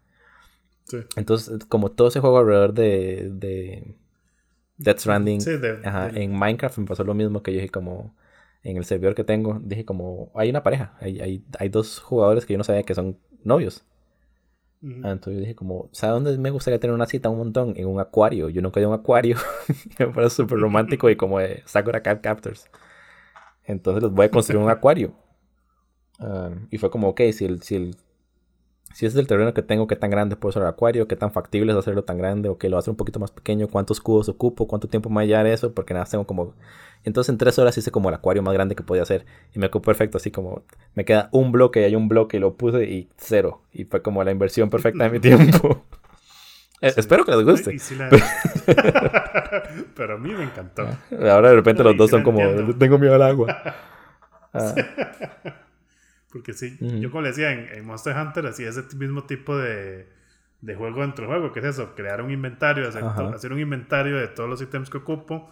Sí. 0.88 0.97
Entonces, 1.15 1.65
como 1.67 1.91
todo 1.91 2.10
ese 2.10 2.19
juego 2.19 2.39
alrededor 2.39 2.73
de, 2.73 3.30
de 3.34 3.95
Death 4.78 5.00
Stranding, 5.00 5.41
Sí, 5.41 5.58
de- 5.58 5.78
ajá, 5.84 6.10
de- 6.10 6.23
en 6.23 6.38
Minecraft 6.38 6.78
me 6.80 6.86
pasó 6.88 7.04
lo 7.04 7.13
mismo 7.15 7.43
que 7.43 7.54
yo 7.54 7.58
dije 7.62 7.71
como, 7.71 8.15
en 8.63 8.78
el 8.78 8.86
servidor 8.86 9.15
que 9.15 9.23
tengo, 9.23 9.60
dije 9.63 9.86
como, 9.86 10.32
hay 10.36 10.50
una 10.50 10.63
pareja, 10.63 10.97
hay, 11.02 11.19
hay, 11.21 11.45
hay 11.60 11.69
dos 11.69 12.00
jugadores 12.00 12.45
que 12.45 12.54
yo 12.54 12.58
no 12.60 12.63
sabía 12.65 12.84
que 12.84 12.95
son 12.95 13.19
novios. 13.43 13.86
Ah, 15.04 15.12
Entonces 15.12 15.36
yo 15.36 15.39
dije 15.41 15.56
como, 15.56 15.89
¿sabes 15.91 16.15
dónde 16.23 16.38
me 16.39 16.50
gustaría 16.50 16.80
tener 16.80 16.93
una 16.95 17.06
cita 17.06 17.30
un 17.30 17.38
montón? 17.38 17.73
En 17.78 17.88
un 17.88 18.00
acuario. 18.00 18.50
Yo 18.50 18.62
nunca 18.62 18.80
he 18.80 18.84
ido 18.84 18.91
a 18.91 18.95
un 18.95 19.00
acuario. 19.00 19.38
me 20.00 20.08
parece 20.08 20.38
súper 20.38 20.60
romántico 20.60 21.10
y 21.10 21.15
como 21.15 21.39
de 21.39 21.63
Sakura 21.65 22.02
Captors. 22.02 22.69
Entonces 23.65 24.04
les 24.04 24.12
voy 24.13 24.26
a 24.28 24.32
construir 24.32 24.63
un 24.63 24.69
acuario. 24.71 25.13
Ah, 26.19 26.52
y 26.71 26.78
fue 26.78 26.89
como, 26.89 27.10
ok, 27.10 27.21
si 27.34 27.45
el, 27.45 27.62
si 27.62 27.76
el 27.76 27.95
si 28.93 29.06
es 29.06 29.13
del 29.13 29.28
terreno 29.28 29.54
que 29.54 29.62
tengo, 29.62 29.88
qué 29.88 29.95
tan 29.95 30.10
grande 30.10 30.36
puede 30.36 30.54
ser 30.54 30.63
el 30.63 30.69
acuario, 30.69 31.08
qué 31.08 31.15
tan 31.15 31.32
factible 31.32 31.71
es 31.71 31.78
hacerlo 31.78 32.04
tan 32.04 32.17
grande 32.17 32.50
o 32.50 32.58
que 32.58 32.69
lo 32.69 32.78
hacer 32.78 32.91
un 32.91 32.97
poquito 32.97 33.19
más 33.19 33.32
pequeño, 33.32 33.67
cuántos 33.67 34.02
cubos 34.02 34.30
ocupo, 34.30 34.67
cuánto 34.67 34.88
tiempo 34.88 35.10
me 35.10 35.17
va 35.17 35.21
a 35.21 35.26
llevar 35.26 35.47
eso, 35.47 35.73
porque 35.73 35.93
nada, 35.93 36.06
tengo 36.06 36.26
como... 36.26 36.54
Entonces 37.04 37.30
en 37.30 37.38
tres 37.38 37.58
horas 37.60 37.78
hice 37.78 37.91
como 37.91 38.10
el 38.10 38.15
acuario 38.15 38.41
más 38.41 38.54
grande 38.54 38.76
que 38.76 38.84
podía 38.84 39.04
hacer 39.04 39.26
y 39.54 39.60
me 39.60 39.69
quedó 39.69 39.82
perfecto, 39.82 40.17
así 40.17 40.32
como 40.32 40.63
me 40.95 41.06
queda 41.06 41.30
un 41.32 41.52
bloque 41.52 41.82
y 41.82 41.84
hay 41.84 41.95
un 41.95 42.10
bloque 42.10 42.38
y 42.38 42.39
lo 42.39 42.56
puse 42.56 42.84
y 42.86 43.08
cero. 43.17 43.62
Y 43.71 43.86
fue 43.86 44.02
como 44.02 44.23
la 44.23 44.32
inversión 44.32 44.69
perfecta 44.69 45.04
de 45.04 45.10
mi 45.12 45.19
tiempo. 45.19 45.86
Eh, 46.80 46.93
espero 46.95 47.26
que 47.26 47.32
les 47.32 47.43
guste. 47.43 47.76
Pero 49.95 50.13
a 50.13 50.17
mí 50.19 50.32
me 50.32 50.43
encantó. 50.43 50.88
Ahora 51.28 51.50
de 51.50 51.56
repente 51.56 51.84
los 51.84 51.97
dos 51.97 52.12
son 52.12 52.21
como, 52.21 52.39
tengo 52.78 53.00
miedo 53.00 53.15
al 53.15 53.23
agua. 53.23 53.63
Ah. 54.54 54.76
Porque 56.38 56.54
sí, 56.54 56.78
yo 56.80 57.10
como 57.10 57.23
le 57.23 57.30
decía, 57.30 57.52
en, 57.52 57.84
Monster 57.84 58.15
Hunter 58.15 58.45
hacía 58.45 58.69
ese 58.69 58.84
mismo 58.95 59.23
tipo 59.23 59.58
de, 59.58 60.08
de 60.62 60.76
juego 60.76 61.02
dentro 61.02 61.26
del 61.26 61.36
juego, 61.36 61.52
que 61.52 61.62
es 61.62 61.65
eso, 61.65 61.95
crear 61.95 62.21
un 62.21 62.30
inventario, 62.30 62.88
hacer, 62.88 63.04
hacer, 63.04 63.52
un 63.52 63.60
inventario 63.60 64.17
de 64.17 64.28
todos 64.28 64.47
los 64.47 64.62
ítems 64.62 64.91
que 64.91 64.97
ocupo 64.97 65.52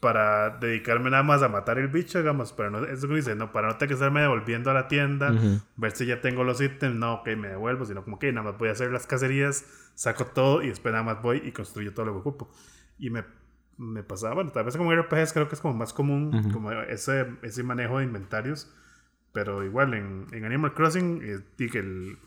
para 0.00 0.50
dedicarme 0.58 1.08
nada 1.08 1.22
más 1.22 1.42
a 1.42 1.48
matar 1.48 1.78
el 1.78 1.88
bicho, 1.88 2.18
digamos, 2.18 2.52
pero 2.52 2.68
no, 2.68 2.84
eso 2.84 3.08
que 3.08 3.14
dice, 3.14 3.34
no, 3.34 3.52
para 3.52 3.68
no 3.68 3.76
tener 3.76 3.88
que 3.88 3.94
estarme 3.94 4.20
devolviendo 4.20 4.70
a 4.70 4.74
la 4.74 4.86
tienda, 4.86 5.32
ver 5.76 5.92
si 5.92 6.04
ya 6.04 6.20
tengo 6.20 6.44
los 6.44 6.60
ítems, 6.60 6.94
no, 6.94 7.14
ok, 7.14 7.28
me 7.28 7.48
devuelvo, 7.48 7.86
sino 7.86 8.04
como 8.04 8.18
que 8.18 8.30
nada 8.32 8.50
más 8.50 8.58
voy 8.58 8.68
a 8.68 8.72
hacer 8.72 8.90
las 8.92 9.06
cacerías, 9.06 9.64
saco 9.94 10.26
todo 10.26 10.62
y 10.62 10.68
después 10.68 10.92
nada 10.92 11.04
más 11.04 11.22
voy 11.22 11.40
y 11.42 11.52
construyo 11.52 11.94
todo 11.94 12.04
lo 12.04 12.12
que 12.12 12.18
ocupo. 12.18 12.50
Y 12.98 13.08
me, 13.08 13.24
me 13.78 14.02
pasaba, 14.02 14.34
bueno, 14.34 14.52
tal 14.52 14.64
vez 14.64 14.76
como 14.76 14.94
RPGs 14.94 15.32
creo 15.32 15.48
que 15.48 15.54
es 15.54 15.60
como 15.62 15.72
más 15.72 15.94
común, 15.94 16.50
como 16.52 16.70
ese, 16.70 17.28
ese 17.40 17.62
manejo 17.62 17.96
de 17.96 18.04
inventarios, 18.04 18.70
pero 19.32 19.64
igual 19.64 19.94
en, 19.94 20.26
en 20.32 20.44
Animal 20.44 20.74
Crossing, 20.74 21.20
eh, 21.22 21.68
que 21.70 21.78
el, 21.78 22.18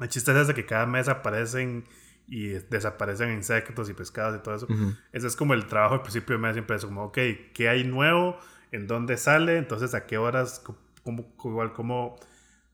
el 0.00 0.08
chiste 0.08 0.40
es 0.40 0.52
que 0.52 0.64
cada 0.64 0.86
mes 0.86 1.08
aparecen 1.08 1.84
y 2.28 2.48
desaparecen 2.48 3.32
insectos 3.32 3.90
y 3.90 3.94
pescados 3.94 4.38
y 4.38 4.42
todo 4.42 4.54
eso. 4.54 4.68
Ese 5.12 5.26
es 5.26 5.36
como 5.36 5.54
el 5.54 5.66
trabajo 5.66 5.94
al 5.94 6.02
principio 6.02 6.36
de 6.36 6.42
mes, 6.42 6.54
siempre 6.54 6.76
es 6.76 6.84
como, 6.84 7.04
ok, 7.04 7.18
¿qué 7.52 7.68
hay 7.68 7.84
nuevo? 7.84 8.38
¿En 8.70 8.86
dónde 8.86 9.16
sale? 9.16 9.58
Entonces, 9.58 9.94
¿a 9.94 10.06
qué 10.06 10.18
horas? 10.18 10.64
¿Cómo, 11.02 11.34
igual, 11.44 11.72
cómo, 11.72 12.16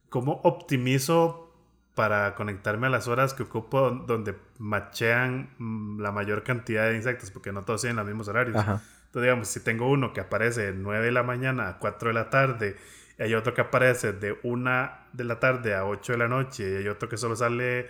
cómo 0.09 0.39
optimizo 0.43 1.47
para 1.95 2.35
conectarme 2.35 2.87
a 2.87 2.89
las 2.89 3.07
horas 3.07 3.33
que 3.33 3.43
ocupo 3.43 3.91
donde 3.91 4.35
machean 4.59 5.49
mm, 5.57 5.99
la 5.99 6.11
mayor 6.11 6.43
cantidad 6.43 6.87
de 6.87 6.95
insectos? 6.95 7.31
Porque 7.31 7.51
no 7.51 7.63
todos 7.63 7.81
tienen 7.81 7.97
los 7.97 8.05
mismos 8.05 8.27
horarios. 8.27 8.55
Entonces, 8.55 9.23
digamos, 9.23 9.47
si 9.47 9.59
tengo 9.61 9.89
uno 9.89 10.13
que 10.13 10.21
aparece 10.21 10.71
de 10.71 10.73
9 10.73 11.07
de 11.07 11.11
la 11.11 11.23
mañana 11.23 11.67
a 11.67 11.79
4 11.79 12.09
de 12.09 12.13
la 12.13 12.29
tarde, 12.29 12.77
hay 13.19 13.33
otro 13.33 13.53
que 13.53 13.61
aparece 13.61 14.13
de 14.13 14.37
1 14.43 14.91
de 15.13 15.23
la 15.23 15.39
tarde 15.39 15.75
a 15.75 15.85
8 15.85 16.13
de 16.13 16.17
la 16.17 16.27
noche, 16.27 16.71
y 16.71 16.75
hay 16.77 16.87
otro 16.87 17.09
que 17.09 17.17
solo 17.17 17.35
sale 17.35 17.87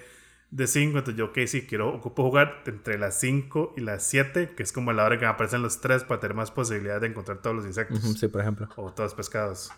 de 0.52 0.66
5, 0.66 0.98
entonces 0.98 1.16
yo, 1.16 1.26
ok, 1.26 1.40
sí, 1.46 1.68
quiero, 1.68 1.94
ocupo 1.94 2.24
jugar 2.24 2.64
entre 2.66 2.98
las 2.98 3.20
5 3.20 3.76
y 3.78 3.82
las 3.82 4.04
7, 4.04 4.54
que 4.56 4.64
es 4.64 4.72
como 4.72 4.92
la 4.94 5.06
hora 5.06 5.18
que 5.20 5.26
me 5.26 5.32
aparecen 5.32 5.62
los 5.62 5.80
3 5.80 6.06
para 6.06 6.20
tener 6.20 6.36
más 6.36 6.50
posibilidades 6.50 7.02
de 7.02 7.08
encontrar 7.08 7.42
todos 7.42 7.56
los 7.56 7.66
insectos. 7.66 8.00
sí, 8.00 8.28
por 8.28 8.42
ejemplo. 8.42 8.68
O 8.76 8.92
todos 8.92 9.12
los 9.12 9.14
pescados. 9.14 9.72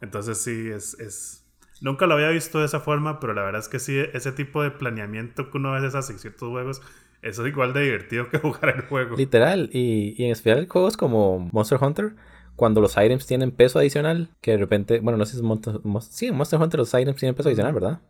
Entonces 0.00 0.38
sí, 0.38 0.70
es, 0.70 0.98
es... 0.98 1.44
Nunca 1.82 2.06
lo 2.06 2.14
había 2.14 2.30
visto 2.30 2.60
de 2.60 2.64
esa 2.64 2.80
forma, 2.80 3.20
pero 3.20 3.34
la 3.34 3.42
verdad 3.42 3.60
es 3.60 3.68
que 3.68 3.78
sí, 3.78 3.98
ese 4.14 4.32
tipo 4.32 4.62
de 4.62 4.70
planeamiento 4.70 5.50
que 5.50 5.58
uno 5.58 5.74
a 5.74 5.80
veces 5.80 5.94
hace 5.94 6.14
en 6.14 6.18
ciertos 6.18 6.48
juegos, 6.48 6.80
eso 7.20 7.44
es 7.44 7.52
igual 7.52 7.74
de 7.74 7.82
divertido 7.82 8.30
que 8.30 8.38
jugar 8.38 8.74
el 8.74 8.82
juego. 8.82 9.16
Literal, 9.16 9.68
y, 9.70 10.14
y 10.16 10.24
en 10.24 10.30
especial 10.30 10.66
juegos 10.66 10.96
como 10.96 11.50
Monster 11.52 11.78
Hunter, 11.82 12.14
cuando 12.56 12.80
los 12.80 12.96
items 12.96 13.26
tienen 13.26 13.50
peso 13.50 13.78
adicional, 13.78 14.30
que 14.40 14.52
de 14.52 14.56
repente, 14.56 15.00
bueno, 15.00 15.18
no 15.18 15.26
sé 15.26 15.32
si 15.32 15.36
es 15.38 15.42
Monster, 15.42 15.80
sí, 16.00 16.26
en 16.26 16.36
Monster 16.36 16.60
Hunter 16.60 16.80
los 16.80 16.92
items 16.92 17.18
tienen 17.18 17.34
peso 17.34 17.50
adicional, 17.50 17.74
¿verdad? 17.74 18.00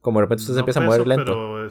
Como 0.00 0.18
de 0.18 0.26
repente 0.26 0.42
usted 0.42 0.54
se 0.54 0.60
empieza 0.60 0.80
a 0.80 0.84
mover 0.84 1.06
lento. 1.06 1.68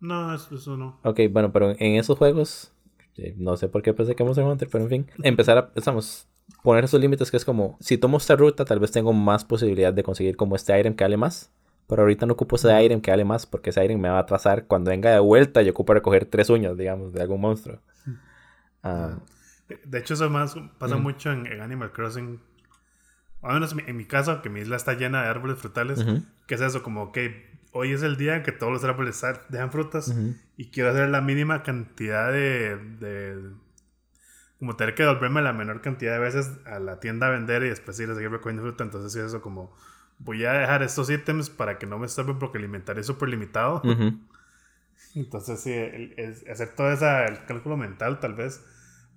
No, 0.00 0.34
eso, 0.34 0.76
no. 0.76 0.98
Ok, 1.02 1.20
bueno, 1.30 1.52
pero 1.52 1.70
en 1.70 1.96
esos 1.96 2.18
juegos, 2.18 2.72
eh, 3.16 3.34
no 3.36 3.56
sé 3.56 3.68
por 3.68 3.82
qué 3.82 3.94
pensé 3.94 4.14
que 4.14 4.24
Monster 4.24 4.44
Hunter, 4.44 4.68
pero 4.70 4.84
en 4.84 4.90
fin, 4.90 5.06
empezar 5.22 5.58
a, 5.58 5.70
estamos, 5.74 6.26
poner 6.62 6.84
esos 6.84 7.00
límites 7.00 7.30
que 7.30 7.36
es 7.36 7.44
como, 7.44 7.76
si 7.80 7.96
tomo 7.96 8.16
esta 8.16 8.36
ruta, 8.36 8.64
tal 8.64 8.80
vez 8.80 8.90
tengo 8.90 9.12
más 9.12 9.44
posibilidad 9.44 9.92
de 9.92 10.02
conseguir 10.02 10.36
como 10.36 10.56
este 10.56 10.78
item 10.78 10.94
que 10.94 11.04
vale 11.04 11.16
más. 11.16 11.52
Pero 11.86 12.02
ahorita 12.02 12.26
no 12.26 12.34
ocupo 12.34 12.56
ese 12.56 12.84
item 12.84 13.00
que 13.00 13.10
vale 13.10 13.24
más 13.24 13.46
porque 13.46 13.70
ese 13.70 13.82
item 13.82 13.98
me 13.98 14.10
va 14.10 14.18
a 14.18 14.20
atrasar 14.20 14.66
cuando 14.66 14.90
venga 14.90 15.10
de 15.10 15.20
vuelta 15.20 15.62
y 15.62 15.70
ocupo 15.70 15.94
recoger 15.94 16.26
tres 16.26 16.50
uñas, 16.50 16.76
digamos, 16.76 17.14
de 17.14 17.22
algún 17.22 17.40
monstruo. 17.40 17.78
Ah. 18.80 19.18
De 19.68 19.98
hecho, 19.98 20.14
eso 20.14 20.30
más 20.30 20.54
pasa 20.78 20.96
mucho 20.96 21.30
en, 21.32 21.60
Animal 21.60 21.92
Crossing. 21.92 22.40
Al 23.42 23.54
menos 23.54 23.74
en 23.86 23.96
mi 23.96 24.04
caso, 24.04 24.42
que 24.42 24.48
mi 24.48 24.60
isla 24.60 24.76
está 24.76 24.94
llena 24.94 25.22
de 25.22 25.28
árboles 25.28 25.58
frutales, 25.58 26.04
que 26.46 26.54
es 26.54 26.60
eso, 26.60 26.82
como 26.82 27.12
que 27.12 27.48
hoy 27.72 27.92
es 27.92 28.02
el 28.02 28.16
día 28.16 28.36
en 28.36 28.42
que 28.42 28.52
todos 28.52 28.72
los 28.72 28.84
árboles 28.84 29.22
dejan 29.48 29.70
frutas 29.70 30.14
y 30.56 30.70
quiero 30.70 30.90
hacer 30.90 31.08
la 31.08 31.20
mínima 31.20 31.62
cantidad 31.62 32.32
de, 32.32 32.76
de, 32.98 33.50
como 34.58 34.74
tener 34.76 34.94
que 34.94 35.04
devolverme 35.04 35.42
la 35.42 35.52
menor 35.52 35.80
cantidad 35.80 36.12
de 36.12 36.18
veces 36.18 36.50
a 36.66 36.78
la 36.80 36.98
tienda 36.98 37.28
a 37.28 37.30
vender 37.30 37.62
y 37.62 37.68
después 37.68 37.98
ir 38.00 38.10
a 38.10 38.14
seguir 38.14 38.30
recogiendo 38.30 38.62
fruta. 38.62 38.82
Entonces, 38.82 39.14
es 39.14 39.26
eso 39.28 39.40
como 39.40 39.72
voy 40.18 40.44
a 40.44 40.52
dejar 40.52 40.82
estos 40.82 41.08
ítems 41.10 41.50
para 41.50 41.78
que 41.78 41.86
no 41.86 41.98
me 41.98 42.06
estorben 42.06 42.38
porque 42.38 42.58
el 42.58 42.64
inventario 42.64 43.00
es 43.00 43.06
súper 43.06 43.28
limitado. 43.28 43.82
Entonces, 45.14 45.60
sí, 45.60 45.72
es 45.72 46.48
hacer 46.48 46.74
todo 46.74 46.90
ese 46.90 47.24
el 47.26 47.44
cálculo 47.44 47.76
mental, 47.76 48.18
tal 48.18 48.34
vez, 48.34 48.64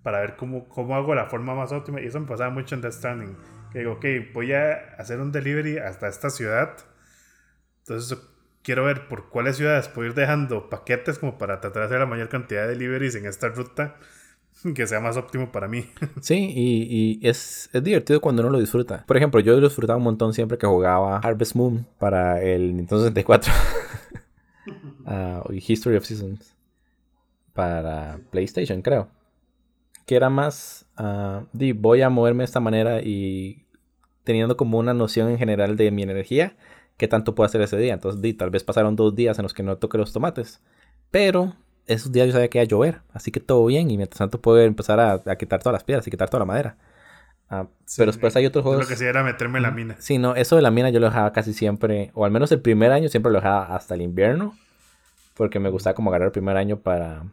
para 0.04 0.20
ver 0.22 0.36
cómo, 0.36 0.68
cómo 0.68 0.96
hago 0.96 1.16
la 1.16 1.26
forma 1.26 1.56
más 1.56 1.72
óptima. 1.72 2.02
Y 2.02 2.08
eso 2.08 2.20
me 2.20 2.28
pasaba 2.28 2.50
mucho 2.50 2.76
en 2.76 2.82
Death 2.82 2.94
Stranding 2.94 3.38
que 3.72 3.80
digo, 3.80 3.94
ok, 3.94 4.06
voy 4.34 4.54
a 4.54 4.74
hacer 4.98 5.20
un 5.20 5.32
delivery 5.32 5.78
hasta 5.78 6.08
esta 6.08 6.30
ciudad. 6.30 6.78
Entonces 7.80 8.18
quiero 8.64 8.86
ver 8.86 9.08
por 9.08 9.30
cuáles 9.30 9.58
ciudades 9.58 9.88
puedo 9.88 10.08
ir 10.10 10.14
dejando 10.14 10.70
paquetes 10.70 11.20
como 11.20 11.38
para 11.38 11.62
tratar 11.62 11.82
de 11.84 11.86
hacer 11.88 12.00
la 12.00 12.06
mayor 12.06 12.30
cantidad 12.30 12.64
de 12.64 12.70
deliveries 12.70 13.16
en 13.16 13.26
esta 13.26 13.50
ruta 13.50 13.96
que 14.76 14.86
sea 14.86 15.00
más 15.00 15.18
óptimo 15.18 15.52
para 15.52 15.68
mí. 15.68 15.90
Sí, 16.22 16.52
y, 16.54 17.20
y 17.22 17.28
es, 17.28 17.70
es, 17.74 17.84
divertido 17.84 18.22
cuando 18.22 18.42
uno 18.44 18.52
lo 18.52 18.60
disfruta. 18.60 19.06
Por 19.08 19.18
ejemplo, 19.18 19.40
yo 19.40 19.60
lo 19.60 19.68
disfrutaba 19.68 19.98
un 19.98 20.04
montón 20.04 20.34
siempre 20.34 20.58
que 20.58 20.68
jugaba 20.68 21.18
Harvest 21.20 21.56
Moon 21.56 21.88
para 21.98 22.42
el 22.42 22.76
Nintendo 22.76 23.00
64 23.00 23.54
ah, 25.06 25.44
y 25.50 25.64
History 25.66 25.96
of 25.96 26.06
Seasons 26.06 26.54
para 27.54 28.20
PlayStation, 28.32 28.82
creo 28.82 29.10
que 30.06 30.16
era 30.16 30.30
más, 30.30 30.86
uh, 30.98 31.46
voy 31.76 32.02
a 32.02 32.10
moverme 32.10 32.42
de 32.42 32.46
esta 32.46 32.60
manera 32.60 33.02
y 33.02 33.66
teniendo 34.24 34.58
como 34.58 34.78
una 34.78 34.94
noción 34.94 35.30
en 35.30 35.38
general 35.38 35.76
de 35.78 35.92
mi 35.92 36.04
energía, 36.04 36.56
qué 36.98 37.08
tanto 37.08 37.36
puedo 37.36 37.46
hacer 37.46 37.62
ese 37.62 37.78
día. 37.78 37.94
Entonces, 37.94 38.22
di, 38.22 38.34
tal 38.34 38.50
vez 38.50 38.64
pasaron 38.64 38.96
dos 38.96 39.16
días 39.16 39.40
en 39.40 39.44
los 39.44 39.54
que 39.54 39.64
no 39.64 39.78
toqué 39.78 39.98
los 39.98 40.14
tomates, 40.14 40.62
pero 41.10 41.56
esos 41.88 42.12
días 42.12 42.28
yo 42.28 42.34
sabía 42.34 42.50
que 42.50 42.60
iba 42.60 42.64
a 42.64 42.68
llover, 42.68 43.02
así 43.14 43.32
que 43.32 43.40
todo 43.40 43.66
bien 43.66 43.90
y 43.90 43.98
mientras 43.98 44.20
tanto 44.20 44.42
puedo 44.42 44.60
empezar 44.60 45.00
a, 45.00 45.36
quitar 45.36 45.62
todas 45.62 45.74
las 45.74 45.84
piedras 45.84 46.08
y 46.08 46.12
quitar 46.12 46.30
toda 46.30 46.40
la 46.40 46.46
madera. 46.46 46.78
Uh, 47.50 47.68
pero 47.98 48.12
después 48.12 48.36
hay 48.38 48.46
otros 48.46 48.64
juegos. 48.64 48.84
Lo 48.84 48.88
que 48.88 48.96
sí 48.96 49.04
era 49.04 49.24
meterme 49.24 49.58
en 49.60 49.64
la 49.64 49.72
mina. 49.72 49.96
Sí, 50.00 50.18
no, 50.18 50.36
eso 50.36 50.56
de 50.56 50.62
la 50.62 50.72
mina 50.72 50.90
yo 50.90 51.00
lo 51.00 51.08
dejaba 51.08 51.34
casi 51.34 51.54
siempre, 51.54 52.12
o 52.14 52.24
al 52.24 52.32
menos 52.32 52.52
el 52.52 52.62
primer 52.62 52.92
año 52.92 53.10
siempre 53.10 53.32
lo 53.32 53.40
dejaba 53.40 53.76
hasta 53.76 53.96
el 53.96 54.02
invierno, 54.02 54.56
porque 55.34 55.60
me 55.60 55.70
gustaba 55.70 55.96
como 55.96 56.12
agarrar 56.12 56.28
el 56.28 56.32
primer 56.32 56.56
año 56.56 56.78
para, 56.78 57.24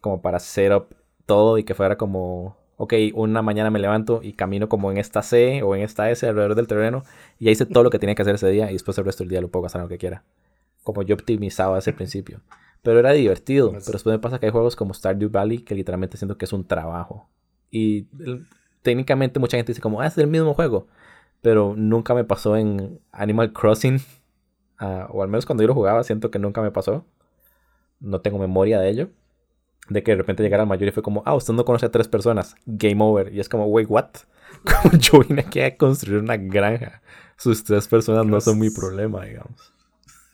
como 0.00 0.22
para 0.22 0.38
up 0.38 0.97
todo 1.28 1.58
y 1.58 1.64
que 1.64 1.74
fuera 1.74 1.98
como, 1.98 2.56
ok, 2.78 2.94
una 3.12 3.42
mañana 3.42 3.70
me 3.70 3.78
levanto 3.78 4.20
y 4.22 4.32
camino 4.32 4.70
como 4.70 4.90
en 4.90 4.96
esta 4.96 5.22
C 5.22 5.62
o 5.62 5.76
en 5.76 5.82
esta 5.82 6.10
S 6.10 6.26
alrededor 6.26 6.54
del 6.54 6.66
terreno 6.66 7.04
y 7.38 7.50
hice 7.50 7.66
todo 7.66 7.84
lo 7.84 7.90
que 7.90 7.98
tenía 7.98 8.14
que 8.14 8.22
hacer 8.22 8.36
ese 8.36 8.48
día 8.48 8.70
y 8.70 8.72
después 8.72 8.96
el 8.96 9.04
resto 9.04 9.24
del 9.24 9.28
día 9.28 9.42
lo 9.42 9.48
puedo 9.48 9.64
gastar 9.64 9.80
en 9.80 9.84
lo 9.84 9.88
que 9.90 9.98
quiera. 9.98 10.24
Como 10.82 11.02
yo 11.02 11.14
optimizaba 11.14 11.78
ese 11.78 11.92
principio. 11.92 12.40
Pero 12.82 12.98
era 12.98 13.12
divertido. 13.12 13.72
Pero 13.72 13.92
después 13.92 14.06
me 14.06 14.18
pasa 14.18 14.38
que 14.38 14.46
hay 14.46 14.52
juegos 14.52 14.74
como 14.74 14.94
Stardew 14.94 15.28
Valley 15.28 15.58
que 15.58 15.74
literalmente 15.74 16.16
siento 16.16 16.38
que 16.38 16.46
es 16.46 16.52
un 16.54 16.66
trabajo. 16.66 17.28
Y 17.70 18.06
técnicamente 18.80 19.38
mucha 19.38 19.58
gente 19.58 19.72
dice 19.72 19.82
como, 19.82 20.00
ah, 20.00 20.06
es 20.06 20.16
el 20.16 20.28
mismo 20.28 20.54
juego. 20.54 20.86
Pero 21.42 21.74
nunca 21.76 22.14
me 22.14 22.24
pasó 22.24 22.56
en 22.56 23.00
Animal 23.12 23.52
Crossing. 23.52 24.00
Ah, 24.80 25.08
o 25.10 25.24
al 25.24 25.28
menos 25.28 25.44
cuando 25.44 25.64
yo 25.64 25.66
lo 25.66 25.74
jugaba 25.74 26.04
siento 26.04 26.30
que 26.30 26.38
nunca 26.38 26.62
me 26.62 26.70
pasó. 26.70 27.04
No 27.98 28.20
tengo 28.20 28.38
memoria 28.38 28.78
de 28.78 28.88
ello 28.88 29.08
de 29.88 30.02
que 30.02 30.12
de 30.12 30.16
repente 30.18 30.42
llegara 30.42 30.62
al 30.62 30.68
mayor 30.68 30.88
y 30.88 30.92
fue 30.92 31.02
como, 31.02 31.22
ah, 31.26 31.34
usted 31.34 31.54
no 31.54 31.64
conoce 31.64 31.86
a 31.86 31.90
tres 31.90 32.08
personas, 32.08 32.56
game 32.66 33.02
over. 33.02 33.32
Y 33.32 33.40
es 33.40 33.48
como, 33.48 33.66
wait, 33.66 33.88
what? 33.88 34.10
Como 34.64 34.98
yo 34.98 35.20
vine 35.20 35.42
aquí 35.42 35.60
a 35.60 35.76
construir 35.76 36.20
una 36.20 36.36
granja. 36.36 37.02
Sus 37.36 37.62
tres 37.62 37.86
personas 37.86 38.26
no 38.26 38.40
son 38.40 38.58
mi 38.58 38.70
problema, 38.70 39.24
digamos. 39.24 39.72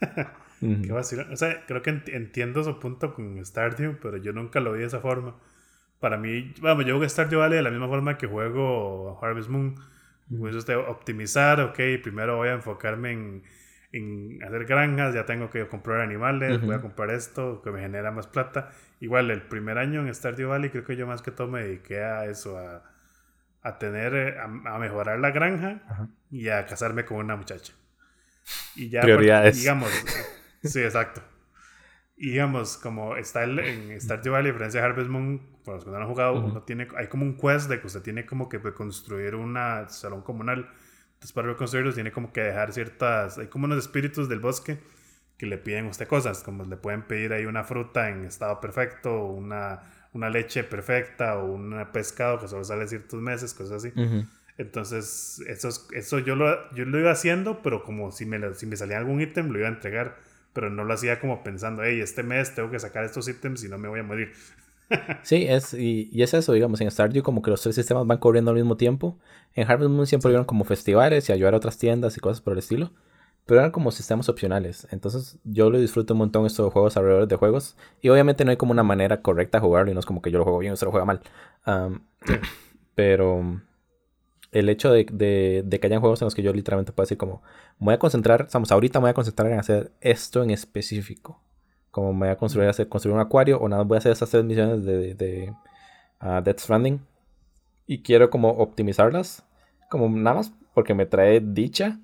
Qué 0.61 0.93
vacilo. 0.93 1.26
O 1.31 1.37
sea, 1.37 1.66
creo 1.66 1.83
que 1.83 1.91
entiendo 2.07 2.64
su 2.64 2.79
punto 2.79 3.12
con 3.12 3.45
Stardew, 3.45 3.99
pero 4.01 4.16
yo 4.16 4.33
nunca 4.33 4.61
lo 4.61 4.72
vi 4.72 4.81
de 4.81 4.87
esa 4.87 5.01
forma. 5.01 5.37
Para 6.01 6.16
mí, 6.16 6.55
bueno, 6.61 6.83
yo 6.83 6.95
juego 6.97 7.09
Stardew 7.09 7.41
Valley 7.41 7.59
de 7.59 7.62
la 7.62 7.70
misma 7.70 7.89
forma 7.89 8.16
que 8.16 8.26
juego 8.26 9.18
Harvest 9.20 9.51
Moon. 9.51 9.74
Pues 10.39 10.55
usted 10.55 10.76
optimizar, 10.76 11.61
ok, 11.61 11.79
primero 12.03 12.37
voy 12.37 12.49
a 12.49 12.55
enfocarme 12.55 13.12
en 13.12 13.43
en 13.95 14.42
hacer 14.42 14.64
granjas, 14.64 15.14
ya 15.14 15.24
tengo 15.24 15.51
que 15.51 15.68
comprar 15.68 16.01
animales, 16.01 16.61
voy 16.61 16.74
a 16.74 16.80
comprar 16.80 17.11
esto 17.11 17.62
que 17.62 17.70
me 17.70 17.80
genera 17.80 18.11
más 18.11 18.26
plata. 18.26 18.70
Igual 18.99 19.30
el 19.30 19.42
primer 19.42 19.78
año 19.78 20.01
en 20.01 20.12
Stardew 20.12 20.49
Valley 20.49 20.70
creo 20.70 20.84
que 20.84 20.97
yo 20.97 21.07
más 21.07 21.22
que 21.22 21.30
todo 21.30 21.47
me 21.47 21.62
dediqué 21.62 22.03
a 22.03 22.26
eso, 22.26 22.59
a, 22.59 22.82
a 23.62 23.78
tener, 23.78 24.14
eh, 24.14 24.36
a, 24.40 24.78
mejorar 24.78 25.20
la 25.20 25.30
granja 25.30 26.11
y 26.28 26.49
a 26.49 26.66
casarme 26.66 27.05
con 27.05 27.18
una 27.18 27.36
muchacha. 27.36 27.72
Y 28.74 28.88
ya, 28.88 29.03
Prioridades. 29.03 29.57
digamos, 29.57 29.90
sí, 30.64 30.80
exacto. 30.80 31.22
Y 32.16 32.30
digamos, 32.30 32.76
como 32.76 33.16
está 33.16 33.45
el, 33.45 33.61
en 33.61 34.01
Stardew 34.01 34.32
Valley, 34.32 34.51
a 34.51 34.53
diferencia 34.53 34.80
de 34.80 34.86
Harvest 34.88 35.09
Moon, 35.09 35.40
para 35.64 35.76
los 35.76 35.84
que 35.84 35.90
no 35.90 35.99
lo 35.99 36.03
han 36.03 36.09
jugado, 36.09 36.32
uno 36.40 36.62
tiene, 36.62 36.88
hay 36.97 37.07
como 37.07 37.24
un 37.24 37.36
quest 37.36 37.68
de 37.68 37.80
que 37.80 37.86
usted 37.86 38.03
tiene 38.03 38.26
como 38.26 38.49
que 38.49 38.61
construir 38.61 39.36
una 39.36 39.88
salón 39.88 40.22
comunal. 40.22 40.68
Entonces, 41.25 41.33
para 41.37 41.49
reconstruirlo, 41.49 41.95
tiene 41.95 42.12
como 42.12 42.35
que 42.35 42.43
dejar 42.43 42.75
ciertas. 42.75 43.39
Hay 43.39 43.47
como 43.47 43.64
unos 43.64 43.79
espíritus 43.79 44.29
del 44.29 44.41
bosque 44.41 44.79
que 45.39 45.47
le 45.47 45.57
piden 45.57 45.87
a 45.87 45.89
usted 45.89 46.07
cosas, 46.07 46.43
como 46.43 46.64
le 46.66 46.77
pueden 46.77 47.01
pedir 47.01 47.33
ahí 47.33 47.47
una 47.47 47.64
fruta 47.64 48.11
en 48.11 48.27
estado 48.27 48.61
perfecto, 48.61 49.25
una, 49.25 49.81
una 50.12 50.29
leche 50.29 50.64
perfecta, 50.64 51.39
o 51.39 51.51
un 51.51 51.83
pescado 51.95 52.41
que 52.41 52.47
solo 52.47 52.62
sale 52.62 52.87
ciertos 52.89 53.22
meses, 53.22 53.55
cosas 53.55 53.83
así. 53.83 53.95
Entonces, 54.59 55.43
eso, 55.49 55.70
eso 55.93 56.18
yo, 56.18 56.37
lo, 56.37 56.70
yo 56.75 56.85
lo 56.85 56.99
iba 56.99 57.12
haciendo, 57.12 57.62
pero 57.62 57.85
como 57.85 58.12
si 58.12 58.27
me, 58.27 58.53
si 58.53 58.66
me 58.66 58.77
salía 58.77 58.99
algún 58.99 59.22
ítem, 59.22 59.49
lo 59.49 59.59
iba 59.59 59.68
a 59.68 59.72
entregar 59.72 60.18
pero 60.53 60.70
no 60.70 60.85
lo 60.85 60.95
hacía 60.95 61.18
como 61.18 61.43
pensando, 61.43 61.83
hey, 61.83 62.01
este 62.01 62.22
mes 62.22 62.55
tengo 62.55 62.70
que 62.70 62.79
sacar 62.79 63.03
estos 63.05 63.27
ítems 63.27 63.64
y 63.64 63.68
no 63.68 63.77
me 63.77 63.89
voy 63.89 63.99
a 63.99 64.05
morir. 64.05 64.33
Sí, 65.22 65.47
es, 65.49 65.74
y, 65.74 66.09
y, 66.12 66.22
es 66.22 66.35
eso, 66.35 66.53
digamos, 66.53 66.80
en 66.80 66.91
Stardew 66.91 67.22
como 67.22 67.43
que 67.43 67.51
los 67.51 67.62
tres 67.62 67.74
sistemas 67.74 68.07
van 68.07 68.18
corriendo 68.18 68.51
al 68.51 68.57
mismo 68.57 68.76
tiempo. 68.76 69.18
En 69.55 69.70
Harvest 69.70 69.91
Moon 69.91 70.07
siempre 70.07 70.37
sí. 70.37 70.45
como 70.47 70.64
festivales 70.64 71.28
y 71.28 71.32
ayudar 71.32 71.55
a 71.55 71.59
otras 71.59 71.78
tiendas 71.78 72.16
y 72.16 72.20
cosas 72.20 72.41
por 72.41 72.53
el 72.53 72.59
estilo. 72.59 72.93
Pero 73.47 73.61
eran 73.61 73.72
como 73.72 73.91
sistemas 73.91 74.28
opcionales. 74.28 74.87
Entonces 74.91 75.39
yo 75.45 75.70
lo 75.70 75.78
disfruto 75.78 76.14
un 76.14 76.18
montón 76.18 76.47
estos 76.47 76.72
juegos 76.72 76.97
alrededor 76.97 77.28
de 77.28 77.37
juegos. 77.37 77.76
Y 78.01 78.09
obviamente 78.09 78.45
no 78.45 78.51
hay 78.51 78.57
como 78.57 78.72
una 78.72 78.82
manera 78.82 79.20
correcta 79.20 79.59
de 79.59 79.62
jugarlo. 79.62 79.91
Y 79.91 79.95
no 79.95 80.01
es 80.01 80.07
como 80.07 80.22
que 80.22 80.30
yo 80.30 80.39
lo 80.39 80.45
juego 80.45 80.59
bien 80.59 80.72
o 80.72 80.76
se 80.76 80.85
lo 80.85 80.91
juega 80.91 81.05
mal. 81.05 81.20
Um, 81.66 82.01
pero 82.95 83.61
el 84.55 84.68
hecho 84.68 84.93
de, 84.93 85.07
de, 85.12 85.62
de, 85.66 85.80
que 85.80 85.87
hayan 85.89 86.01
juegos 86.01 86.22
en 86.22 86.26
los 86.26 86.35
que 86.35 86.43
yo 86.43 86.53
literalmente 86.53 86.93
puedo 86.93 87.05
decir 87.05 87.18
como, 87.18 87.43
me 87.80 87.87
voy 87.87 87.95
a 87.95 87.99
concentrar, 87.99 88.43
estamos 88.43 88.70
ahorita 88.70 89.01
me 89.01 89.05
voy 89.05 89.11
a 89.11 89.14
concentrar 89.14 89.51
en 89.51 89.59
hacer 89.59 89.93
esto 90.01 90.43
en 90.43 90.51
específico. 90.51 91.43
Como 91.95 92.12
me 92.12 92.26
voy 92.26 92.28
a 92.30 92.36
construir, 92.36 92.68
hacer, 92.68 92.88
construir 92.88 93.14
un 93.14 93.20
acuario 93.20 93.57
o 93.61 93.68
nada, 93.68 93.84
voy 93.84 93.95
a 93.95 93.99
hacer 93.99 94.11
esas 94.11 94.28
tres 94.28 94.42
misiones 94.42 94.84
de, 94.84 95.14
de 95.14 95.55
uh, 96.20 96.42
Death 96.42 96.59
Stranding. 96.59 97.01
Y 97.86 98.03
quiero 98.03 98.30
como 98.30 98.51
optimizarlas, 98.51 99.45
como 99.88 100.09
nada 100.09 100.38
más 100.38 100.53
porque 100.74 100.92
me 100.92 101.07
trae 101.07 101.38
dicha. 101.40 102.01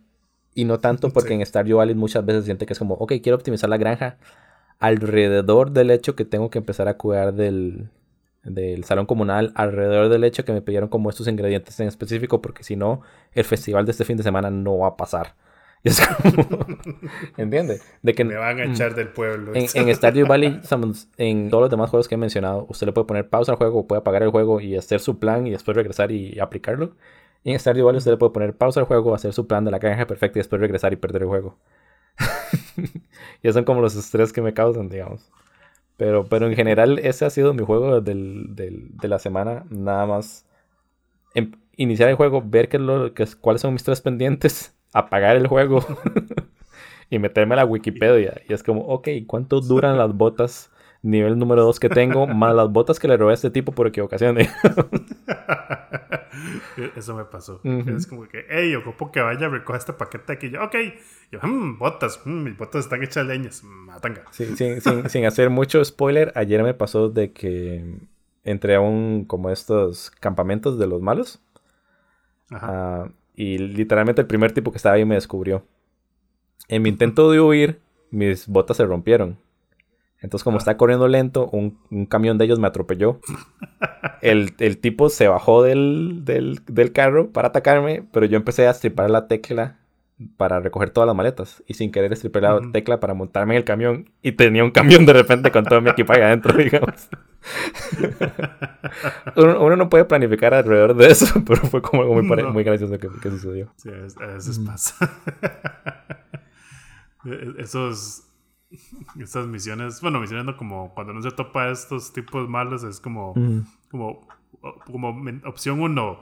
Y 0.54 0.64
no 0.64 0.78
tanto 0.78 1.10
porque 1.12 1.30
sí. 1.30 1.34
en 1.34 1.44
Stardew 1.44 1.78
Valley 1.78 1.96
muchas 1.96 2.24
veces 2.24 2.44
siente 2.44 2.66
que 2.66 2.74
es 2.74 2.78
como, 2.78 2.94
ok, 2.94 3.14
quiero 3.20 3.34
optimizar 3.34 3.68
la 3.68 3.78
granja 3.78 4.16
alrededor 4.78 5.72
del 5.72 5.90
hecho 5.90 6.14
que 6.14 6.24
tengo 6.24 6.50
que 6.50 6.58
empezar 6.58 6.86
a 6.86 6.96
cuidar 6.96 7.34
del, 7.34 7.90
del 8.44 8.84
salón 8.84 9.06
comunal 9.06 9.52
alrededor 9.56 10.08
del 10.08 10.22
hecho 10.22 10.44
que 10.44 10.52
me 10.52 10.62
pidieron 10.62 10.88
como 10.88 11.10
estos 11.10 11.26
ingredientes 11.26 11.78
en 11.80 11.88
específico 11.88 12.40
porque 12.40 12.62
si 12.62 12.76
no 12.76 13.02
el 13.32 13.44
festival 13.44 13.84
de 13.84 13.90
este 13.90 14.04
fin 14.04 14.16
de 14.16 14.22
semana 14.22 14.50
no 14.50 14.78
va 14.78 14.88
a 14.88 14.96
pasar 14.96 15.34
y 15.84 15.88
es 15.88 16.00
como 16.00 16.66
¿entiende? 17.36 17.80
de 18.02 18.14
que 18.14 18.24
me 18.24 18.36
van 18.36 18.58
a 18.58 18.64
echar 18.64 18.94
del 18.94 19.08
pueblo 19.08 19.54
en, 19.54 19.66
en 19.74 19.94
Stardew 19.94 20.26
Valley 20.26 20.60
en 21.16 21.50
todos 21.50 21.62
los 21.62 21.70
demás 21.70 21.90
juegos 21.90 22.06
que 22.06 22.16
he 22.16 22.18
mencionado 22.18 22.66
usted 22.68 22.86
le 22.86 22.92
puede 22.92 23.06
poner 23.06 23.28
pausa 23.28 23.52
al 23.52 23.58
juego 23.58 23.86
puede 23.86 24.00
apagar 24.00 24.22
el 24.22 24.30
juego 24.30 24.60
y 24.60 24.76
hacer 24.76 25.00
su 25.00 25.18
plan 25.18 25.46
y 25.46 25.50
después 25.50 25.76
regresar 25.76 26.12
y 26.12 26.38
aplicarlo 26.38 26.96
y 27.42 27.52
en 27.52 27.58
Stardew 27.58 27.86
Valley 27.86 27.98
usted 27.98 28.10
le 28.10 28.16
puede 28.18 28.32
poner 28.32 28.54
pausa 28.54 28.80
al 28.80 28.86
juego 28.86 29.14
hacer 29.14 29.32
su 29.32 29.46
plan 29.46 29.64
de 29.64 29.70
la 29.70 29.78
granja 29.78 30.06
perfecta 30.06 30.38
y 30.38 30.40
después 30.40 30.60
regresar 30.60 30.92
y 30.92 30.96
perder 30.96 31.22
el 31.22 31.28
juego 31.28 31.58
y 32.76 33.48
esos 33.48 33.54
son 33.54 33.64
como 33.64 33.80
los 33.80 33.96
estrés 33.96 34.32
que 34.32 34.42
me 34.42 34.52
causan 34.52 34.88
digamos 34.88 35.30
pero, 36.00 36.24
pero 36.24 36.46
en 36.46 36.56
general 36.56 36.98
ese 36.98 37.26
ha 37.26 37.30
sido 37.30 37.52
mi 37.52 37.62
juego 37.62 38.00
del, 38.00 38.56
del, 38.56 38.96
de 38.96 39.06
la 39.06 39.18
semana. 39.18 39.66
Nada 39.68 40.06
más 40.06 40.46
em, 41.34 41.52
iniciar 41.76 42.08
el 42.08 42.14
juego, 42.14 42.42
ver 42.42 42.70
qué 42.70 42.78
es 42.78 42.82
lo, 42.82 43.12
qué 43.12 43.24
es, 43.24 43.36
cuáles 43.36 43.60
son 43.60 43.74
mis 43.74 43.84
tres 43.84 44.00
pendientes, 44.00 44.74
apagar 44.92 45.36
el 45.36 45.46
juego 45.46 45.84
y 47.10 47.18
meterme 47.18 47.54
a 47.54 47.56
la 47.56 47.64
Wikipedia. 47.64 48.40
Y 48.48 48.52
es 48.52 48.62
como, 48.62 48.82
ok, 48.82 49.08
¿cuánto 49.26 49.60
duran 49.60 49.98
las 49.98 50.14
botas 50.14 50.70
nivel 51.02 51.38
número 51.38 51.64
2 51.64 51.80
que 51.80 51.88
tengo? 51.88 52.26
más 52.26 52.54
las 52.54 52.70
botas 52.70 52.98
que 52.98 53.08
le 53.08 53.16
robé 53.16 53.32
a 53.32 53.34
este 53.34 53.50
tipo 53.50 53.72
por 53.72 53.86
equivocación. 53.86 54.38
Eso 56.96 57.14
me 57.14 57.24
pasó. 57.24 57.60
Uh 57.64 57.68
-huh. 57.68 57.96
Es 57.96 58.06
como 58.06 58.26
que, 58.28 58.46
hey, 58.48 58.74
ocupo 58.74 59.12
que 59.12 59.20
vaya 59.20 59.46
a 59.46 59.50
recoger 59.50 59.80
este 59.80 59.92
paquete 59.92 60.32
aquí. 60.32 60.50
Yo, 60.50 60.62
ok. 60.64 60.74
Yo, 61.30 61.40
mmm, 61.42 61.78
botas. 61.78 62.20
Mmm, 62.24 62.44
mis 62.44 62.56
botas 62.56 62.84
están 62.84 63.02
hechas 63.02 63.26
leñas. 63.26 63.62
Matanga. 63.64 64.24
Sí, 64.30 64.56
sin, 64.56 64.80
sin 64.80 65.26
hacer 65.26 65.50
mucho 65.50 65.84
spoiler, 65.84 66.32
ayer 66.34 66.62
me 66.62 66.72
pasó 66.74 67.08
de 67.10 67.32
que 67.32 67.84
entré 68.44 68.76
a 68.76 68.80
un, 68.80 69.24
como 69.26 69.50
estos 69.50 70.10
campamentos 70.10 70.78
de 70.78 70.86
los 70.86 71.02
malos. 71.02 71.40
Ajá. 72.50 73.04
Uh, 73.04 73.12
y 73.40 73.56
literalmente 73.56 74.20
el 74.20 74.26
primer 74.26 74.52
tipo 74.52 74.70
que 74.70 74.76
estaba 74.76 74.96
ahí 74.96 75.06
me 75.06 75.14
descubrió. 75.14 75.64
En 76.68 76.82
mi 76.82 76.90
intento 76.90 77.30
de 77.30 77.40
huir, 77.40 77.80
mis 78.10 78.46
botas 78.46 78.76
se 78.76 78.84
rompieron. 78.84 79.38
Entonces, 80.20 80.44
como 80.44 80.56
ah. 80.56 80.58
está 80.58 80.76
corriendo 80.76 81.08
lento, 81.08 81.48
un, 81.50 81.78
un, 81.90 82.04
camión 82.04 82.36
de 82.36 82.44
ellos 82.44 82.58
me 82.58 82.66
atropelló. 82.66 83.18
El, 84.20 84.52
el 84.58 84.76
tipo 84.76 85.08
se 85.08 85.26
bajó 85.28 85.62
del, 85.62 86.26
del, 86.26 86.60
del, 86.66 86.92
carro 86.92 87.30
para 87.30 87.48
atacarme, 87.48 88.06
pero 88.12 88.26
yo 88.26 88.36
empecé 88.36 88.66
a 88.66 88.72
estripar 88.72 89.10
la 89.10 89.26
tecla 89.26 89.78
para 90.36 90.60
recoger 90.60 90.90
todas 90.90 91.06
las 91.06 91.16
maletas. 91.16 91.62
Y 91.66 91.74
sin 91.74 91.90
querer 91.92 92.12
estripé 92.12 92.40
la 92.40 92.56
uh 92.56 92.60
-huh. 92.60 92.72
tecla 92.72 93.00
para 93.00 93.14
montarme 93.14 93.54
en 93.54 93.58
el 93.58 93.64
camión. 93.64 94.10
Y 94.22 94.32
tenía 94.32 94.64
un 94.64 94.70
camión 94.70 95.06
de 95.06 95.12
repente 95.12 95.50
con 95.50 95.64
todo 95.64 95.80
mi 95.80 95.90
equipaje 95.90 96.22
adentro, 96.22 96.56
digamos. 96.58 97.08
uno, 99.36 99.64
uno, 99.64 99.76
no 99.76 99.88
puede 99.88 100.04
planificar 100.04 100.54
alrededor 100.54 100.94
de 100.94 101.10
eso, 101.10 101.42
pero 101.46 101.62
fue 101.62 101.80
como 101.82 102.02
algo 102.02 102.22
muy, 102.22 102.42
no. 102.42 102.50
muy 102.52 102.64
gracioso 102.64 102.98
que, 102.98 103.08
que, 103.08 103.30
sucedió. 103.30 103.72
Sí, 103.76 103.88
a 103.88 104.26
veces 104.26 104.58
pasa. 104.58 105.10
Esos 107.58 108.26
estas 109.18 109.46
misiones, 109.46 110.00
bueno, 110.00 110.20
misiones 110.20 110.44
no 110.44 110.56
como 110.56 110.94
cuando 110.94 111.12
no 111.12 111.22
se 111.22 111.30
topa 111.32 111.64
a 111.64 111.70
estos 111.70 112.12
tipos 112.12 112.48
malos, 112.48 112.84
es 112.84 113.00
como, 113.00 113.34
mm. 113.34 113.60
como, 113.90 114.28
como 114.86 115.22
opción 115.44 115.80
uno, 115.80 116.20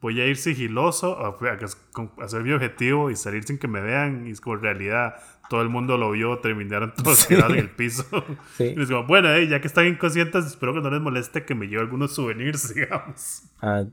voy 0.00 0.20
a 0.20 0.26
ir 0.26 0.36
sigiloso 0.36 1.18
a, 1.18 1.28
a, 1.28 2.24
hacer 2.24 2.42
mi 2.42 2.52
objetivo 2.52 3.10
y 3.10 3.16
salir 3.16 3.44
sin 3.44 3.58
que 3.58 3.68
me 3.68 3.80
vean, 3.80 4.26
y 4.26 4.30
es 4.30 4.40
como 4.40 4.56
realidad, 4.56 5.16
todo 5.48 5.62
el 5.62 5.68
mundo 5.68 5.98
lo 5.98 6.12
vio, 6.12 6.38
terminaron 6.38 6.94
todos 6.94 7.18
sí. 7.18 7.28
tirados 7.28 7.52
en 7.52 7.58
el 7.58 7.70
piso. 7.70 8.04
Sí. 8.56 8.74
Y 8.76 8.82
es 8.82 8.88
como, 8.88 9.06
bueno, 9.06 9.32
eh, 9.32 9.48
ya 9.48 9.60
que 9.60 9.66
están 9.66 9.86
inconscientes, 9.86 10.46
espero 10.46 10.74
que 10.74 10.80
no 10.80 10.90
les 10.90 11.00
moleste 11.00 11.44
que 11.44 11.54
me 11.54 11.66
lleve 11.66 11.82
algunos 11.82 12.14
souvenirs, 12.14 12.74
digamos. 12.74 13.42
Uh, 13.62 13.90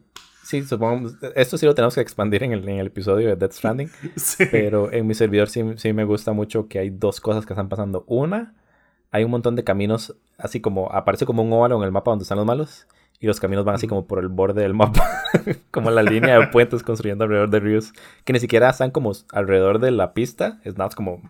Sí, 0.47 0.64
supongo. 0.64 1.10
Esto 1.36 1.58
sí 1.58 1.66
lo 1.66 1.76
tenemos 1.76 1.93
que 1.93 1.99
expandir 1.99 2.41
en 2.41 2.53
el, 2.53 2.70
en 2.70 2.80
el 2.80 2.88
episodio 2.88 3.28
de 3.28 3.36
Death 3.36 3.51
Stranding. 3.51 3.89
Sí. 4.16 4.45
Pero 4.49 4.89
en 4.93 5.05
mi 5.05 5.14
servidor 5.14 5.49
sí, 5.49 5.62
sí, 5.76 5.91
me 5.91 6.05
gusta 6.05 6.32
mucho 6.32 6.70
que 6.70 6.80
hay 6.80 6.89
dos 6.89 7.20
cosas 7.20 7.45
que 7.45 7.51
están 7.51 7.68
pasando. 7.68 8.05
Una, 8.08 8.53
hay 9.12 9.26
un 9.26 9.32
montón 9.32 9.58
de 9.58 9.66
caminos, 9.66 10.16
así 10.38 10.62
como 10.62 10.89
aparece 10.93 11.26
como 11.26 11.43
un 11.43 11.51
óvalo 11.51 11.76
en 11.76 11.84
el 11.84 11.91
mapa 11.91 12.12
donde 12.12 12.24
están 12.24 12.38
los 12.38 12.47
malos. 12.47 12.88
Y 13.20 13.26
los 13.28 13.39
caminos 13.39 13.65
van 13.65 13.76
así 13.76 13.88
como 13.88 14.05
por 14.05 14.20
el 14.20 14.28
borde 14.28 14.61
del 14.61 14.74
mapa. 14.74 15.03
como 15.72 15.89
la 15.89 16.03
línea 16.03 16.39
de 16.39 16.47
puentes 16.47 16.84
construyendo 16.84 17.24
alrededor 17.24 17.49
de 17.49 17.59
ríos. 17.59 17.93
Que 18.24 18.34
ni 18.34 18.39
siquiera 18.39 18.70
están 18.70 18.91
como 18.91 19.11
alrededor 19.32 19.80
de 19.80 19.91
la 19.91 20.13
pista. 20.13 20.59
Es 20.63 20.78
nada 20.78 20.89
como 20.95 21.22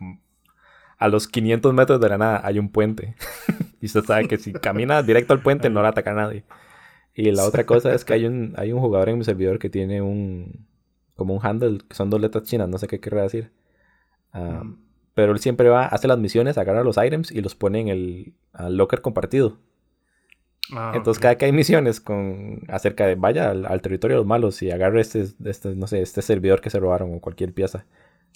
a 0.97 1.07
los 1.07 1.27
500 1.27 1.73
metros 1.73 2.01
de 2.01 2.09
la 2.09 2.17
nada 2.17 2.41
hay 2.43 2.59
un 2.59 2.69
puente. 2.69 3.15
y 3.81 3.85
usted 3.85 4.03
sabe 4.03 4.27
que 4.27 4.37
si 4.37 4.53
camina 4.53 5.01
directo 5.03 5.33
al 5.33 5.41
puente 5.41 5.69
no 5.69 5.81
le 5.81 5.87
ataca 5.87 6.11
a 6.11 6.15
nadie. 6.15 6.43
Y 7.13 7.31
la 7.31 7.45
otra 7.45 7.65
cosa 7.65 7.93
es 7.93 8.03
que 8.05 8.13
hay 8.13 8.25
un, 8.25 8.53
hay 8.57 8.73
un 8.73 8.79
jugador 8.79 9.09
en 9.09 9.17
mi 9.17 9.23
servidor 9.23 9.59
que 9.59 9.69
tiene 9.69 10.01
un. 10.01 10.67
como 11.15 11.33
un 11.33 11.45
handle, 11.45 11.79
que 11.87 11.95
son 11.95 12.09
dos 12.09 12.21
letras 12.21 12.43
chinas, 12.43 12.67
no 12.69 12.77
sé 12.77 12.87
qué 12.87 12.99
querrá 12.99 13.23
decir. 13.23 13.51
Mm. 14.33 14.73
Pero 15.13 15.31
él 15.31 15.39
siempre 15.39 15.69
va, 15.69 15.87
hace 15.87 16.07
las 16.07 16.19
misiones, 16.19 16.59
agarra 16.59 16.83
los 16.83 16.97
items 16.97 17.31
y 17.31 17.41
los 17.41 17.55
pone 17.55 17.79
en 17.79 17.87
el 17.87 18.35
locker 18.77 19.01
compartido. 19.01 19.57
Ah, 20.73 20.91
Entonces, 20.95 21.19
okay. 21.19 21.27
cada 21.27 21.37
que 21.37 21.45
hay 21.45 21.51
misiones 21.51 22.01
con 22.01 22.61
acerca 22.67 23.05
de 23.05 23.15
vaya 23.15 23.51
al, 23.51 23.65
al, 23.65 23.81
territorio 23.81 24.15
de 24.15 24.19
los 24.19 24.27
malos 24.27 24.61
y 24.61 24.71
agarre 24.71 25.01
este, 25.01 25.27
este, 25.45 25.75
no 25.75 25.87
sé, 25.87 26.01
este 26.01 26.21
servidor 26.21 26.61
que 26.61 26.69
se 26.69 26.79
robaron 26.79 27.13
o 27.13 27.19
cualquier 27.19 27.53
pieza. 27.53 27.85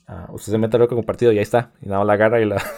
Uh, 0.07 0.33
usted 0.33 0.51
se 0.51 0.57
mete 0.57 0.77
al 0.77 0.81
locker 0.81 0.95
compartido 0.95 1.31
y 1.31 1.37
ahí 1.37 1.43
está. 1.43 1.71
Y 1.81 1.87
nada 1.87 1.99
más 1.99 2.07
la 2.07 2.13
agarra 2.13 2.41
y 2.41 2.45
la. 2.45 2.61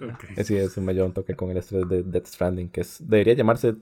Okay. 0.00 0.44
Sí, 0.44 0.56
es 0.56 0.76
un 0.76 0.84
mayor 0.84 1.12
toque 1.12 1.34
con 1.34 1.50
el 1.50 1.56
estrés 1.56 1.88
de 1.88 2.04
Death 2.04 2.26
Stranding, 2.26 2.68
que 2.68 2.82
es, 2.82 2.98
debería 3.00 3.34
llamarse 3.34 3.74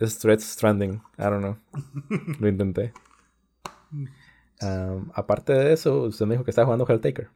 Stress 0.00 0.42
Stranding. 0.42 1.00
I 1.16 1.22
don't 1.22 1.38
know. 1.38 1.56
Lo 2.40 2.48
intenté. 2.48 2.92
Um, 4.60 5.10
aparte 5.14 5.52
de 5.52 5.72
eso, 5.72 6.02
usted 6.02 6.26
me 6.26 6.34
dijo 6.34 6.44
que 6.44 6.50
estaba 6.50 6.66
jugando 6.66 6.86
Helltaker. 6.88 7.28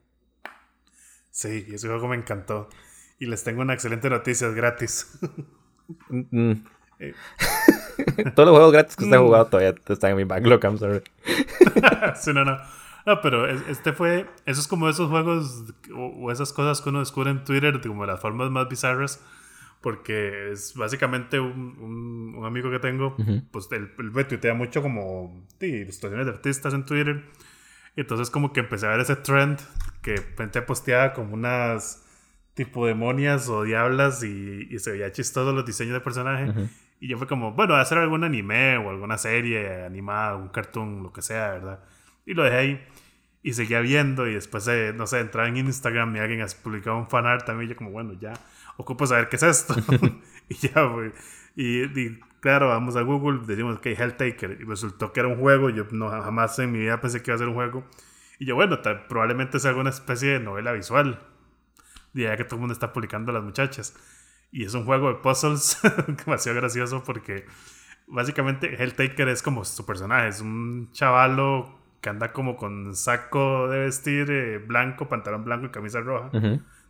Sí, 1.31 1.66
ese 1.73 1.87
juego 1.87 2.09
me 2.09 2.16
encantó. 2.16 2.68
Y 3.23 3.27
les 3.27 3.45
tengo 3.45 3.62
una 3.62 3.73
excelente 3.73 4.11
noticia, 4.11 4.49
es 4.49 4.55
gratis. 4.57 5.16
mm. 6.09 6.53
eh. 6.99 7.14
Todos 8.35 8.49
los 8.49 8.57
juegos 8.57 8.73
gratis 8.73 8.97
que 8.97 9.05
usted 9.05 9.16
ha 9.16 9.20
jugado 9.20 9.47
todavía 9.47 9.77
están 9.89 10.11
en 10.11 10.16
mi 10.16 10.25
backlog, 10.25 10.61
I'm 10.64 10.77
sorry. 10.77 11.03
sí, 12.16 12.33
no, 12.33 12.45
no. 12.45 12.59
No, 13.07 13.20
pero 13.20 13.47
este 13.47 13.93
fue. 13.93 14.27
Eso 14.45 14.61
es 14.61 14.66
como 14.66 14.89
esos 14.89 15.09
juegos 15.09 15.73
o, 15.95 16.07
o, 16.07 16.33
esas 16.33 16.53
cosas 16.53 16.81
que 16.81 16.89
uno 16.89 16.99
descubre 16.99 17.31
en 17.31 17.45
Twitter, 17.45 17.81
como 17.81 18.05
las 18.07 18.18
formas 18.18 18.51
más 18.51 18.68
bizarras. 18.68 19.25
Porque 19.81 20.51
es 20.51 20.75
básicamente 20.75 21.39
un, 21.39 21.77
un, 21.79 22.35
un 22.37 22.45
amigo 22.45 22.73
que 22.73 22.81
tengo, 22.81 23.14
uh 23.16 23.23
-huh. 23.23 23.45
pues 23.53 23.68
él, 23.70 23.93
él 24.01 24.11
me 24.11 24.25
tuitea 24.25 24.55
mucho 24.55 24.83
como 24.83 25.47
sí, 25.61 25.66
ilustraciones 25.66 26.27
de 26.27 26.33
artistas 26.33 26.75
en 26.75 26.85
Twitter. 26.85 27.23
Entonces 27.95 28.31
como 28.31 28.53
que 28.53 28.59
empecé 28.59 28.87
a 28.87 28.91
ver 28.91 29.01
ese 29.01 29.14
trend 29.14 29.61
que 30.03 30.16
gente 30.37 30.61
posteaba 30.62 31.12
como 31.12 31.35
unas 31.35 32.01
tipo 32.55 32.86
demonias 32.86 33.48
o 33.48 33.62
diablas 33.64 34.22
y, 34.22 34.78
se 34.78 34.92
veía 34.92 35.12
chistoso 35.12 35.53
los 35.53 35.64
diseños 35.64 35.94
de 35.94 36.00
personaje. 36.00 36.53
Y 37.00 37.09
yo 37.09 37.18
fue 37.18 37.26
como, 37.26 37.53
bueno, 37.53 37.74
hacer 37.74 37.98
algún 37.98 38.22
anime 38.24 38.76
o 38.76 38.90
alguna 38.90 39.18
serie 39.18 39.84
animada, 39.84 40.36
un 40.36 40.48
cartoon, 40.48 41.03
lo 41.03 41.12
que 41.12 41.22
sea, 41.22 41.50
¿verdad? 41.50 41.80
Y 42.26 42.34
lo 42.34 42.44
dejé 42.44 42.57
ahí. 42.57 42.86
Y 43.42 43.55
seguía 43.55 43.80
viendo 43.80 44.28
y 44.28 44.34
después, 44.34 44.68
eh, 44.68 44.92
no 44.94 45.09
sé, 45.09 45.18
entraba 45.18 45.48
en 45.48 45.57
Instagram 45.57 46.14
y 46.14 46.20
alguien 46.20 46.46
publicado 46.62 46.96
un 46.96 47.09
fanart 47.09 47.44
también. 47.44 47.68
Y 47.68 47.72
yo 47.72 47.76
como, 47.76 47.90
bueno, 47.90 48.12
ya, 48.12 48.34
ocupo 48.76 49.05
saber 49.05 49.28
qué 49.28 49.34
es 49.34 49.42
esto. 49.42 49.74
y 50.48 50.55
ya, 50.55 50.82
güey. 50.84 51.11
Y, 51.57 51.82
y, 51.82 52.20
claro, 52.38 52.68
vamos 52.68 52.94
a 52.94 53.03
Google, 53.03 53.40
decimos 53.46 53.80
que 53.80 53.94
okay, 53.94 54.05
Helltaker. 54.05 54.59
Y 54.61 54.64
resultó 54.64 55.12
que 55.12 55.18
era 55.18 55.28
un 55.28 55.40
juego. 55.40 55.70
Yo 55.70 55.86
no, 55.90 56.09
jamás 56.09 56.57
en 56.61 56.70
mi 56.70 56.78
vida 56.78 57.00
pensé 57.00 57.20
que 57.20 57.32
iba 57.32 57.34
a 57.34 57.38
ser 57.38 57.48
un 57.48 57.55
juego. 57.55 57.84
Y 58.38 58.44
yo, 58.44 58.55
bueno, 58.55 58.78
probablemente 59.09 59.59
sea 59.59 59.70
alguna 59.70 59.90
especie 59.90 60.34
de 60.34 60.40
novela 60.40 60.72
visual. 60.72 61.18
Ya 62.15 62.37
que 62.37 62.45
todo 62.45 62.57
el 62.57 62.61
mundo 62.61 62.75
está 62.75 62.93
publicando 62.93 63.31
a 63.31 63.35
las 63.35 63.43
muchachas. 63.43 63.95
Y 64.51 64.65
es 64.65 64.75
un 64.75 64.85
juego 64.85 65.09
de 65.09 65.15
puzzles 65.17 65.81
demasiado 66.27 66.61
gracioso 66.61 67.03
porque 67.05 67.47
básicamente 68.07 68.83
Helltaker 68.83 69.29
es 69.29 69.43
como 69.43 69.65
su 69.65 69.87
personaje. 69.87 70.29
Es 70.29 70.41
un 70.41 70.91
chavalo 70.93 71.79
que 72.01 72.11
anda 72.11 72.33
como 72.33 72.57
con 72.57 72.95
saco 72.95 73.69
de 73.69 73.79
vestir 73.81 74.31
eh, 74.31 74.59
blanco, 74.59 75.09
pantalón 75.09 75.45
blanco 75.45 75.67
y 75.67 75.71
camisa 75.71 76.01
roja. 76.01 76.31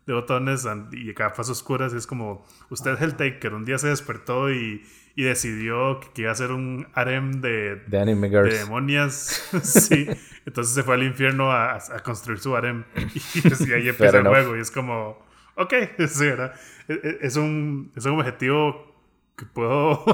De 0.07 0.13
botones 0.13 0.67
y 0.93 1.13
gafas 1.13 1.49
oscuras. 1.49 1.93
es 1.93 2.07
como, 2.07 2.45
usted 2.71 2.93
es 2.93 3.01
Helltaker. 3.01 3.55
Un 3.55 3.65
día 3.65 3.79
se 3.79 3.89
despertó 3.89 4.51
y, 4.51 4.83
y 5.15 5.23
decidió 5.23 6.01
que, 6.15 6.23
iba 6.23 6.33
a 6.33 6.35
ser 6.35 6.53
un 6.53 6.87
harem 6.95 7.41
de, 7.41 7.77
de, 7.87 7.99
anime 8.01 8.29
girls. 8.29 8.53
de 8.53 8.59
demonias. 8.59 9.49
sí. 9.63 10.09
Entonces 10.47 10.75
se 10.75 10.83
fue 10.83 10.95
al 10.95 11.03
infierno 11.03 11.53
a, 11.53 11.77
a 11.77 12.01
construir 12.03 12.39
su 12.41 12.57
harem. 12.57 12.85
Y, 13.35 13.73
ahí 13.73 13.89
empieza 13.89 14.19
el 14.19 14.27
juego. 14.27 14.57
Y 14.57 14.61
es 14.61 14.71
como, 14.71 15.19
ok, 15.57 15.75
sí, 16.09 16.27
¿verdad? 16.27 16.55
E, 16.89 16.95
e, 16.95 17.19
es 17.23 17.37
un, 17.37 17.93
es 17.97 18.05
un 18.05 18.19
objetivo 18.19 18.93
que 19.37 19.47
puedo 19.47 20.05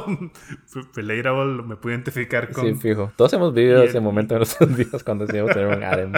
Relatable, 0.95 1.63
me 1.63 1.77
puedo 1.77 1.95
identificar 1.95 2.51
con. 2.53 2.65
Sí, 2.65 2.75
fijo. 2.75 3.13
Todos 3.17 3.33
hemos 3.33 3.53
vivido 3.53 3.83
ese 3.83 4.01
momento 4.01 4.35
en 4.35 4.41
nuestros 4.41 4.77
días 4.77 5.03
cuando 5.03 5.27
decidimos 5.27 5.53
tener 5.53 5.77
un 5.77 5.83
harem. 5.83 6.13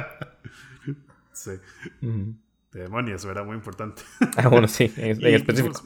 Sí. 1.32 1.52
De 2.72 2.82
demonios, 2.82 3.24
era 3.24 3.42
muy 3.42 3.56
importante. 3.56 4.02
Ah, 4.36 4.48
bueno, 4.48 4.68
sí, 4.68 4.92
en, 4.96 5.24
específico. 5.26 5.82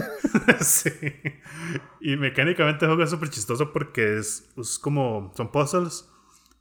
sí. 0.60 0.90
Y 2.00 2.16
mecánicamente 2.16 2.84
el 2.84 2.90
juego 2.90 3.02
es 3.02 3.10
súper 3.10 3.30
chistoso 3.30 3.72
porque 3.72 4.18
es, 4.18 4.48
es, 4.56 4.78
como. 4.78 5.32
Son 5.36 5.50
puzzles. 5.50 6.08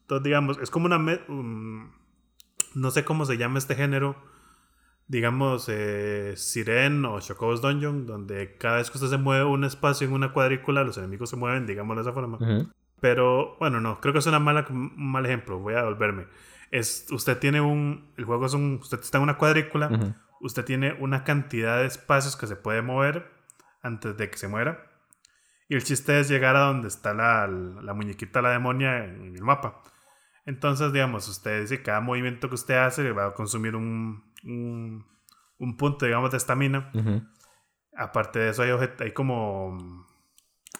Entonces, 0.01 0.23
digamos, 0.23 0.57
es 0.59 0.69
como 0.69 0.87
una. 0.87 0.97
no 0.97 2.91
sé 2.91 3.05
cómo 3.05 3.25
se 3.25 3.37
llama 3.37 3.59
este 3.59 3.75
género 3.75 4.15
digamos, 5.09 5.65
eh, 5.69 6.33
Siren 6.37 7.03
o 7.03 7.19
Chocobo's 7.19 7.61
Dungeon, 7.61 8.05
donde 8.05 8.55
cada 8.57 8.77
vez 8.77 8.91
que 8.91 8.97
usted 8.99 9.09
se 9.09 9.17
mueve 9.17 9.43
un 9.43 9.63
espacio 9.63 10.07
en 10.07 10.13
una 10.13 10.31
cuadrícula, 10.31 10.83
los 10.83 10.99
enemigos 10.99 11.31
se 11.31 11.35
mueven, 11.35 11.65
digámoslo 11.65 12.03
de 12.03 12.09
esa 12.09 12.13
forma. 12.13 12.37
Pero 13.01 13.57
bueno, 13.59 13.81
no, 13.81 13.99
creo 13.99 14.13
que 14.13 14.19
es 14.19 14.27
una 14.27 14.39
mala, 14.39 14.67
un 14.69 14.93
mal 14.95 15.25
ejemplo, 15.25 15.57
voy 15.57 15.73
a 15.73 15.83
volverme. 15.83 16.27
Es, 16.71 17.07
usted 17.11 17.37
tiene 17.39 17.61
un, 17.61 18.13
el 18.17 18.25
juego 18.25 18.45
es 18.45 18.53
un, 18.53 18.79
usted 18.81 18.99
está 18.99 19.17
en 19.17 19.23
una 19.23 19.37
cuadrícula, 19.37 20.15
usted 20.39 20.65
tiene 20.65 20.93
una 20.93 21.23
cantidad 21.23 21.79
de 21.79 21.85
espacios 21.85 22.35
que 22.35 22.47
se 22.47 22.55
puede 22.55 22.81
mover 22.81 23.31
antes 23.81 24.15
de 24.17 24.29
que 24.29 24.37
se 24.37 24.47
muera. 24.47 24.85
Y 25.67 25.75
el 25.75 25.83
chiste 25.83 26.19
es 26.19 26.29
llegar 26.29 26.55
a 26.55 26.61
donde 26.61 26.87
está 26.87 27.13
la, 27.13 27.47
la 27.47 27.93
muñequita, 27.93 28.41
la 28.41 28.51
demonia 28.51 29.05
en 29.05 29.35
el 29.35 29.43
mapa. 29.43 29.81
Entonces, 30.45 30.91
digamos, 30.91 31.27
usted 31.27 31.61
dice 31.61 31.83
cada 31.83 32.01
movimiento 32.01 32.49
que 32.49 32.55
usted 32.55 32.75
hace 32.75 33.11
va 33.11 33.27
a 33.27 33.33
consumir 33.33 33.75
un, 33.75 34.23
un, 34.43 35.77
punto, 35.77 36.05
digamos, 36.05 36.31
de 36.31 36.37
estamina. 36.37 36.91
Aparte 37.95 38.39
de 38.39 38.49
eso, 38.49 38.63
hay, 38.63 38.71
hay 38.99 39.11
como 39.11 40.07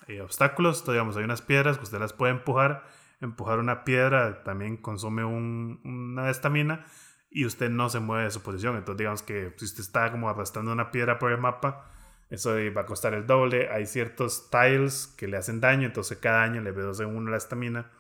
hay 0.08 0.20
obstáculos, 0.20 0.84
digamos, 0.86 1.18
hay 1.18 1.24
unas 1.24 1.44
piedras 1.44 1.78
que 1.78 1.84
usted 1.84 2.00
las 2.00 2.14
puede 2.14 2.34
empujar. 2.34 2.88
Empujar 3.22 3.60
una 3.60 3.84
piedra 3.84 4.44
también 4.44 4.78
consume 4.78 5.24
un, 5.24 5.82
una 5.84 6.30
estamina 6.30 6.86
y 7.30 7.46
usted 7.46 7.70
no 7.70 7.90
se 7.90 8.00
mueve 8.00 8.26
de 8.26 8.32
su 8.32 8.42
posición. 8.42 8.76
Entonces, 8.76 8.98
digamos 8.98 9.24
que 9.24 9.54
si 9.58 9.66
usted 9.66 9.82
está 9.82 10.12
como 10.12 10.30
arrastrando 10.30 10.72
una 10.72 10.92
piedra 10.92 11.20
por 11.20 11.32
el 11.32 11.40
mapa, 11.40 11.92
eso 12.30 12.56
va 12.76 12.82
a 12.82 12.86
costar 12.86 13.14
el 13.14 13.26
doble. 13.28 13.70
Hay 13.70 13.86
ciertos 13.86 14.50
tiles 14.50 15.14
que 15.18 15.28
le 15.28 15.38
hacen 15.38 15.60
daño, 15.60 15.88
entonces 15.88 16.18
cada 16.20 16.44
año 16.44 16.62
le 16.62 16.72
reduce 16.72 17.06
uno 17.06 17.32
la 17.32 17.38
estamina. 17.38 17.92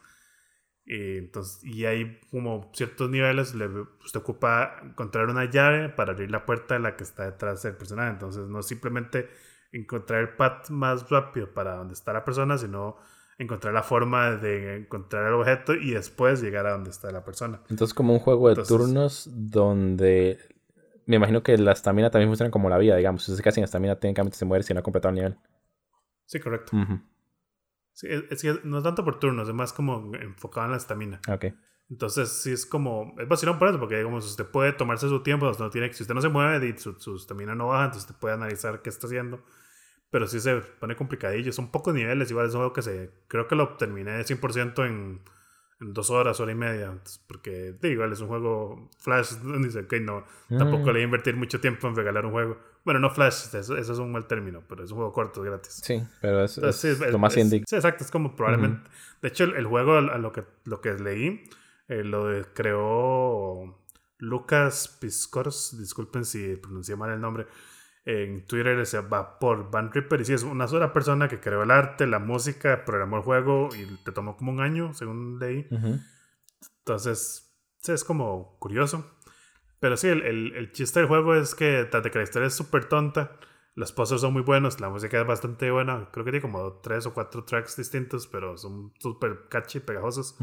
Eh, 0.86 1.32
y 1.63 1.86
hay 1.86 2.20
como 2.32 2.72
ciertos 2.74 3.11
niveles, 3.11 3.53
le, 3.53 3.67
usted 3.67 4.20
ocupa 4.20 4.80
encontrar 4.84 5.30
una 5.30 5.45
llave 5.45 5.89
para 5.89 6.13
abrir 6.13 6.32
la 6.32 6.45
puerta 6.45 6.74
de 6.76 6.80
la 6.80 6.95
que 6.95 7.03
está 7.03 7.26
detrás 7.26 7.61
del 7.63 7.76
personaje. 7.76 8.11
Entonces, 8.11 8.47
no 8.47 8.63
simplemente 8.63 9.30
encontrar 9.72 10.22
el 10.22 10.30
path 10.30 10.70
más 10.70 11.09
rápido 11.09 11.53
para 11.53 11.76
donde 11.76 11.93
está 11.93 12.13
la 12.13 12.26
persona, 12.26 12.57
sino 12.57 12.97
encontrar 13.39 13.73
la 13.73 13.81
forma 13.81 14.35
de 14.35 14.81
encontrar 14.81 15.27
el 15.27 15.33
objeto 15.33 15.73
y 15.73 15.91
después 15.91 16.41
llegar 16.41 16.67
a 16.67 16.73
donde 16.73 16.91
está 16.91 17.11
la 17.11 17.23
persona. 17.23 17.61
Entonces, 17.69 17.95
como 17.95 18.13
un 18.13 18.19
juego 18.19 18.53
de 18.53 18.61
turnos 18.63 19.27
donde 19.31 20.37
me 21.09 21.15
imagino 21.15 21.41
que 21.41 21.57
la 21.57 21.71
estamina 21.71 22.11
también 22.11 22.29
funciona 22.29 22.51
como 22.51 22.69
la 22.69 22.77
vida, 22.77 22.95
digamos. 22.95 23.23
Si 23.23 23.35
se 23.35 23.41
queda 23.41 23.51
sin 23.51 23.63
estamina, 23.63 23.95
técnicamente 23.95 24.37
se 24.37 24.45
muere 24.45 24.63
si 24.63 24.75
no 24.75 24.81
ha 24.81 24.83
completado 24.83 25.09
el 25.09 25.15
nivel. 25.15 25.37
Sí, 26.25 26.39
correcto. 26.39 26.77
Sí, 27.93 28.07
es, 28.07 28.63
no 28.63 28.77
es 28.77 28.83
tanto 28.83 29.03
por 29.03 29.19
turnos, 29.19 29.47
es 29.47 29.55
más 29.55 29.73
como 29.73 30.13
enfocado 30.15 30.65
en 30.67 30.71
la 30.71 30.77
estamina. 30.77 31.19
Ok. 31.27 31.45
Entonces, 31.89 32.29
sí 32.29 32.51
es 32.51 32.65
como. 32.65 33.15
Es 33.17 33.27
vacilón 33.27 33.57
por 33.57 33.69
eso, 33.69 33.79
porque 33.79 33.97
digamos, 33.97 34.23
usted 34.23 34.45
puede 34.45 34.73
tomarse 34.73 35.09
su 35.09 35.23
tiempo, 35.23 35.51
no 35.57 35.69
tiene, 35.71 35.91
si 35.91 36.03
usted 36.03 36.13
no 36.13 36.21
se 36.21 36.29
mueve, 36.29 36.77
su 36.77 37.15
estamina 37.15 37.55
no 37.55 37.69
baja, 37.69 37.85
entonces 37.85 38.07
usted 38.07 38.19
puede 38.19 38.35
analizar 38.35 38.83
qué 38.83 38.89
está 38.89 39.07
haciendo. 39.07 39.43
Pero 40.12 40.28
sí 40.28 40.39
se 40.39 40.55
pone 40.80 40.95
complicadillo. 40.95 41.51
Son 41.51 41.72
pocos 41.72 41.93
niveles, 41.93 42.32
igual 42.32 42.47
es 42.47 42.55
algo 42.55 42.74
que 42.74 42.82
se. 42.82 43.12
Creo 43.28 43.47
que 43.47 43.55
lo 43.55 43.76
terminé 43.78 44.20
100% 44.20 44.86
en 44.86 45.22
en 45.82 45.93
dos 45.93 46.10
horas, 46.10 46.39
hora 46.39 46.51
y 46.51 46.55
media. 46.55 46.97
Porque, 47.28 47.76
digo, 47.82 48.03
es 48.05 48.20
un 48.20 48.28
juego 48.28 48.89
Flash. 48.99 49.36
Dice, 49.62 49.82
ok, 49.82 49.93
no, 50.01 50.26
tampoco 50.49 50.88
le 50.88 50.93
voy 50.93 51.01
a 51.01 51.05
invertir 51.05 51.36
mucho 51.36 51.60
tiempo 51.60 51.88
en 51.88 51.95
regalar 51.95 52.26
un 52.26 52.32
juego. 52.32 52.57
Bueno, 52.84 52.99
no 52.99 53.10
Flash, 53.10 53.55
eso, 53.55 53.78
es 53.78 53.89
un 53.89 54.12
mal 54.12 54.28
término, 54.28 54.64
pero 54.68 54.84
es 54.84 54.91
un 54.91 54.97
juego 54.97 55.14
corto, 55.14 55.41
gratis. 55.41 55.80
Sí, 55.84 56.01
pero 56.22 56.43
es, 56.43 56.57
lo 57.12 57.20
más 57.20 57.36
indie. 57.38 57.64
Sí, 57.68 57.76
exacto, 57.76 58.03
es 58.03 58.12
como 58.12 58.36
probablemente. 58.36 58.89
De 59.22 59.28
hecho, 59.30 59.43
el, 59.45 59.66
juego, 59.66 59.97
a 59.97 60.18
lo 60.18 60.32
que, 60.32 60.43
lo 60.66 60.82
que 60.82 60.93
leí, 60.93 61.43
eh, 61.88 62.03
lo 62.03 62.30
creó 62.53 63.80
Lucas 64.18 64.97
Piscors, 64.99 65.78
disculpen 65.80 66.26
si 66.26 66.55
pronuncié 66.57 66.95
mal 66.95 67.12
el 67.12 67.22
nombre 67.22 67.47
en 68.05 68.45
Twitter 68.45 68.85
se 68.85 69.01
va 69.01 69.39
por 69.39 69.71
Van 69.71 69.91
Ripper 69.91 70.21
y 70.21 70.25
sí, 70.25 70.33
es 70.33 70.43
una 70.43 70.67
sola 70.67 70.93
persona 70.93 71.27
que 71.27 71.39
creó 71.39 71.63
el 71.63 71.71
arte, 71.71 72.07
la 72.07 72.19
música, 72.19 72.85
programó 72.85 73.17
el 73.17 73.23
juego 73.23 73.69
y 73.75 73.85
te 74.03 74.11
tomó 74.11 74.35
como 74.37 74.51
un 74.51 74.61
año, 74.61 74.93
según 74.93 75.39
leí. 75.39 75.67
Entonces, 76.79 77.53
sí, 77.77 77.91
es 77.91 78.03
como 78.03 78.57
curioso. 78.59 79.05
Pero 79.79 79.95
sí, 79.95 80.07
el, 80.07 80.23
el, 80.23 80.71
chiste 80.71 80.99
del 80.99 81.07
juego 81.07 81.35
es 81.35 81.55
que, 81.55 81.85
de 81.85 82.11
que 82.11 82.17
la 82.17 82.23
historia 82.23 82.47
es 82.47 82.53
súper 82.53 82.85
tonta, 82.85 83.39
los 83.75 83.93
puzzles 83.93 84.21
son 84.21 84.33
muy 84.33 84.41
buenos, 84.41 84.81
la 84.81 84.89
música 84.89 85.21
es 85.21 85.25
bastante 85.25 85.71
buena. 85.71 86.09
Creo 86.11 86.25
que 86.25 86.31
tiene 86.31 86.41
como 86.41 86.73
tres 86.81 87.05
o 87.05 87.13
cuatro 87.13 87.45
tracks 87.45 87.77
distintos, 87.77 88.27
pero 88.27 88.57
son 88.57 88.93
súper 88.99 89.47
catchy, 89.49 89.79
pegajosos. 89.79 90.37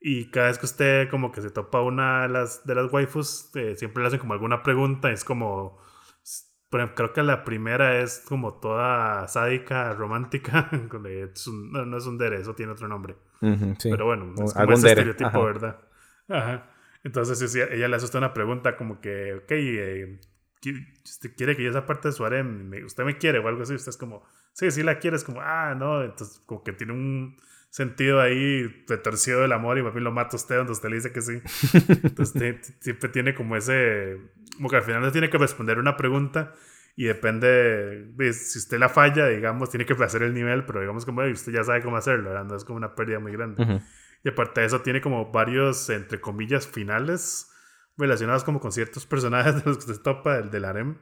Y 0.00 0.30
cada 0.30 0.48
vez 0.48 0.58
que 0.58 0.66
usted 0.66 1.10
como 1.10 1.30
que 1.30 1.40
se 1.40 1.50
topa 1.50 1.82
una 1.82 2.22
de 2.22 2.28
las, 2.28 2.66
de 2.66 2.74
las 2.74 2.92
waifus, 2.92 3.50
eh, 3.54 3.76
siempre 3.76 4.02
le 4.02 4.08
hacen 4.08 4.18
como 4.18 4.32
alguna 4.32 4.64
pregunta. 4.64 5.10
Es 5.12 5.22
como 5.22 5.78
creo 6.70 7.12
que 7.12 7.22
la 7.22 7.44
primera 7.44 8.00
es 8.00 8.22
como 8.26 8.54
toda 8.54 9.26
sádica, 9.28 9.92
romántica. 9.94 10.68
no, 10.92 11.96
es 11.96 12.06
un 12.06 12.18
dere, 12.18 12.40
eso 12.40 12.54
tiene 12.54 12.72
otro 12.72 12.88
nombre. 12.88 13.16
Pero 13.82 14.06
bueno, 14.06 14.34
es 14.44 14.52
como 14.52 14.72
ese 14.72 14.88
estereotipo, 14.88 15.44
¿verdad? 15.44 15.80
Ajá. 16.28 16.70
Entonces 17.04 17.54
ella 17.54 17.88
le 17.88 17.96
hace 17.96 18.18
una 18.18 18.34
pregunta 18.34 18.76
como 18.76 19.00
que, 19.00 19.34
ok, 19.34 19.50
eh, 19.50 20.20
¿usted 21.04 21.34
quiere 21.36 21.56
que 21.56 21.62
yo 21.62 21.70
esa 21.70 21.86
parte 21.86 22.08
de 22.08 22.12
su 22.12 22.24
harem? 22.24 22.70
¿Usted 22.84 23.04
me 23.04 23.16
quiere 23.16 23.38
o 23.38 23.48
algo 23.48 23.62
así? 23.62 23.74
Usted 23.74 23.90
es 23.90 23.96
como, 23.96 24.24
sí, 24.52 24.70
sí 24.70 24.82
la 24.82 24.98
quieres, 24.98 25.24
como, 25.24 25.40
ah, 25.40 25.74
no. 25.74 26.02
Entonces 26.02 26.42
como 26.44 26.62
que 26.64 26.72
tiene 26.72 26.92
un 26.92 27.36
sentido 27.70 28.20
ahí 28.20 28.84
retorcido 28.86 29.42
del 29.42 29.52
amor 29.52 29.78
y 29.78 29.82
bien 29.82 30.04
lo 30.04 30.12
mata 30.12 30.36
usted 30.36 30.56
donde 30.56 30.72
usted 30.72 30.88
le 30.88 30.96
dice 30.96 31.12
que 31.12 31.22
sí. 31.22 31.40
Entonces 32.02 32.74
siempre 32.80 33.08
tiene 33.08 33.34
como 33.34 33.56
ese, 33.56 34.18
como 34.56 34.68
que 34.68 34.76
al 34.76 34.82
final 34.82 35.02
no 35.02 35.12
tiene 35.12 35.30
que 35.30 35.38
responder 35.38 35.78
una 35.78 35.96
pregunta 35.96 36.54
y 36.96 37.04
depende, 37.04 37.46
de, 38.16 38.32
si 38.32 38.58
usted 38.58 38.78
la 38.78 38.88
falla, 38.88 39.28
digamos, 39.28 39.70
tiene 39.70 39.86
que 39.86 39.92
hacer 40.02 40.24
el 40.24 40.34
nivel, 40.34 40.64
pero 40.66 40.80
digamos 40.80 41.04
como 41.04 41.22
usted 41.22 41.52
ya 41.52 41.62
sabe 41.62 41.80
cómo 41.80 41.96
hacerlo, 41.96 42.30
¿verdad? 42.30 42.44
No 42.44 42.56
es 42.56 42.64
como 42.64 42.76
una 42.76 42.96
pérdida 42.96 43.20
muy 43.20 43.30
grande. 43.30 43.82
Y 44.24 44.28
aparte 44.30 44.62
de 44.62 44.66
eso 44.66 44.80
tiene 44.80 45.00
como 45.00 45.30
varios, 45.30 45.90
entre 45.90 46.20
comillas, 46.20 46.66
finales 46.66 47.52
relacionados 47.96 48.42
como 48.42 48.58
con 48.58 48.72
ciertos 48.72 49.06
personajes 49.06 49.54
de 49.62 49.62
los 49.64 49.78
que 49.78 49.92
usted 49.92 50.02
topa, 50.02 50.38
el 50.38 50.50
del 50.50 50.64
harem. 50.64 50.96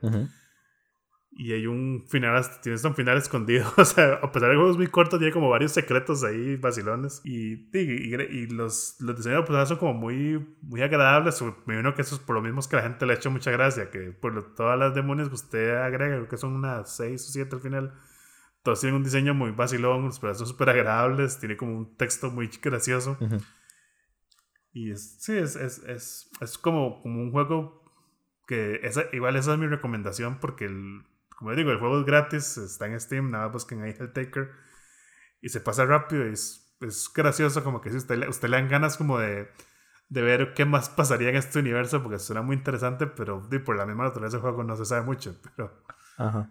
Y 1.39 1.53
hay 1.53 1.67
un 1.67 2.03
final, 2.09 2.43
tienes 2.63 2.83
un 2.85 2.95
final 2.95 3.19
escondido. 3.19 3.71
O 3.77 3.85
sea, 3.85 4.15
a 4.15 4.33
pesar 4.33 4.49
de 4.49 4.55
que 4.55 4.59
juegos 4.59 4.79
muy 4.79 4.87
cortos, 4.87 5.19
tiene 5.19 5.35
como 5.35 5.51
varios 5.51 5.73
secretos 5.73 6.25
ahí, 6.25 6.57
vacilones. 6.57 7.21
Y, 7.25 7.69
y, 7.77 8.15
y 8.15 8.47
los, 8.47 8.97
los 9.01 9.17
diseños 9.17 9.41
de 9.41 9.43
personajes 9.43 9.69
son 9.69 9.79
como 9.79 9.93
muy, 9.93 10.57
muy 10.63 10.81
agradables. 10.81 11.43
Me 11.67 11.75
imagino 11.75 11.95
que 11.95 12.03
eso 12.03 12.15
es 12.15 12.23
por 12.23 12.37
lo 12.37 12.43
mismo 12.43 12.63
que 12.69 12.77
la 12.77 12.83
gente 12.83 13.05
le 13.05 13.13
ha 13.13 13.17
hecho 13.17 13.31
mucha 13.31 13.51
gracia. 13.51 13.91
Que 13.91 14.13
por 14.13 14.55
todas 14.55 14.79
las 14.79 14.95
demonios 14.95 15.29
que 15.29 15.35
usted 15.35 15.77
agrega, 15.77 16.17
creo 16.17 16.29
que 16.29 16.39
son 16.39 16.55
unas 16.55 16.97
6 16.97 17.29
o 17.29 17.33
7 17.33 17.55
al 17.55 17.61
final. 17.61 17.95
Todos 18.63 18.81
tienen 18.81 18.97
un 18.97 19.05
diseño 19.05 19.35
muy 19.35 19.51
vacilón, 19.51 20.07
los 20.07 20.19
personajes 20.19 20.39
son 20.39 20.49
súper 20.49 20.71
agradables. 20.71 21.39
Tiene 21.39 21.59
como 21.59 21.77
un 21.77 21.97
texto 21.99 22.31
muy 22.31 22.49
gracioso. 22.63 23.19
Y 24.73 24.91
es, 24.91 25.19
sí, 25.21 25.37
es, 25.37 25.55
es, 25.57 25.79
es, 25.81 26.31
es 26.41 26.57
como, 26.57 27.03
como 27.03 27.23
un 27.23 27.31
juego 27.31 27.85
que 28.47 28.81
esa, 28.85 29.05
igual 29.13 29.37
esa 29.37 29.53
es 29.53 29.59
mi 29.59 29.67
recomendación 29.67 30.39
porque 30.39 30.67
el 30.67 31.03
como 31.37 31.55
digo, 31.55 31.71
el 31.71 31.79
juego 31.79 32.01
es 32.01 32.07
gratis, 32.07 32.57
está 32.57 32.87
en 32.87 32.99
Steam, 32.99 33.31
nada 33.31 33.49
busquen 33.49 33.83
ahí 33.83 33.93
Taker 33.93 34.51
y 35.43 35.51
se 35.51 35.61
pasa 35.61 35.85
rápido 35.85 36.27
y 36.27 36.33
es, 36.33 36.75
es 36.81 37.11
gracioso 37.15 37.63
como 37.63 37.81
que 37.81 37.91
si 37.91 37.99
usted, 37.99 38.27
usted 38.27 38.49
le 38.49 38.57
dan 38.57 38.69
ganas 38.69 38.97
como 38.97 39.19
de, 39.19 39.49
de, 40.09 40.23
ver 40.23 40.55
qué 40.55 40.65
más 40.65 40.89
pasaría 40.89 41.29
en 41.29 41.37
este 41.37 41.59
universo 41.59 42.03
porque 42.03 42.19
suena 42.19 42.41
muy 42.41 42.57
interesante, 42.57 43.07
pero 43.07 43.49
por 43.65 43.77
la 43.77 43.85
misma 43.85 44.05
naturaleza 44.05 44.39
del 44.39 44.43
juego 44.43 44.65
no 44.65 44.77
se 44.77 44.87
sabe 44.87 45.03
mucho, 45.03 45.37
pero 45.43 45.73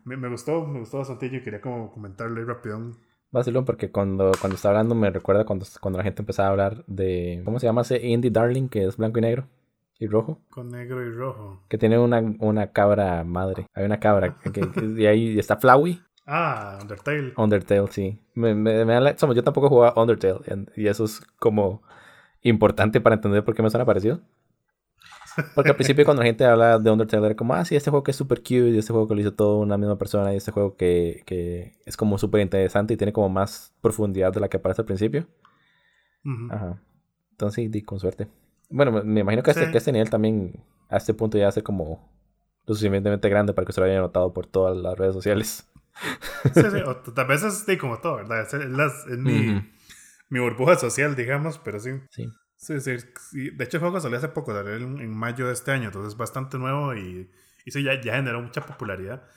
Me, 0.04 0.16
me, 0.18 0.30
gustó, 0.30 0.66
me 0.68 0.80
gustó 0.80 1.00
bastante 1.00 1.26
y 1.26 1.42
quería 1.42 1.60
como 1.60 1.92
comentarle 1.92 2.46
rápido. 2.46 2.92
Vacilón, 3.32 3.66
porque 3.66 3.92
cuando, 3.92 4.32
cuando 4.40 4.56
estaba 4.56 4.76
hablando 4.76 4.94
me 4.94 5.10
recuerda 5.10 5.46
cuando, 5.46 5.66
cuando 5.82 5.98
la 5.98 6.04
gente 6.04 6.22
empezaba 6.22 6.50
a 6.50 6.52
hablar 6.52 6.86
de, 6.86 7.42
¿cómo 7.44 7.60
se 7.60 7.66
llama 7.66 7.82
ese 7.82 8.06
Indie 8.06 8.30
Darling 8.30 8.70
que 8.70 8.86
es 8.86 8.98
blanco 8.98 9.18
y 9.18 9.22
negro? 9.22 9.48
Y 10.00 10.08
rojo. 10.08 10.42
Con 10.50 10.70
negro 10.70 11.06
y 11.06 11.12
rojo. 11.12 11.64
Que 11.70 11.78
tiene 11.78 11.98
una, 11.98 12.22
una 12.40 12.72
cabra 12.72 13.24
madre. 13.24 13.68
Hay 13.74 13.86
una 13.86 14.00
cabra. 14.00 14.38
Que, 14.40 14.62
y 14.98 15.06
ahí 15.06 15.40
está 15.40 15.58
Flowey. 15.58 16.02
Ah, 16.26 16.80
Undertale. 16.82 17.34
Undertale, 17.38 17.88
sí. 17.92 18.20
Me, 18.34 18.56
me, 18.56 18.84
me 18.84 19.16
yo 19.16 19.44
tampoco 19.44 19.70
jugaba 19.70 20.02
Undertale. 20.02 20.40
Y 20.76 20.88
eso 20.88 21.06
es 21.06 21.22
como 21.40 21.84
importante 22.42 23.00
para 23.02 23.16
entender 23.16 23.44
por 23.44 23.56
qué 23.56 23.64
me 23.64 23.70
suena 23.70 23.86
parecido. 23.86 24.22
Porque 25.54 25.72
al 25.72 25.76
principio 25.76 26.06
cuando 26.06 26.24
la 26.24 26.28
gente 26.28 26.46
habla 26.46 26.80
de 26.80 26.90
Undertale 26.90 27.26
era 27.26 27.36
como, 27.36 27.54
ah, 27.54 27.66
sí, 27.66 27.76
este 27.76 27.90
juego 27.90 28.04
que 28.04 28.12
es 28.12 28.18
super 28.18 28.40
cute, 28.40 28.70
y 28.70 28.78
este 28.78 28.94
juego 28.94 29.08
que 29.08 29.16
lo 29.16 29.22
hizo 29.22 29.34
todo 29.34 29.60
una 29.60 29.78
misma 29.78 29.98
persona, 29.98 30.34
y 30.34 30.38
este 30.38 30.52
juego 30.52 30.78
que, 30.78 31.24
que 31.26 31.74
es 31.86 31.98
como 31.98 32.18
súper 32.18 32.42
interesante 32.42 32.94
y 32.94 32.98
tiene 32.98 33.12
como 33.12 33.28
más 33.28 33.76
profundidad 33.82 34.32
de 34.32 34.40
la 34.40 34.48
que 34.48 34.58
aparece 34.58 34.82
al 34.82 34.86
principio. 34.86 35.28
Ajá. 36.50 36.82
Entonces, 37.32 37.70
di 37.70 37.82
con 37.82 38.00
suerte. 38.00 38.30
Bueno, 38.70 39.04
me 39.04 39.22
imagino 39.22 39.44
que, 39.44 39.52
este, 39.52 39.72
que 39.72 39.78
este 39.78 39.92
nivel 39.92 40.10
también 40.10 40.64
a 40.90 40.98
este 40.98 41.14
punto 41.14 41.38
ya 41.38 41.48
hace 41.48 41.64
como 41.64 42.12
lo 42.66 42.74
suficientemente 42.74 43.30
grande 43.30 43.54
para 43.54 43.66
que 43.66 43.74
se 43.74 43.80
lo 43.80 43.86
haya 43.86 44.00
notado 44.00 44.34
por 44.34 44.48
todas 44.48 44.76
las 44.76 44.98
redes 44.98 45.14
sociales. 45.14 45.70
Sí, 46.54 46.62
sí, 46.62 46.78
o 46.86 46.96
tal 46.98 47.28
vez 47.28 47.44
es 47.44 47.66
como 47.78 48.00
todo, 48.00 48.18
¿verdad? 48.18 48.42
Es, 48.42 49.18
mi, 49.18 49.62
mi, 50.30 50.40
burbuja 50.40 50.76
social, 50.76 51.16
digamos, 51.16 51.60
pero 51.60 51.80
sí. 51.80 51.92
Sí. 52.10 52.30
Sí, 52.58 52.80
sí, 52.80 53.50
De 53.52 53.64
hecho, 53.66 53.78
el 53.78 53.82
juego 53.82 54.00
salió 54.00 54.18
hace 54.18 54.30
poco, 54.30 54.54
salió 54.54 54.76
en, 54.76 55.16
mayo 55.16 55.48
de 55.48 55.54
este 55.54 55.72
año, 55.72 55.86
entonces 55.88 56.14
es 56.14 56.18
bastante 56.18 56.58
nuevo 56.58 56.96
y, 56.96 57.30
y 57.66 57.72
sí, 57.72 57.84
ya, 57.84 58.02
ya 58.02 58.16
generó 58.16 58.42
mucha 58.42 58.62
popularidad. 58.62 59.28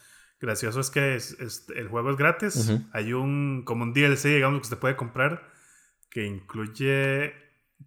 Gracioso 0.41 0.81
es 0.81 0.91
que 0.91 1.17
es, 1.17 1.37
el 1.75 1.89
juego 1.89 2.11
es 2.11 2.17
gratis. 2.17 2.73
Hay 2.93 3.13
un, 3.13 3.65
como 3.65 3.83
un 3.83 3.93
DLC, 3.93 4.29
digamos, 4.29 4.61
que 4.61 4.67
usted 4.67 4.79
puede 4.79 4.97
comprar 4.97 5.51
que 6.11 6.25
incluye 6.25 7.35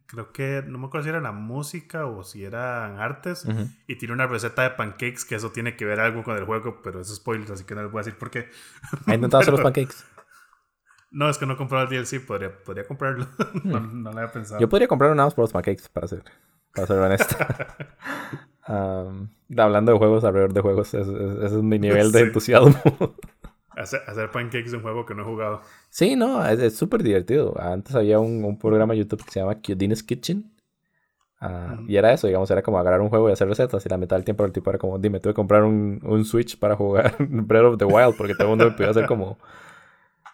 creo 0.06 0.32
que 0.32 0.64
no 0.68 0.78
me 0.78 0.88
acuerdo 0.88 1.06
si 1.06 1.10
era 1.10 1.22
la 1.22 1.32
música 1.32 2.06
o 2.06 2.24
si 2.24 2.44
eran 2.44 3.00
artes 3.00 3.46
y 3.88 3.98
tiene 3.98 4.14
una 4.14 4.28
receta 4.28 4.64
de 4.64 4.72
pancakes 4.72 5.26
que 5.28 5.36
eso 5.36 5.52
tiene 5.52 5.76
que 5.76 5.86
ver 5.86 6.00
algo 6.00 6.24
con 6.24 6.38
el 6.38 6.46
juego 6.46 6.82
pero 6.84 7.02
es 7.02 7.14
spoiler 7.14 7.52
así 7.52 7.64
que 7.64 7.76
no 7.76 7.84
les 7.84 7.92
voy 7.92 8.00
a 8.00 8.04
decir 8.04 8.18
por 8.18 8.30
qué. 8.30 8.50
¿has 9.06 9.16
intentado 9.16 9.42
hacer 9.42 9.54
los 9.54 9.62
pancakes? 9.62 10.06
no 11.12 11.30
es 11.30 11.38
que 11.38 11.46
no 11.46 11.54
he 11.54 11.58
comprado 11.58 11.88
el 11.88 11.90
DLC 11.90 12.26
podría, 12.26 12.52
podría 12.64 12.86
comprarlo. 12.86 13.28
No, 13.64 13.80
hmm. 13.80 14.04
no, 14.04 14.12
lo 14.12 14.20
había 14.20 14.32
pensado. 14.32 14.60
Yo 14.60 14.70
podría 14.70 14.88
comprar 14.88 15.12
una 15.12 15.30
por 15.30 15.44
los 15.44 15.52
pancakes 15.52 15.90
para 15.92 16.08
ser 16.08 16.24
para 16.74 16.88
ser 16.88 16.98
honesto. 16.98 17.36
Hablando 19.58 19.92
de 19.92 19.98
juegos 19.98 20.24
alrededor 20.24 20.54
de 20.54 20.62
juegos 20.62 20.94
ese 20.94 21.46
es, 21.46 21.52
mi 21.54 21.80
nivel 21.80 22.12
de 22.12 22.22
entusiasmo. 22.22 22.80
Hacer, 23.76 24.32
pancakes 24.32 24.68
es 24.68 24.74
un 24.74 24.82
juego 24.82 25.06
que 25.06 25.16
no 25.16 25.24
he 25.24 25.26
jugado. 25.26 25.62
Sí, 25.92 26.16
no, 26.16 26.44
es 26.48 26.78
súper 26.78 27.04
divertido. 27.04 27.54
Antes 27.60 27.94
había 27.96 28.18
un, 28.18 28.46
un, 28.46 28.58
programa 28.58 28.96
YouTube 28.96 29.26
que 29.26 29.32
se 29.32 29.42
llama 29.42 29.56
Cudines 29.56 30.02
Kitchen. 30.02 30.50
Ah, 31.42 31.78
y 31.86 31.98
era 31.98 32.14
eso, 32.14 32.28
digamos, 32.28 32.50
era 32.50 32.62
como 32.62 32.80
agarrar 32.80 33.02
un 33.02 33.10
juego 33.10 33.28
y 33.30 33.34
hacer 33.34 33.50
recetas. 33.50 33.86
Y 33.86 33.90
la 33.90 33.98
mitad 33.98 34.16
del 34.16 34.24
tiempo 34.24 34.46
el 34.46 34.54
tipo 34.54 34.70
era 34.70 34.80
como, 34.80 34.98
dime, 34.98 35.20
tuve 35.20 35.34
que 35.34 35.36
comprar 35.36 35.64
un, 35.64 36.00
un 36.04 36.24
Switch 36.24 36.58
para 36.58 36.78
jugar 36.78 37.18
Breath 37.20 37.66
of 37.66 37.78
the 37.78 37.84
Wild 37.84 38.16
porque 38.16 38.36
todo 38.36 38.44
el 38.44 38.50
mundo 38.52 38.70
me 38.70 38.72
pidió 38.72 38.92
hacer 38.92 39.06
como 39.06 39.38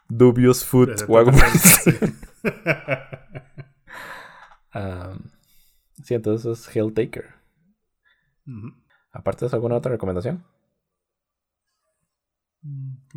dubious 0.07 0.63
food 0.63 0.89
o 1.07 1.17
algo 1.17 1.31
sí, 6.03 6.13
entonces 6.13 6.59
es 6.59 6.75
Helltaker. 6.75 7.25
Aparte 9.11 9.47
de 9.47 9.55
¿alguna 9.55 9.77
otra 9.77 9.91
recomendación? 9.91 10.43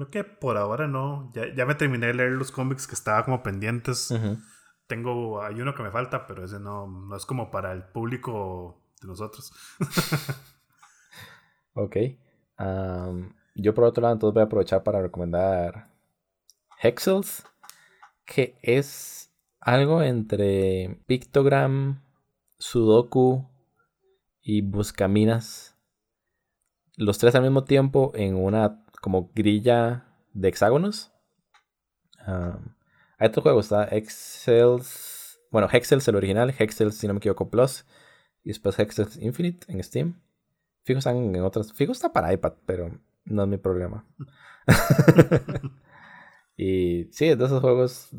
Creo 0.00 0.10
que 0.10 0.24
por 0.24 0.56
ahora 0.56 0.88
no. 0.88 1.30
Ya, 1.34 1.54
ya 1.54 1.66
me 1.66 1.74
terminé 1.74 2.06
de 2.06 2.14
leer 2.14 2.32
los 2.32 2.50
cómics 2.50 2.86
que 2.86 2.94
estaba 2.94 3.22
como 3.22 3.42
pendientes. 3.42 4.08
Tengo, 4.86 5.42
hay 5.42 5.60
uno 5.60 5.74
que 5.74 5.82
me 5.82 5.90
falta, 5.90 6.26
pero 6.26 6.42
ese 6.42 6.58
no, 6.58 6.86
no 6.86 7.14
es 7.14 7.26
como 7.26 7.50
para 7.50 7.72
el 7.72 7.84
público 7.84 8.82
de 9.02 9.08
nosotros. 9.08 9.52
ok. 11.74 11.96
yo 13.54 13.74
por 13.74 13.84
otro 13.84 14.00
lado, 14.00 14.14
entonces 14.14 14.32
voy 14.32 14.40
a 14.40 14.46
aprovechar 14.46 14.82
para 14.82 15.02
recomendar 15.02 15.90
Hexels, 16.82 17.44
que 18.24 18.58
es 18.62 19.30
algo 19.60 20.02
entre 20.02 20.98
Pictogram, 21.06 22.00
Sudoku 22.58 23.46
y 24.40 24.62
Buscaminas. 24.62 25.76
Los 26.96 27.18
tres 27.18 27.34
al 27.34 27.42
mismo 27.42 27.64
tiempo 27.64 28.12
en 28.14 28.34
una 28.34 28.86
como 29.00 29.30
grilla 29.34 30.06
de 30.32 30.48
hexágonos. 30.48 31.12
hay 32.26 33.28
otro 33.28 33.42
juego, 33.42 33.60
está 33.60 33.84
Excel. 33.84 34.80
Bueno, 35.50 35.68
Hexels 35.70 36.06
el 36.08 36.16
original, 36.16 36.54
Hexels 36.56 36.96
si 36.96 37.06
no 37.06 37.14
me 37.14 37.18
equivoco 37.18 37.50
Plus. 37.50 37.84
Y 38.44 38.48
después 38.48 38.78
Hexels 38.78 39.16
Infinite 39.16 39.70
en 39.72 39.82
Steam. 39.82 40.20
Fijo 40.84 40.98
están 40.98 41.34
en 41.34 41.42
otras. 41.42 41.72
Fijo 41.72 41.92
está 41.92 42.12
para 42.12 42.32
iPad, 42.32 42.54
pero 42.66 42.90
no 43.24 43.42
es 43.42 43.48
mi 43.48 43.58
problema. 43.58 44.06
y 46.56 47.04
sí, 47.12 47.26
es 47.26 47.38
de 47.38 47.44
esos 47.44 47.60
juegos. 47.60 48.10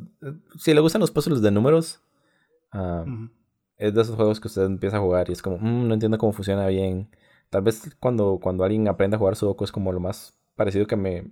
Si 0.58 0.74
le 0.74 0.82
gustan 0.82 1.02
los 1.02 1.12
puzzles 1.12 1.42
de 1.42 1.52
números, 1.52 2.02
es 3.78 3.94
de 3.94 4.02
esos 4.02 4.16
juegos 4.16 4.40
que 4.40 4.48
usted 4.48 4.64
empieza 4.64 4.98
a 4.98 5.02
jugar 5.02 5.30
y 5.30 5.34
es 5.34 5.42
como, 5.42 5.58
mm, 5.58 5.88
no 5.88 5.94
entiendo 5.94 6.18
cómo 6.18 6.34
funciona 6.34 6.68
bien. 6.68 7.10
Tal 7.50 7.64
vez 7.64 7.96
cuando, 8.00 8.40
cuando 8.42 8.64
alguien 8.64 8.88
aprende 8.88 9.16
a 9.16 9.20
jugar 9.20 9.36
Sudoku 9.36 9.64
es 9.64 9.72
como 9.72 9.92
lo 9.92 10.00
más 10.00 10.41
parecido 10.56 10.88
que 10.88 10.96
me... 10.96 11.32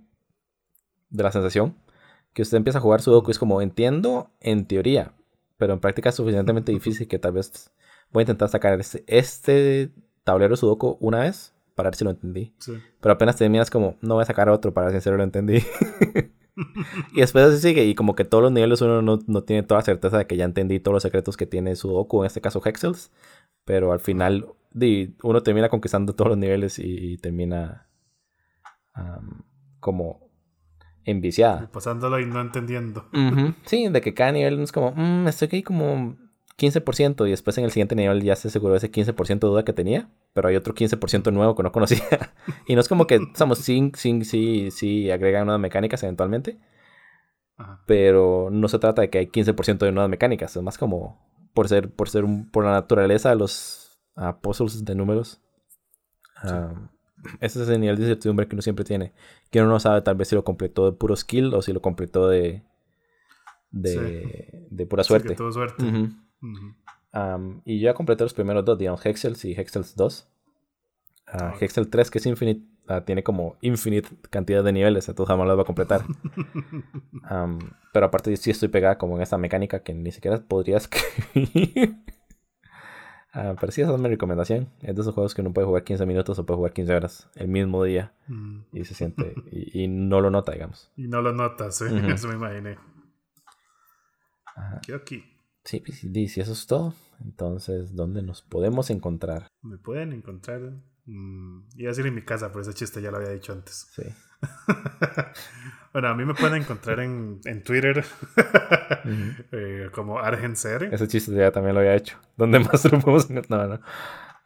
de 1.10 1.22
la 1.22 1.32
sensación. 1.32 1.76
Que 2.32 2.42
usted 2.42 2.56
empieza 2.56 2.78
a 2.78 2.82
jugar 2.82 3.02
Sudoku 3.02 3.30
y 3.30 3.32
es 3.32 3.38
como, 3.38 3.60
entiendo 3.60 4.30
en 4.40 4.66
teoría, 4.66 5.14
pero 5.56 5.72
en 5.72 5.80
práctica 5.80 6.08
es 6.08 6.14
suficientemente 6.14 6.72
difícil 6.72 7.08
que 7.08 7.18
tal 7.18 7.32
vez 7.32 7.72
voy 8.12 8.22
a 8.22 8.24
intentar 8.24 8.48
sacar 8.48 8.78
este, 8.78 9.04
este 9.06 9.90
tablero 10.24 10.56
Sudoku 10.56 10.96
una 11.00 11.20
vez 11.20 11.54
para 11.74 11.90
ver 11.90 11.96
si 11.96 12.04
lo 12.04 12.10
entendí. 12.10 12.54
Pero 13.00 13.12
apenas 13.12 13.36
terminas 13.36 13.70
como, 13.70 13.96
no 14.00 14.14
voy 14.14 14.22
a 14.22 14.26
sacar 14.26 14.48
otro 14.48 14.72
para 14.72 14.90
ver 14.90 15.00
si 15.00 15.10
lo 15.10 15.22
entendí. 15.22 15.58
y 17.14 17.20
después 17.20 17.44
así 17.44 17.58
sigue 17.58 17.84
y 17.84 17.94
como 17.94 18.14
que 18.14 18.24
todos 18.24 18.42
los 18.42 18.52
niveles 18.52 18.80
uno 18.80 19.02
no, 19.02 19.42
tiene 19.42 19.62
toda 19.62 19.80
la 19.80 19.84
certeza 19.84 20.18
de 20.18 20.26
que 20.26 20.36
ya 20.36 20.44
entendí 20.44 20.80
todos 20.80 20.94
los 20.94 21.02
secretos 21.02 21.36
que 21.36 21.46
tiene 21.46 21.76
Sudoku, 21.76 22.22
en 22.22 22.26
este 22.26 22.40
caso 22.40 22.62
Hexels. 22.64 23.10
Pero 23.64 23.92
al 23.92 24.00
final 24.00 24.46
uno 25.22 25.42
termina 25.42 25.68
conquistando 25.68 26.14
todos 26.14 26.30
los 26.30 26.38
niveles 26.38 26.78
y 26.78 27.18
termina 27.18 27.89
como 29.80 30.30
enviciada. 31.04 31.70
Pasándolo 31.72 32.20
y 32.20 32.26
no 32.26 32.40
entendiendo. 32.40 33.08
Sí, 33.64 33.88
de 33.88 34.00
que 34.00 34.14
cada 34.14 34.32
nivel 34.32 34.60
es 34.60 34.72
como, 34.72 34.92
mm, 34.92 35.28
estoy 35.28 35.46
aquí 35.46 35.62
como 35.62 36.16
15% 36.58 37.26
y 37.26 37.30
después 37.30 37.56
en 37.58 37.64
el 37.64 37.70
siguiente 37.70 37.96
nivel 37.96 38.22
ya 38.22 38.36
se 38.36 38.48
aseguró 38.48 38.76
ese 38.76 38.90
15% 38.90 39.46
de 39.46 39.48
duda 39.48 39.64
que 39.64 39.72
tenía, 39.72 40.10
pero 40.34 40.48
hay 40.48 40.56
otro 40.56 40.74
15% 40.74 41.32
nuevo 41.32 41.54
que 41.54 41.62
no 41.62 41.72
conocía. 41.72 42.02
y 42.66 42.74
no 42.74 42.80
es 42.80 42.88
como 42.88 43.06
que, 43.06 43.16
estamos 43.16 43.58
sí, 43.58 43.92
sí, 43.94 44.24
sí, 44.24 44.70
sí, 44.70 45.10
agregan 45.10 45.46
nuevas 45.46 45.60
mecánicas 45.60 46.02
eventualmente, 46.02 46.58
pero 47.86 48.48
no 48.50 48.68
se 48.68 48.78
trata 48.78 49.02
de 49.02 49.10
que 49.10 49.18
hay 49.18 49.26
15% 49.26 49.78
de 49.78 49.92
nuevas 49.92 50.10
mecánicas, 50.10 50.54
es 50.56 50.62
más 50.62 50.78
como 50.78 51.18
por 51.54 51.68
ser, 51.68 51.90
por 51.90 52.08
ser 52.08 52.24
un, 52.24 52.50
por 52.50 52.64
la 52.64 52.72
naturaleza 52.72 53.30
de 53.30 53.36
los 53.36 54.00
apóstoles 54.14 54.84
de 54.84 54.94
números. 54.94 55.40
Ese 57.40 57.62
es 57.62 57.68
el 57.68 57.80
nivel 57.80 57.96
de 57.96 58.02
incertidumbre 58.02 58.46
que 58.48 58.54
uno 58.54 58.62
siempre 58.62 58.84
tiene. 58.84 59.12
Que 59.50 59.60
uno 59.60 59.70
no 59.70 59.80
sabe 59.80 60.02
tal 60.02 60.16
vez 60.16 60.28
si 60.28 60.34
lo 60.34 60.44
completó 60.44 60.90
de 60.90 60.96
puro 60.96 61.16
skill 61.16 61.54
o 61.54 61.62
si 61.62 61.72
lo 61.72 61.80
completó 61.82 62.28
de. 62.28 62.62
de, 63.70 64.66
de 64.70 64.86
pura 64.86 65.04
suerte. 65.04 65.36
suerte. 65.36 65.84
y 67.64 67.80
yo 67.80 67.84
ya 67.84 67.94
completé 67.94 68.24
los 68.24 68.34
primeros 68.34 68.64
dos, 68.64 68.78
digamos, 68.78 69.04
Hexels 69.04 69.44
y 69.44 69.52
Hexels 69.52 69.96
2. 69.96 70.28
Uh, 71.32 71.56
Hexel 71.60 71.88
3, 71.88 72.10
que 72.10 72.18
es 72.18 72.26
Infinite, 72.26 72.66
ah, 72.88 73.04
tiene 73.04 73.22
como 73.22 73.56
infinite 73.60 74.08
cantidad 74.30 74.64
de 74.64 74.72
niveles, 74.72 75.08
entonces 75.08 75.28
jamás 75.30 75.46
las 75.46 75.56
va 75.56 75.62
a 75.62 75.66
completar. 75.66 76.02
Am, 77.22 77.58
pero 77.92 78.06
aparte 78.06 78.36
sí 78.36 78.50
estoy 78.50 78.68
pegada 78.68 78.98
como 78.98 79.16
en 79.16 79.22
esta 79.22 79.38
mecánica 79.38 79.80
que 79.82 79.94
ni 79.94 80.10
siquiera 80.10 80.40
podría 80.40 80.76
escribir. 80.78 81.96
Ah, 83.32 83.54
pero 83.60 83.70
sí, 83.70 83.80
esa 83.80 83.94
es 83.94 84.00
mi 84.00 84.08
recomendación. 84.08 84.68
Es 84.82 84.94
de 84.96 85.02
esos 85.02 85.14
juegos 85.14 85.34
que 85.34 85.40
uno 85.40 85.52
puede 85.52 85.66
jugar 85.66 85.84
15 85.84 86.04
minutos 86.04 86.38
o 86.38 86.44
puede 86.46 86.56
jugar 86.56 86.72
15 86.72 86.94
horas 86.94 87.28
el 87.36 87.48
mismo 87.48 87.84
día 87.84 88.12
Mm. 88.26 88.60
y 88.72 88.84
se 88.84 88.94
siente 88.94 89.34
y, 89.52 89.84
y 89.84 89.88
no 89.88 90.20
lo 90.20 90.30
nota, 90.30 90.52
digamos. 90.52 90.90
Y 90.96 91.06
no 91.08 91.22
lo 91.22 91.32
notas. 91.32 91.80
Ujú. 91.80 91.94
eso 92.14 92.28
me 92.28 92.34
imaginé. 92.34 92.76
Ajá. 94.56 94.80
Aquí. 94.94 95.24
Sí, 95.64 95.80
pues, 95.80 95.98
si 96.00 96.40
eso 96.40 96.52
es 96.52 96.66
todo, 96.66 96.94
entonces, 97.20 97.94
¿dónde 97.94 98.22
nos 98.22 98.42
podemos 98.42 98.90
encontrar? 98.90 99.46
Me 99.62 99.78
pueden 99.78 100.12
encontrar. 100.12 100.72
Mm, 101.10 101.62
iba 101.76 101.88
a 101.88 101.92
decir 101.92 102.06
en 102.06 102.14
mi 102.14 102.22
casa, 102.22 102.48
pero 102.48 102.62
ese 102.62 102.74
chiste 102.74 103.02
ya 103.02 103.10
lo 103.10 103.18
había 103.18 103.30
dicho 103.30 103.52
antes. 103.52 103.88
Sí. 103.92 104.02
bueno, 105.92 106.08
a 106.08 106.14
mí 106.14 106.24
me 106.24 106.34
pueden 106.34 106.62
encontrar 106.62 107.00
en, 107.00 107.40
en 107.44 107.62
Twitter 107.62 108.04
eh, 109.52 109.88
como 109.92 110.18
ArgenCR. 110.18 110.84
Ese 110.92 111.08
chiste 111.08 111.32
ya 111.32 111.50
también 111.50 111.74
lo 111.74 111.80
había 111.80 111.94
hecho. 111.94 112.18
¿Dónde 112.36 112.60
más 112.60 112.84
lo 112.84 112.98
podemos 113.00 113.28
encontrar? 113.30 113.68
No, 113.68 113.76
no. 113.76 113.80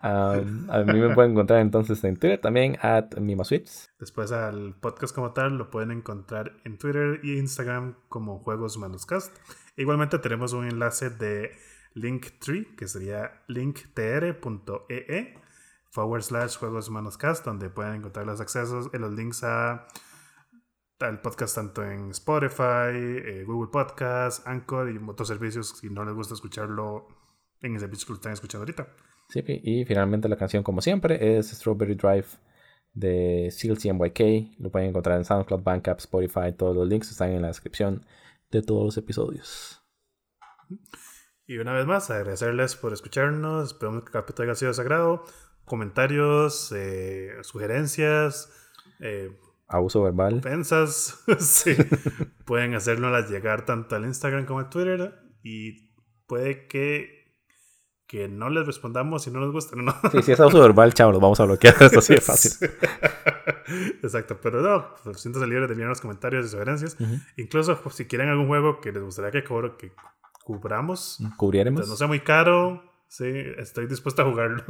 A 0.05 0.85
mí 0.85 1.01
me 1.01 1.15
pueden 1.15 1.33
encontrar 1.33 1.61
entonces 1.61 2.05
en 2.05 2.17
Twitter 2.19 2.39
también, 2.39 2.77
at 2.83 3.17
Mimaswitch. 3.17 3.89
Después 3.99 4.33
al 4.33 4.75
podcast 4.75 5.15
como 5.15 5.33
tal 5.33 5.57
lo 5.57 5.71
pueden 5.71 5.93
encontrar 5.93 6.53
en 6.65 6.77
Twitter 6.77 7.21
y 7.23 7.39
Instagram 7.39 7.95
como 8.11 8.41
Juegos 8.41 8.77
Manuscast. 8.77 9.35
Igualmente 9.77 10.19
tenemos 10.19 10.53
un 10.53 10.67
enlace 10.67 11.09
de 11.09 11.53
Linktree 11.95 12.75
que 12.77 12.87
sería 12.87 13.45
linktr.ee 13.49 15.35
forward 15.95 16.23
slash 16.23 16.57
Juegos 16.57 16.91
Manuscast 16.91 17.45
donde 17.45 17.71
pueden 17.71 17.95
encontrar 17.95 18.27
los 18.27 18.41
accesos 18.41 18.91
y 18.93 18.99
los 18.99 19.13
links 19.13 19.45
a 19.45 19.87
al 21.01 21.21
podcast 21.21 21.55
tanto 21.55 21.85
en 21.85 22.11
Spotify, 22.13 22.95
eh, 22.95 23.45
Google 23.47 23.71
Podcast, 23.71 24.47
Anchor 24.47 24.91
y 24.91 24.99
otros 25.07 25.29
servicios 25.29 25.77
si 25.79 25.91
no 25.91 26.05
les 26.05 26.15
gusta 26.15 26.33
escucharlo 26.33 27.07
en 27.61 27.75
el 27.75 27.81
servicio 27.81 28.07
que 28.07 28.13
lo 28.13 28.17
están 28.17 28.33
escuchando 28.33 28.63
ahorita. 28.63 28.89
Sí, 29.29 29.43
y 29.47 29.85
finalmente 29.85 30.29
la 30.29 30.37
canción, 30.37 30.63
como 30.63 30.81
siempre, 30.81 31.37
es 31.37 31.51
Strawberry 31.51 31.95
Drive 31.95 32.27
de 32.95 33.51
Seal 33.51 33.77
CMYK. 33.77 34.59
Lo 34.59 34.71
pueden 34.71 34.91
encontrar 34.91 35.19
en 35.19 35.27
SoundCloud, 35.27 35.63
Bandcamp, 35.63 35.99
Spotify. 35.99 36.53
Todos 36.57 36.75
los 36.75 36.89
links 36.89 37.11
están 37.11 37.31
en 37.33 37.43
la 37.43 37.49
descripción 37.49 38.07
de 38.51 38.63
todos 38.63 38.85
los 38.85 38.97
episodios. 38.97 39.83
Y 41.47 41.59
una 41.59 41.75
vez 41.75 41.87
más, 41.87 42.11
agradecerles 42.11 42.77
por 42.77 42.95
escucharnos. 42.95 43.73
Esperamos 43.73 44.05
que 44.05 44.09
el 44.09 44.13
capítulo 44.13 44.49
haya 44.49 44.55
sido 44.55 44.71
de 44.71 44.75
sagrado. 44.75 45.25
Comentarios, 45.65 46.73
eh, 46.77 47.31
sugerencias, 47.43 48.51
eh, 49.01 49.31
Abuso 49.69 50.03
verbal. 50.03 50.39
ofensas. 50.39 51.25
sí. 51.39 51.75
Pueden 52.45 52.75
hacernos 52.75 53.31
llegar 53.31 53.65
tanto 53.65 53.97
al 53.97 54.05
Instagram 54.05 54.45
como 54.47 54.61
al 54.61 54.69
Twitter. 54.69 55.15
Y 55.43 55.91
puede 56.27 56.67
que, 56.69 57.35
que 58.07 58.29
no 58.29 58.51
les 58.51 58.67
respondamos 58.67 59.25
si 59.25 59.31
no 59.31 59.41
nos 59.41 59.53
gusta. 59.53 59.75
No. 59.77 59.95
Sí, 60.13 60.23
si 60.23 60.33
es 60.33 60.41
abuso 60.41 60.61
verbal, 60.61 60.93
chao, 60.95 61.11
los 61.13 61.21
vamos 61.21 61.41
a 61.41 61.45
bloquear. 61.45 61.75
Esto 61.81 62.01
sí 62.01 62.15
es 62.15 62.25
fácil. 62.27 62.53
Exacto, 64.03 64.39
pero 64.43 64.61
no, 64.61 64.95
pues, 65.03 65.21
siéntanse 65.21 65.47
libres 65.49 65.69
de 65.69 65.73
enviarnos 65.73 66.01
comentarios 66.01 66.47
y 66.47 66.49
sugerencias. 66.51 66.97
Incluso 67.37 67.81
pues, 67.83 67.95
si 67.95 68.07
quieren 68.07 68.29
algún 68.29 68.47
juego 68.47 68.81
que 68.81 68.93
les 68.93 69.03
gustaría 69.03 69.31
que, 69.31 69.45
cobro- 69.45 69.77
que 69.77 69.93
cubramos, 70.45 71.19
Cubriéremos. 71.39 71.79
Entonces, 71.81 71.91
no 71.91 71.97
sea 71.97 72.07
muy 72.07 72.21
caro, 72.21 72.83
sí, 73.09 73.25
estoy 73.59 73.87
dispuesto 73.87 74.23
a 74.23 74.27
jugarlo. 74.31 74.65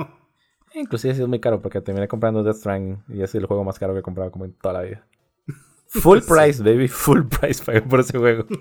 Inclusive 0.75 1.14
sí 1.14 1.22
es 1.22 1.29
muy 1.29 1.41
caro 1.41 1.61
porque 1.61 1.81
terminé 1.81 2.09
comprando 2.09 2.43
Death 2.43 2.57
Stranding 2.57 3.03
y 3.09 3.22
es 3.22 3.35
el 3.35 3.47
juego 3.47 3.64
más 3.64 3.79
caro 3.79 3.93
que 3.93 4.01
he 4.01 4.03
comprado 4.03 4.31
como 4.31 4.45
en 4.45 4.53
toda 4.55 4.75
la 4.75 4.83
vida. 4.83 5.07
Full 5.87 6.20
price, 6.27 6.62
baby. 6.62 6.89
Full 6.89 7.22
price 7.27 7.62
pagué 7.64 7.83
por 7.83 8.01
ese 8.01 8.18
juego. 8.18 8.47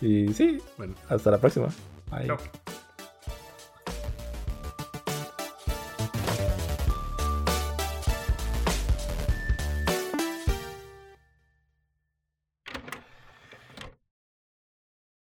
y 0.00 0.32
sí, 0.32 0.58
Bueno, 0.76 0.94
hasta 1.08 1.30
la 1.30 1.38
próxima. 1.38 1.68
Bye. 2.10 2.28
chao. 2.28 2.38